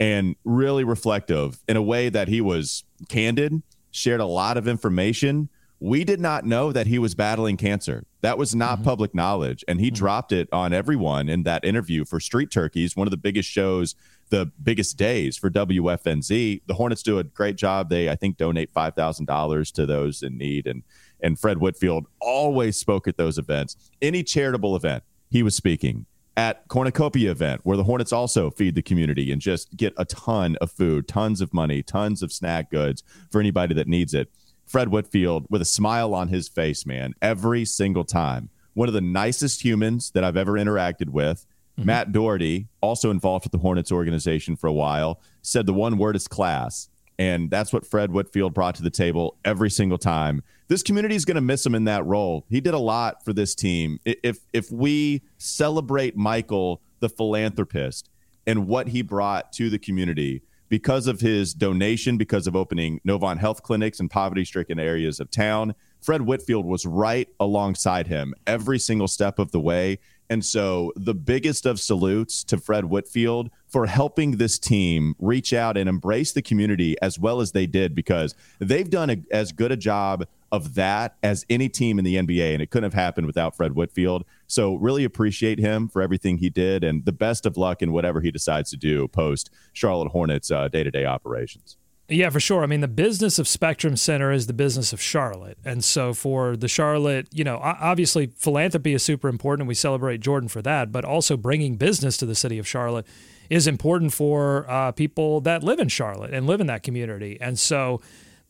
And 0.00 0.36
really 0.44 0.84
reflective 0.84 1.58
in 1.68 1.76
a 1.76 1.82
way 1.82 2.08
that 2.08 2.28
he 2.28 2.40
was 2.40 2.84
candid, 3.08 3.62
shared 3.90 4.20
a 4.20 4.26
lot 4.26 4.56
of 4.56 4.68
information. 4.68 5.48
We 5.80 6.04
did 6.04 6.20
not 6.20 6.46
know 6.46 6.70
that 6.70 6.86
he 6.86 7.00
was 7.00 7.16
battling 7.16 7.56
cancer. 7.56 8.04
That 8.20 8.38
was 8.38 8.54
not 8.54 8.76
mm-hmm. 8.76 8.84
public 8.84 9.14
knowledge. 9.14 9.64
And 9.66 9.80
he 9.80 9.88
mm-hmm. 9.88 9.96
dropped 9.96 10.32
it 10.32 10.48
on 10.52 10.72
everyone 10.72 11.28
in 11.28 11.42
that 11.42 11.64
interview 11.64 12.04
for 12.04 12.20
Street 12.20 12.52
Turkeys, 12.52 12.94
one 12.94 13.08
of 13.08 13.10
the 13.10 13.16
biggest 13.16 13.50
shows, 13.50 13.96
the 14.30 14.50
biggest 14.62 14.96
days 14.96 15.36
for 15.36 15.50
WFNZ. 15.50 16.62
The 16.66 16.74
Hornets 16.74 17.02
do 17.02 17.18
a 17.18 17.24
great 17.24 17.56
job. 17.56 17.88
They, 17.88 18.08
I 18.08 18.16
think, 18.16 18.36
donate 18.36 18.72
$5,000 18.72 19.72
to 19.72 19.86
those 19.86 20.22
in 20.22 20.36
need. 20.36 20.66
And, 20.66 20.82
and 21.20 21.38
Fred 21.38 21.58
Whitfield 21.58 22.06
always 22.20 22.76
spoke 22.76 23.08
at 23.08 23.16
those 23.16 23.38
events. 23.38 23.76
Any 24.00 24.22
charitable 24.22 24.76
event, 24.76 25.02
he 25.30 25.42
was 25.42 25.54
speaking 25.54 26.06
at 26.38 26.68
Cornucopia 26.68 27.32
event 27.32 27.62
where 27.64 27.76
the 27.76 27.82
Hornets 27.82 28.12
also 28.12 28.48
feed 28.48 28.76
the 28.76 28.82
community 28.82 29.32
and 29.32 29.40
just 29.40 29.76
get 29.76 29.92
a 29.96 30.04
ton 30.04 30.56
of 30.60 30.70
food, 30.70 31.08
tons 31.08 31.40
of 31.40 31.52
money, 31.52 31.82
tons 31.82 32.22
of 32.22 32.32
snack 32.32 32.70
goods 32.70 33.02
for 33.32 33.40
anybody 33.40 33.74
that 33.74 33.88
needs 33.88 34.14
it. 34.14 34.30
Fred 34.64 34.88
Whitfield 34.88 35.46
with 35.50 35.62
a 35.62 35.64
smile 35.64 36.14
on 36.14 36.28
his 36.28 36.48
face, 36.48 36.86
man, 36.86 37.14
every 37.20 37.64
single 37.64 38.04
time. 38.04 38.50
One 38.74 38.86
of 38.86 38.94
the 38.94 39.00
nicest 39.00 39.64
humans 39.64 40.12
that 40.12 40.22
I've 40.22 40.36
ever 40.36 40.52
interacted 40.52 41.08
with. 41.08 41.44
Mm-hmm. 41.78 41.86
Matt 41.86 42.12
Doherty, 42.12 42.66
also 42.80 43.10
involved 43.10 43.44
with 43.44 43.52
the 43.52 43.58
Hornets 43.58 43.92
organization 43.92 44.56
for 44.56 44.66
a 44.66 44.72
while, 44.72 45.20
said 45.42 45.66
the 45.66 45.72
one 45.72 45.96
word 45.96 46.16
is 46.16 46.26
class. 46.26 46.88
And 47.20 47.50
that's 47.50 47.72
what 47.72 47.86
Fred 47.86 48.12
Whitfield 48.12 48.54
brought 48.54 48.74
to 48.76 48.82
the 48.82 48.90
table 48.90 49.38
every 49.44 49.70
single 49.70 49.98
time. 49.98 50.42
This 50.68 50.82
community 50.82 51.16
is 51.16 51.24
going 51.24 51.34
to 51.34 51.40
miss 51.40 51.64
him 51.64 51.74
in 51.74 51.84
that 51.84 52.04
role. 52.04 52.44
He 52.48 52.60
did 52.60 52.74
a 52.74 52.78
lot 52.78 53.24
for 53.24 53.32
this 53.32 53.54
team. 53.54 53.98
If 54.04 54.40
if 54.52 54.70
we 54.70 55.22
celebrate 55.36 56.16
Michael, 56.16 56.80
the 57.00 57.08
philanthropist, 57.08 58.08
and 58.46 58.68
what 58.68 58.88
he 58.88 59.02
brought 59.02 59.52
to 59.54 59.68
the 59.68 59.78
community 59.78 60.42
because 60.68 61.06
of 61.06 61.20
his 61.20 61.54
donation, 61.54 62.18
because 62.18 62.46
of 62.46 62.54
opening 62.54 63.00
Novant 63.06 63.38
Health 63.38 63.62
clinics 63.62 64.00
in 64.00 64.08
poverty-stricken 64.08 64.78
areas 64.78 65.18
of 65.18 65.30
town, 65.30 65.74
Fred 66.00 66.22
Whitfield 66.22 66.66
was 66.66 66.86
right 66.86 67.28
alongside 67.40 68.06
him 68.06 68.34
every 68.46 68.78
single 68.78 69.08
step 69.08 69.38
of 69.38 69.50
the 69.50 69.60
way. 69.60 69.98
And 70.30 70.44
so, 70.44 70.92
the 70.94 71.14
biggest 71.14 71.64
of 71.64 71.80
salutes 71.80 72.44
to 72.44 72.58
Fred 72.58 72.84
Whitfield 72.84 73.50
for 73.66 73.86
helping 73.86 74.32
this 74.32 74.58
team 74.58 75.14
reach 75.18 75.54
out 75.54 75.76
and 75.78 75.88
embrace 75.88 76.32
the 76.32 76.42
community 76.42 76.96
as 77.00 77.18
well 77.18 77.40
as 77.40 77.52
they 77.52 77.66
did, 77.66 77.94
because 77.94 78.34
they've 78.58 78.90
done 78.90 79.10
a, 79.10 79.16
as 79.30 79.52
good 79.52 79.72
a 79.72 79.76
job 79.76 80.26
of 80.52 80.74
that 80.74 81.16
as 81.22 81.46
any 81.48 81.68
team 81.68 81.98
in 81.98 82.04
the 82.04 82.16
NBA. 82.16 82.52
And 82.52 82.62
it 82.62 82.70
couldn't 82.70 82.90
have 82.90 82.94
happened 82.94 83.26
without 83.26 83.56
Fred 83.56 83.74
Whitfield. 83.74 84.24
So, 84.46 84.74
really 84.74 85.04
appreciate 85.04 85.58
him 85.58 85.88
for 85.88 86.02
everything 86.02 86.38
he 86.38 86.50
did 86.50 86.84
and 86.84 87.06
the 87.06 87.12
best 87.12 87.46
of 87.46 87.56
luck 87.56 87.80
in 87.80 87.92
whatever 87.92 88.20
he 88.20 88.30
decides 88.30 88.70
to 88.70 88.76
do 88.76 89.08
post 89.08 89.50
Charlotte 89.72 90.10
Hornets 90.10 90.48
day 90.48 90.82
to 90.82 90.90
day 90.90 91.06
operations. 91.06 91.78
Yeah, 92.10 92.30
for 92.30 92.40
sure. 92.40 92.62
I 92.62 92.66
mean, 92.66 92.80
the 92.80 92.88
business 92.88 93.38
of 93.38 93.46
Spectrum 93.46 93.94
Center 93.94 94.32
is 94.32 94.46
the 94.46 94.54
business 94.54 94.94
of 94.94 95.00
Charlotte. 95.00 95.58
And 95.62 95.84
so 95.84 96.14
for 96.14 96.56
the 96.56 96.66
Charlotte, 96.66 97.28
you 97.32 97.44
know, 97.44 97.58
obviously 97.62 98.28
philanthropy 98.34 98.94
is 98.94 99.02
super 99.02 99.28
important. 99.28 99.68
We 99.68 99.74
celebrate 99.74 100.20
Jordan 100.20 100.48
for 100.48 100.62
that, 100.62 100.90
but 100.90 101.04
also 101.04 101.36
bringing 101.36 101.76
business 101.76 102.16
to 102.16 102.26
the 102.26 102.34
city 102.34 102.58
of 102.58 102.66
Charlotte 102.66 103.06
is 103.50 103.66
important 103.66 104.14
for 104.14 104.64
uh, 104.70 104.92
people 104.92 105.42
that 105.42 105.62
live 105.62 105.80
in 105.80 105.88
Charlotte 105.88 106.32
and 106.32 106.46
live 106.46 106.62
in 106.62 106.66
that 106.68 106.82
community. 106.82 107.36
And 107.42 107.58
so 107.58 108.00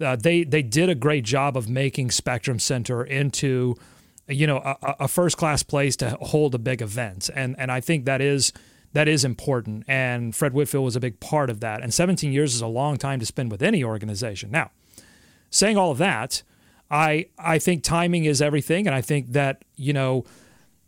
uh, 0.01 0.14
they 0.14 0.44
they 0.44 0.62
did 0.62 0.88
a 0.88 0.94
great 0.94 1.25
job 1.25 1.57
of 1.57 1.68
making 1.68 2.12
Spectrum 2.12 2.61
Center 2.61 3.03
into, 3.03 3.75
you 4.29 4.47
know, 4.47 4.59
a, 4.59 4.77
a 5.01 5.09
first 5.09 5.37
class 5.37 5.64
place 5.64 5.97
to 5.97 6.11
hold 6.21 6.55
a 6.55 6.59
big 6.59 6.81
event. 6.81 7.29
And 7.35 7.57
and 7.59 7.73
I 7.73 7.81
think 7.81 8.05
that 8.05 8.21
is– 8.21 8.53
that 8.92 9.09
is 9.09 9.24
important. 9.24 9.85
And 9.87 10.35
Fred 10.35 10.53
Whitfield 10.53 10.85
was 10.85 10.96
a 10.96 11.01
big 11.01 11.20
part 11.20 11.51
of 11.51 11.61
that. 11.61 11.83
And 11.83 11.92
17 11.92 12.33
years 12.33 12.55
is 12.55 12.61
a 12.61 12.66
long 12.66 12.96
time 12.96 13.20
to 13.20 13.27
spend 13.27 13.51
with 13.51 13.62
any 13.62 13.85
organization. 13.85 14.51
Now, 14.51 14.70
saying 15.51 15.77
all 15.77 15.90
of 15.90 15.98
that, 15.98 16.42
I 16.90 17.27
I 17.38 17.59
think 17.59 17.83
timing 17.83 18.24
is 18.24 18.40
everything, 18.40 18.87
and 18.87 18.94
I 18.94 19.03
think 19.03 19.33
that 19.33 19.64
you 19.77 19.92
know 19.92 20.24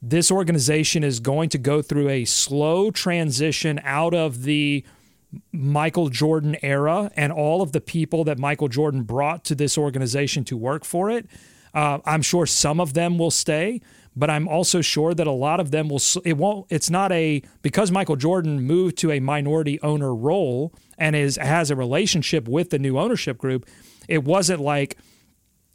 this 0.02 0.30
organization 0.30 1.04
is 1.04 1.20
going 1.20 1.50
to 1.50 1.58
go 1.58 1.82
through 1.82 2.08
a 2.08 2.24
slow 2.24 2.90
transition 2.90 3.80
out 3.84 4.14
of 4.14 4.44
the 4.44 4.84
Michael 5.52 6.08
Jordan 6.08 6.56
era 6.62 7.10
and 7.16 7.32
all 7.32 7.60
of 7.60 7.72
the 7.72 7.80
people 7.80 8.24
that 8.24 8.38
Michael 8.38 8.68
Jordan 8.68 9.02
brought 9.02 9.44
to 9.44 9.54
this 9.54 9.76
organization 9.76 10.42
to 10.44 10.56
work 10.56 10.84
for 10.84 11.10
it. 11.10 11.26
Uh, 11.74 11.98
I'm 12.04 12.22
sure 12.22 12.46
some 12.46 12.80
of 12.80 12.94
them 12.94 13.18
will 13.18 13.30
stay, 13.30 13.80
but 14.16 14.28
I'm 14.28 14.48
also 14.48 14.80
sure 14.80 15.14
that 15.14 15.26
a 15.26 15.32
lot 15.32 15.60
of 15.60 15.70
them 15.70 15.88
will. 15.88 16.00
It 16.24 16.36
won't. 16.36 16.66
It's 16.68 16.90
not 16.90 17.12
a 17.12 17.42
because 17.62 17.90
Michael 17.90 18.16
Jordan 18.16 18.60
moved 18.60 18.98
to 18.98 19.12
a 19.12 19.20
minority 19.20 19.80
owner 19.82 20.14
role 20.14 20.74
and 20.98 21.14
is 21.14 21.36
has 21.36 21.70
a 21.70 21.76
relationship 21.76 22.48
with 22.48 22.70
the 22.70 22.78
new 22.78 22.98
ownership 22.98 23.38
group. 23.38 23.66
It 24.08 24.24
wasn't 24.24 24.60
like 24.60 24.96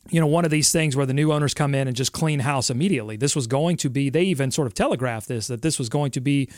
you 0.10 0.20
know 0.20 0.28
one 0.28 0.44
of 0.44 0.52
these 0.52 0.72
things 0.72 0.96
where 0.96 1.06
the 1.06 1.14
new 1.14 1.32
owners 1.32 1.54
come 1.54 1.74
in 1.74 1.88
and 1.88 1.96
just 1.96 2.12
clean 2.12 2.42
house 2.42 2.70
immediately. 2.70 3.16
This 3.16 3.36
was 3.36 3.48
going 3.48 3.78
to 3.78 3.90
be. 3.90 4.10
They 4.10 4.24
even 4.24 4.52
sort 4.52 4.68
of 4.68 4.74
telegraphed 4.74 5.28
this 5.28 5.48
that 5.48 5.62
this 5.62 5.80
was 5.80 5.88
going 5.88 6.12
to 6.12 6.22
be 6.22 6.50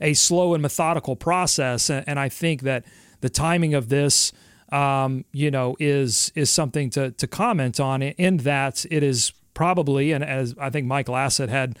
a 0.00 0.14
slow 0.14 0.54
and 0.54 0.62
methodical 0.62 1.16
process, 1.16 1.90
and 1.90 2.18
I 2.18 2.28
think 2.28 2.62
that 2.62 2.84
the 3.20 3.30
timing 3.30 3.74
of 3.74 3.88
this. 3.88 4.32
Um, 4.72 5.24
you 5.30 5.52
know, 5.52 5.76
is 5.78 6.32
is 6.34 6.50
something 6.50 6.90
to 6.90 7.12
to 7.12 7.28
comment 7.28 7.78
on 7.78 8.02
in 8.02 8.38
that 8.38 8.84
it 8.90 9.04
is 9.04 9.32
probably, 9.56 10.12
and 10.12 10.22
as 10.22 10.54
I 10.60 10.70
think 10.70 10.86
Mike 10.86 11.06
Lassett 11.06 11.48
had 11.48 11.76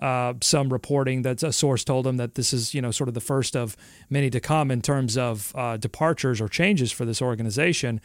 uh, 0.00 0.34
some 0.42 0.70
reporting 0.70 1.22
that 1.22 1.42
a 1.42 1.52
source 1.52 1.84
told 1.84 2.06
him 2.06 2.16
that 2.16 2.34
this 2.34 2.52
is, 2.52 2.74
you 2.74 2.82
know, 2.82 2.90
sort 2.90 3.08
of 3.08 3.14
the 3.14 3.20
first 3.20 3.56
of 3.56 3.76
many 4.10 4.28
to 4.30 4.40
come 4.40 4.70
in 4.70 4.82
terms 4.82 5.16
of 5.16 5.52
uh, 5.54 5.76
departures 5.76 6.40
or 6.40 6.48
changes 6.48 6.90
for 6.90 7.04
this 7.04 7.22
organization. 7.22 8.00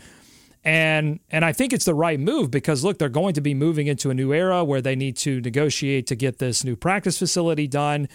And 0.64 1.20
and 1.30 1.44
I 1.44 1.54
think 1.54 1.74
it's 1.74 1.86
the 1.86 1.94
right 1.94 2.20
move 2.20 2.52
because 2.52 2.84
look, 2.84 2.98
they're 3.00 3.10
going 3.10 3.34
to 3.34 3.42
be 3.42 3.54
moving 3.54 3.88
into 3.88 4.10
a 4.10 4.14
new 4.14 4.32
era 4.32 4.64
where 4.64 4.82
they 4.82 4.96
need 4.96 5.18
to 5.18 5.42
negotiate 5.42 6.08
to 6.08 6.16
get 6.16 6.38
this 6.38 6.64
new 6.64 6.76
practice 6.76 7.18
facility 7.18 7.68
done 7.68 8.08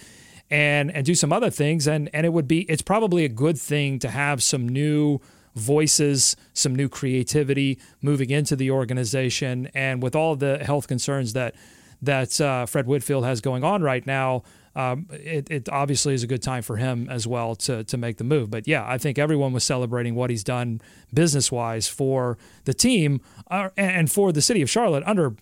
and 0.48 0.90
and 0.92 1.04
do 1.04 1.14
some 1.14 1.32
other 1.32 1.50
things. 1.50 1.86
And 1.86 2.08
and 2.12 2.24
it 2.24 2.32
would 2.32 2.48
be 2.48 2.62
it's 2.62 2.82
probably 2.82 3.24
a 3.24 3.28
good 3.28 3.58
thing 3.58 3.98
to 4.00 4.10
have 4.10 4.42
some 4.42 4.68
new 4.68 5.20
voices, 5.54 6.36
some 6.52 6.74
new 6.74 6.88
creativity 6.88 7.78
moving 8.02 8.30
into 8.30 8.56
the 8.56 8.70
organization, 8.70 9.68
and 9.74 10.02
with 10.02 10.14
all 10.14 10.36
the 10.36 10.58
health 10.58 10.88
concerns 10.88 11.32
that 11.32 11.54
that 12.02 12.40
uh, 12.40 12.66
Fred 12.66 12.86
Whitfield 12.86 13.24
has 13.24 13.40
going 13.42 13.62
on 13.62 13.82
right 13.82 14.06
now, 14.06 14.42
um, 14.74 15.06
it, 15.10 15.50
it, 15.50 15.68
obviously 15.68 16.14
is 16.14 16.22
a 16.22 16.26
good 16.26 16.42
time 16.42 16.62
for 16.62 16.76
him 16.76 17.08
as 17.10 17.26
well 17.26 17.54
to 17.56 17.84
to 17.84 17.96
make 17.96 18.18
the 18.18 18.24
move. 18.24 18.50
But 18.50 18.68
yeah, 18.68 18.84
I 18.86 18.98
think 18.98 19.18
everyone 19.18 19.52
was 19.52 19.64
celebrating 19.64 20.14
what 20.14 20.30
he's 20.30 20.44
done 20.44 20.80
business 21.12 21.50
wise 21.50 21.88
for 21.88 22.38
the 22.64 22.74
team 22.74 23.20
uh, 23.50 23.70
and 23.76 24.10
for 24.10 24.32
the 24.32 24.40
city 24.40 24.62
of 24.62 24.70
Charlotte 24.70 25.02
under 25.06 25.34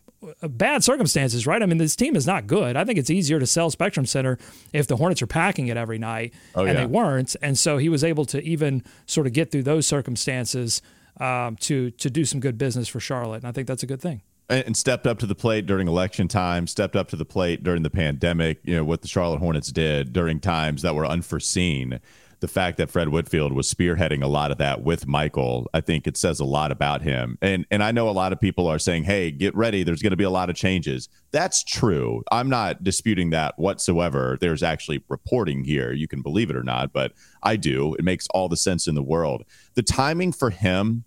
bad 0.43 0.83
circumstances, 0.83 1.47
right? 1.47 1.63
I 1.63 1.67
mean, 1.67 1.79
this 1.79 1.97
team 1.97 2.17
is 2.17 2.27
not 2.27 2.47
good. 2.47 2.77
I 2.77 2.85
think 2.85 2.99
it's 2.99 3.11
easier 3.11 3.39
to 3.39 3.47
sell 3.47 3.71
Spectrum 3.71 4.07
Center 4.07 4.39
if 4.73 4.87
the 4.87 4.97
Hornets 4.97 5.23
are 5.23 5.27
packing 5.27 5.69
it 5.69 5.77
every 5.77 5.99
night, 5.99 6.35
oh, 6.55 6.65
and 6.65 6.75
yeah. 6.75 6.81
they 6.81 6.87
weren't. 6.87 7.37
And 7.43 7.59
so 7.59 7.79
he 7.79 7.89
was 7.89 8.03
able 8.03 8.25
to 8.27 8.43
even 8.43 8.83
sort 9.07 9.27
of 9.27 9.33
get 9.33 9.51
through 9.51 9.63
those 9.65 9.87
circumstances 9.87 10.83
um, 11.21 11.57
to 11.57 11.91
to 11.93 12.11
do 12.11 12.25
some 12.25 12.41
good 12.41 12.59
business 12.59 12.89
for 12.89 13.01
Charlotte, 13.01 13.39
and 13.39 13.47
I 13.47 13.53
think 13.53 13.67
that's 13.67 13.83
a 13.83 13.87
good 13.87 14.01
thing. 14.01 14.23
And 14.51 14.75
stepped 14.75 15.07
up 15.07 15.19
to 15.19 15.27
the 15.27 15.35
plate 15.35 15.67
during 15.67 15.89
election 15.89 16.27
time, 16.27 16.67
stepped 16.67 16.97
up 16.97 17.09
to 17.09 17.17
the 17.17 17.27
plate 17.27 17.63
during 17.63 17.83
the 17.83 17.91
pandemic. 17.91 18.61
You 18.65 18.77
know 18.77 18.85
what 18.85 19.03
the 19.03 19.09
Charlotte 19.09 19.41
Hornets 19.41 19.71
did 19.71 20.13
during 20.13 20.41
times 20.41 20.83
that 20.83 20.95
were 20.95 21.05
unforeseen 21.05 22.01
the 22.41 22.49
fact 22.49 22.77
that 22.79 22.91
Fred 22.91 23.09
Whitfield 23.09 23.53
was 23.53 23.73
spearheading 23.73 24.23
a 24.23 24.29
lot 24.29 24.51
of 24.51 24.59
that 24.59 24.83
with 24.83 25.07
Michael, 25.07 25.69
I 25.75 25.81
think 25.81 26.07
it 26.07 26.17
says 26.17 26.39
a 26.39 26.45
lot 26.45 26.71
about 26.71 27.03
him. 27.03 27.37
And 27.43 27.67
and 27.71 27.83
I 27.83 27.91
know 27.91 28.09
a 28.09 28.11
lot 28.11 28.33
of 28.33 28.41
people 28.41 28.69
are 28.69 28.79
saying, 28.79 29.05
"Hey, 29.05 29.31
get 29.31 29.55
ready, 29.57 29.83
there's 29.83 30.03
going 30.03 30.13
to 30.13 30.17
be 30.17 30.25
a 30.25 30.31
lot 30.31 30.49
of 30.49 30.57
changes." 30.57 31.09
That's 31.33 31.65
true. 31.65 32.23
I'm 32.31 32.49
not 32.49 32.85
disputing 32.85 33.31
that 33.31 33.59
whatsoever. 33.59 34.39
There's 34.41 34.63
actually 34.63 35.03
reporting 35.09 35.65
here. 35.65 35.93
You 35.93 36.07
can 36.07 36.23
believe 36.23 36.51
it 36.51 36.57
or 36.57 36.63
not, 36.63 36.93
but 36.93 37.13
I 37.43 37.57
do. 37.57 37.95
It 37.95 38.05
makes 38.05 38.27
all 38.31 38.49
the 38.49 38.57
sense 38.57 38.87
in 38.87 38.95
the 38.95 39.03
world. 39.03 39.45
The 39.75 39.83
timing 39.83 40.33
for 40.33 40.51
him, 40.51 41.05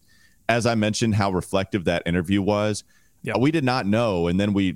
as 0.49 0.65
I 0.65 0.75
mentioned 0.75 1.15
how 1.15 1.31
reflective 1.31 1.85
that 1.85 2.03
interview 2.05 2.41
was, 2.41 2.83
yep. 3.23 3.37
we 3.39 3.51
did 3.51 3.63
not 3.63 3.85
know 3.85 4.27
and 4.27 4.39
then 4.39 4.53
we 4.53 4.75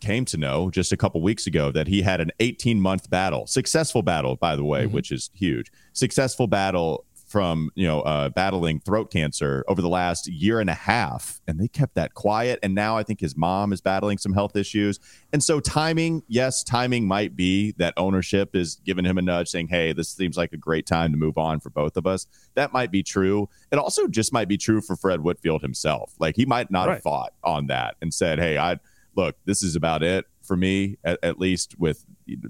came 0.00 0.24
to 0.26 0.36
know 0.36 0.70
just 0.70 0.92
a 0.92 0.96
couple 0.96 1.20
weeks 1.20 1.46
ago 1.46 1.70
that 1.72 1.88
he 1.88 2.02
had 2.02 2.20
an 2.20 2.30
18 2.40 2.80
month 2.80 3.10
battle, 3.10 3.46
successful 3.46 4.02
battle, 4.02 4.36
by 4.36 4.56
the 4.56 4.64
way, 4.64 4.84
mm-hmm. 4.84 4.94
which 4.94 5.10
is 5.10 5.30
huge, 5.34 5.70
successful 5.96 6.46
battle 6.46 7.04
from 7.26 7.70
you 7.74 7.84
know 7.84 8.02
uh, 8.02 8.28
battling 8.28 8.78
throat 8.78 9.10
cancer 9.10 9.64
over 9.66 9.82
the 9.82 9.88
last 9.88 10.28
year 10.28 10.60
and 10.60 10.70
a 10.70 10.74
half 10.74 11.40
and 11.48 11.58
they 11.58 11.66
kept 11.66 11.96
that 11.96 12.14
quiet 12.14 12.56
and 12.62 12.72
now 12.72 12.96
i 12.96 13.02
think 13.02 13.18
his 13.18 13.36
mom 13.36 13.72
is 13.72 13.80
battling 13.80 14.16
some 14.16 14.32
health 14.32 14.54
issues 14.54 15.00
and 15.32 15.42
so 15.42 15.58
timing 15.58 16.22
yes 16.28 16.62
timing 16.62 17.04
might 17.08 17.34
be 17.34 17.72
that 17.78 17.92
ownership 17.96 18.54
is 18.54 18.76
giving 18.84 19.04
him 19.04 19.18
a 19.18 19.22
nudge 19.22 19.48
saying 19.48 19.66
hey 19.66 19.92
this 19.92 20.08
seems 20.08 20.36
like 20.36 20.52
a 20.52 20.56
great 20.56 20.86
time 20.86 21.10
to 21.10 21.18
move 21.18 21.36
on 21.36 21.58
for 21.58 21.70
both 21.70 21.96
of 21.96 22.06
us 22.06 22.28
that 22.54 22.72
might 22.72 22.92
be 22.92 23.02
true 23.02 23.48
it 23.72 23.76
also 23.76 24.06
just 24.06 24.32
might 24.32 24.46
be 24.46 24.56
true 24.56 24.80
for 24.80 24.94
fred 24.94 25.20
whitfield 25.20 25.62
himself 25.62 26.14
like 26.20 26.36
he 26.36 26.46
might 26.46 26.70
not 26.70 26.86
right. 26.86 26.94
have 26.94 27.02
fought 27.02 27.32
on 27.42 27.66
that 27.66 27.96
and 28.00 28.14
said 28.14 28.38
hey 28.38 28.56
i 28.56 28.78
look, 29.16 29.36
this 29.44 29.62
is 29.62 29.74
about 29.74 30.02
it 30.02 30.26
for 30.42 30.56
me, 30.56 30.98
at, 31.02 31.18
at 31.22 31.38
least 31.38 31.78
with 31.78 32.04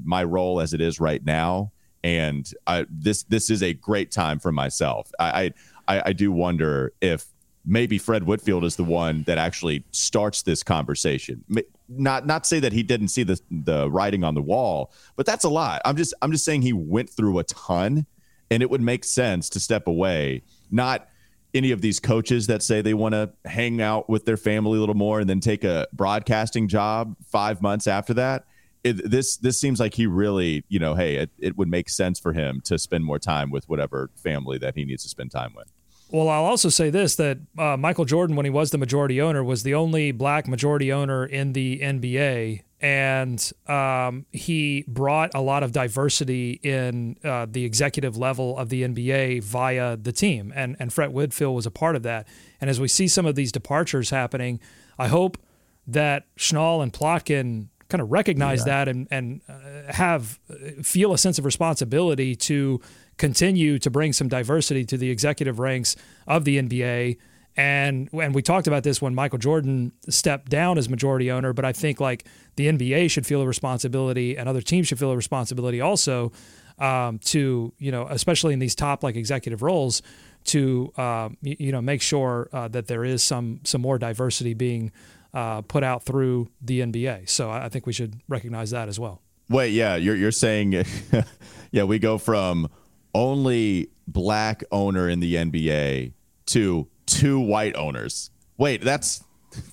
my 0.05 0.25
role 0.25 0.61
as 0.61 0.75
it 0.75 0.81
is 0.81 1.01
right 1.01 1.25
now. 1.25 1.73
And 2.07 2.49
I, 2.69 2.87
this 2.89 3.25
this 3.25 3.51
is 3.51 3.65
a 3.65 3.75
great 3.75 4.13
time 4.13 4.39
for 4.39 4.53
myself. 4.53 5.11
I, 5.19 5.53
I 5.89 6.03
I 6.07 6.13
do 6.13 6.31
wonder 6.31 6.93
if 7.01 7.27
maybe 7.65 7.99
Fred 7.99 8.23
Whitfield 8.23 8.65
is 8.65 8.77
the 8.77 8.85
one 8.85 9.25
that 9.25 9.39
actually 9.39 9.85
starts 9.91 10.43
this 10.43 10.63
conversation. 10.63 11.45
Not 11.89 12.25
not 12.25 12.47
say 12.47 12.61
that 12.61 12.73
he 12.73 12.85
didn't 12.85 13.09
see 13.09 13.25
the 13.25 13.41
the 13.51 13.91
writing 13.91 14.23
on 14.23 14.35
the 14.37 14.43
wall, 14.43 14.93
but 15.17 15.27
that's 15.27 15.43
a 15.43 15.49
lot. 15.49 15.83
I'm 15.85 15.97
just 15.97 16.15
I'm 16.23 16.31
just 16.31 16.45
saying 16.45 16.63
he 16.63 16.73
went 16.73 17.11
through 17.11 17.41
a 17.41 17.45
ton, 17.45 18.07
and 18.53 18.63
it 18.63 18.71
would 18.71 18.83
make 18.83 19.05
sense 19.05 19.49
to 19.49 19.59
step 19.59 19.89
away. 19.89 20.45
Not 20.71 21.09
any 21.55 21.73
of 21.73 21.81
these 21.81 21.99
coaches 21.99 22.47
that 22.47 22.63
say 22.63 22.83
they 22.83 22.95
want 22.95 23.15
to 23.15 23.33
hang 23.47 23.83
out 23.83 24.09
with 24.09 24.27
their 24.27 24.37
family 24.37 24.77
a 24.77 24.81
little 24.81 24.95
more 24.95 25.19
and 25.19 25.29
then 25.29 25.41
take 25.41 25.65
a 25.65 25.89
broadcasting 25.93 26.69
job 26.69 27.17
five 27.27 27.61
months 27.63 27.89
after 27.89 28.15
that. 28.15 28.47
It, 28.87 29.11
this 29.11 29.37
this 29.37 29.61
seems 29.61 29.81
like 29.81 29.95
he 29.95 30.07
really, 30.07 30.65
you 30.69 30.79
know, 30.79 30.95
hey, 30.95 31.17
it, 31.17 31.31
it 31.39 31.59
would 31.59 31.69
make 31.69 31.89
sense 31.89 32.21
for 32.21 32.33
him 32.33 32.61
to 32.65 32.79
spend 32.79 33.05
more 33.05 33.19
time 33.19 33.51
with 33.51 33.69
whatever 33.69 34.11
family 34.17 34.59
that 34.59 34.77
he 34.77 34.85
needs 34.85 35.03
to 35.03 35.09
spend 35.09 35.31
time 35.31 35.53
with. 35.57 35.73
Well, 36.09 36.29
I'll 36.29 36.45
also 36.45 36.69
say 36.69 36.91
this 36.91 37.17
that 37.17 37.39
uh, 37.59 37.77
Michael 37.77 38.05
Jordan, 38.05 38.37
when 38.37 38.47
he 38.47 38.51
was 38.51 38.71
the 38.71 38.79
majority 38.79 39.21
owner, 39.21 39.43
was 39.43 39.65
the 39.65 39.75
only 39.75 40.13
black 40.13 40.47
majority 40.47 40.93
owner 40.93 41.27
in 41.27 41.53
the 41.53 41.81
NBA. 41.81 42.63
And 42.79 43.53
um, 43.67 44.27
he 44.33 44.85
brought 44.87 45.35
a 45.35 45.41
lot 45.41 45.63
of 45.63 45.73
diversity 45.73 46.61
in 46.63 47.17
uh, 47.25 47.47
the 47.51 47.65
executive 47.65 48.19
level 48.19 48.57
of 48.57 48.69
the 48.69 48.83
NBA 48.83 49.43
via 49.43 49.97
the 49.97 50.13
team. 50.13 50.53
And, 50.55 50.77
and 50.79 50.93
Fred 50.93 51.11
Whitfield 51.11 51.57
was 51.57 51.65
a 51.65 51.71
part 51.71 51.97
of 51.97 52.03
that. 52.03 52.29
And 52.61 52.69
as 52.69 52.79
we 52.79 52.87
see 52.87 53.09
some 53.09 53.25
of 53.25 53.35
these 53.35 53.51
departures 53.51 54.11
happening, 54.11 54.61
I 54.99 55.09
hope 55.09 55.39
that 55.87 56.27
Schnall 56.37 56.83
and 56.83 56.93
Plotkin 56.93 57.69
kind 57.89 58.01
of 58.01 58.11
recognize 58.11 58.61
yeah. 58.61 58.65
that 58.65 58.89
and, 58.89 59.09
and 59.11 59.41
uh, 59.49 59.93
have 59.93 60.39
uh, 60.51 60.83
feel 60.83 61.13
a 61.13 61.19
sense 61.19 61.39
of 61.39 61.45
responsibility 61.45 62.35
to 62.35 62.81
continue 63.17 63.79
to 63.79 63.91
bring 63.91 64.13
some 64.13 64.29
diversity 64.29 64.85
to 64.85 64.97
the 64.97 65.11
executive 65.11 65.59
ranks 65.59 65.97
of 66.27 66.45
the 66.45 66.59
NBA. 66.59 67.19
And 67.57 68.11
and 68.13 68.35
we 68.35 68.43
talked 68.43 68.67
about 68.67 68.83
this 68.83 69.01
when 69.01 69.15
Michael 69.15 69.39
Jordan 69.39 69.93
stepped 70.11 70.51
down 70.51 70.77
as 70.77 70.91
majority 70.91 71.31
owner, 71.31 71.55
but 71.55 71.65
I 71.65 71.73
think 71.73 72.01
like 72.01 72.27
the 72.57 72.67
NBA 72.67 73.11
should 73.11 73.27
feel 73.27 73.41
a 73.41 73.47
responsibility, 73.47 74.37
and 74.37 74.47
other 74.47 74.61
teams 74.61 74.89
should 74.89 74.99
feel 74.99 75.11
a 75.11 75.17
responsibility 75.17 75.81
also 75.81 76.33
um, 76.79 77.19
to 77.21 77.73
you 77.79 77.91
know, 77.91 78.07
especially 78.11 78.53
in 78.53 78.59
these 78.59 78.75
top 78.75 79.03
like 79.03 79.17
executive 79.17 79.63
roles, 79.63 80.03
to 80.45 80.93
um, 80.99 81.39
you 81.41 81.73
know 81.73 81.81
make 81.81 82.03
sure 82.03 82.51
uh, 82.53 82.69
that 82.69 82.89
there 82.89 83.05
is 83.05 83.23
some 83.23 83.61
some 83.65 83.81
more 83.81 83.99
diversity 83.99 84.53
being 84.53 84.93
uh, 85.37 85.61
put 85.61 85.85
out 85.85 86.03
through 86.03 86.49
the 86.63 86.81
NBA. 86.81 87.29
So 87.29 87.51
I 87.51 87.69
think 87.69 87.87
we 87.87 87.93
should 87.93 88.23
recognize 88.27 88.71
that 88.71 88.89
as 88.89 88.99
well. 88.99 89.21
Wait, 89.51 89.69
yeah, 89.69 89.95
you're 89.95 90.17
you're 90.17 90.33
saying, 90.33 90.83
yeah, 91.71 91.85
we 91.85 91.99
go 91.99 92.17
from 92.17 92.69
only 93.15 93.91
black 94.09 94.65
owner 94.73 95.11
in 95.11 95.21
the 95.21 95.35
NBA 95.35 96.15
to 96.47 96.89
two 97.05 97.39
white 97.39 97.77
owners. 97.77 98.31
Wait, 98.57 98.83
that's 98.83 99.23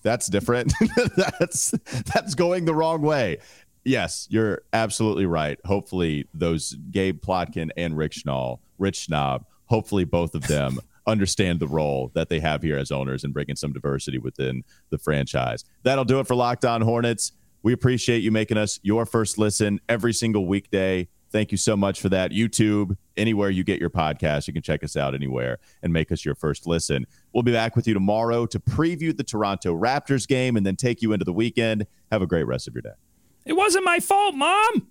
that's 0.04 0.28
different. 0.28 0.74
that's 1.40 1.72
that's 2.14 2.36
going 2.36 2.66
the 2.66 2.76
wrong 2.76 3.02
way. 3.02 3.38
Yes, 3.86 4.28
you're 4.30 4.64
absolutely 4.74 5.26
right. 5.26 5.58
Hopefully, 5.64 6.28
those 6.34 6.76
Gabe 6.92 7.22
Plotkin 7.22 7.70
and 7.78 7.98
Rick 7.98 8.12
Schnall, 8.12 8.60
Rich 8.78 9.08
Schnob, 9.08 9.46
hopefully 9.68 10.04
both 10.04 10.36
of 10.36 10.46
them 10.48 10.80
understand 11.06 11.60
the 11.60 11.68
role 11.68 12.12
that 12.14 12.30
they 12.30 12.40
have 12.40 12.62
here 12.62 12.78
as 12.78 12.92
owners 12.92 13.24
and 13.24 13.34
bringing 13.34 13.56
some 13.56 13.74
diversity 13.74 14.18
within 14.18 14.64
the 14.90 14.98
franchise. 14.98 15.66
That'll 15.84 16.06
do 16.06 16.20
it 16.20 16.28
for 16.28 16.36
Locked 16.36 16.66
On 16.66 16.82
Hornets. 16.82 17.34
We 17.62 17.74
appreciate 17.74 18.20
you 18.20 18.32
making 18.32 18.58
us 18.58 18.80
your 18.84 19.06
first 19.06 19.38
listen 19.38 19.80
every 19.88 20.14
single 20.14 20.48
weekday. 20.48 21.08
Thank 21.32 21.52
you 21.52 21.58
so 21.58 21.76
much 21.76 22.00
for 22.00 22.10
that. 22.10 22.32
YouTube, 22.32 22.96
anywhere 23.18 23.50
you 23.50 23.64
get 23.64 23.80
your 23.80 23.90
podcast, 23.90 24.48
you 24.48 24.54
can 24.54 24.62
check 24.62 24.84
us 24.84 24.96
out 24.96 25.16
anywhere 25.16 25.58
and 25.82 25.92
make 25.92 26.12
us 26.12 26.24
your 26.24 26.36
first 26.36 26.68
listen. 26.68 27.08
We'll 27.34 27.42
be 27.44 27.52
back 27.52 27.76
with 27.76 27.88
you 27.88 27.94
tomorrow 27.96 28.46
to 28.46 28.60
preview 28.60 29.16
the 29.16 29.24
Toronto 29.24 29.76
Raptors 29.76 30.28
game 30.28 30.58
and 30.58 30.66
then 30.66 30.76
take 30.76 31.02
you 31.02 31.12
into 31.12 31.26
the 31.26 31.34
weekend. 31.34 31.88
Have 32.12 32.22
a 32.22 32.28
great 32.28 32.46
rest 32.46 32.68
of 32.68 32.76
your 32.76 32.84
day. 32.84 32.94
It 33.46 33.54
wasn't 33.54 33.84
my 33.84 34.00
fault, 34.00 34.36
Mom. 34.36 34.90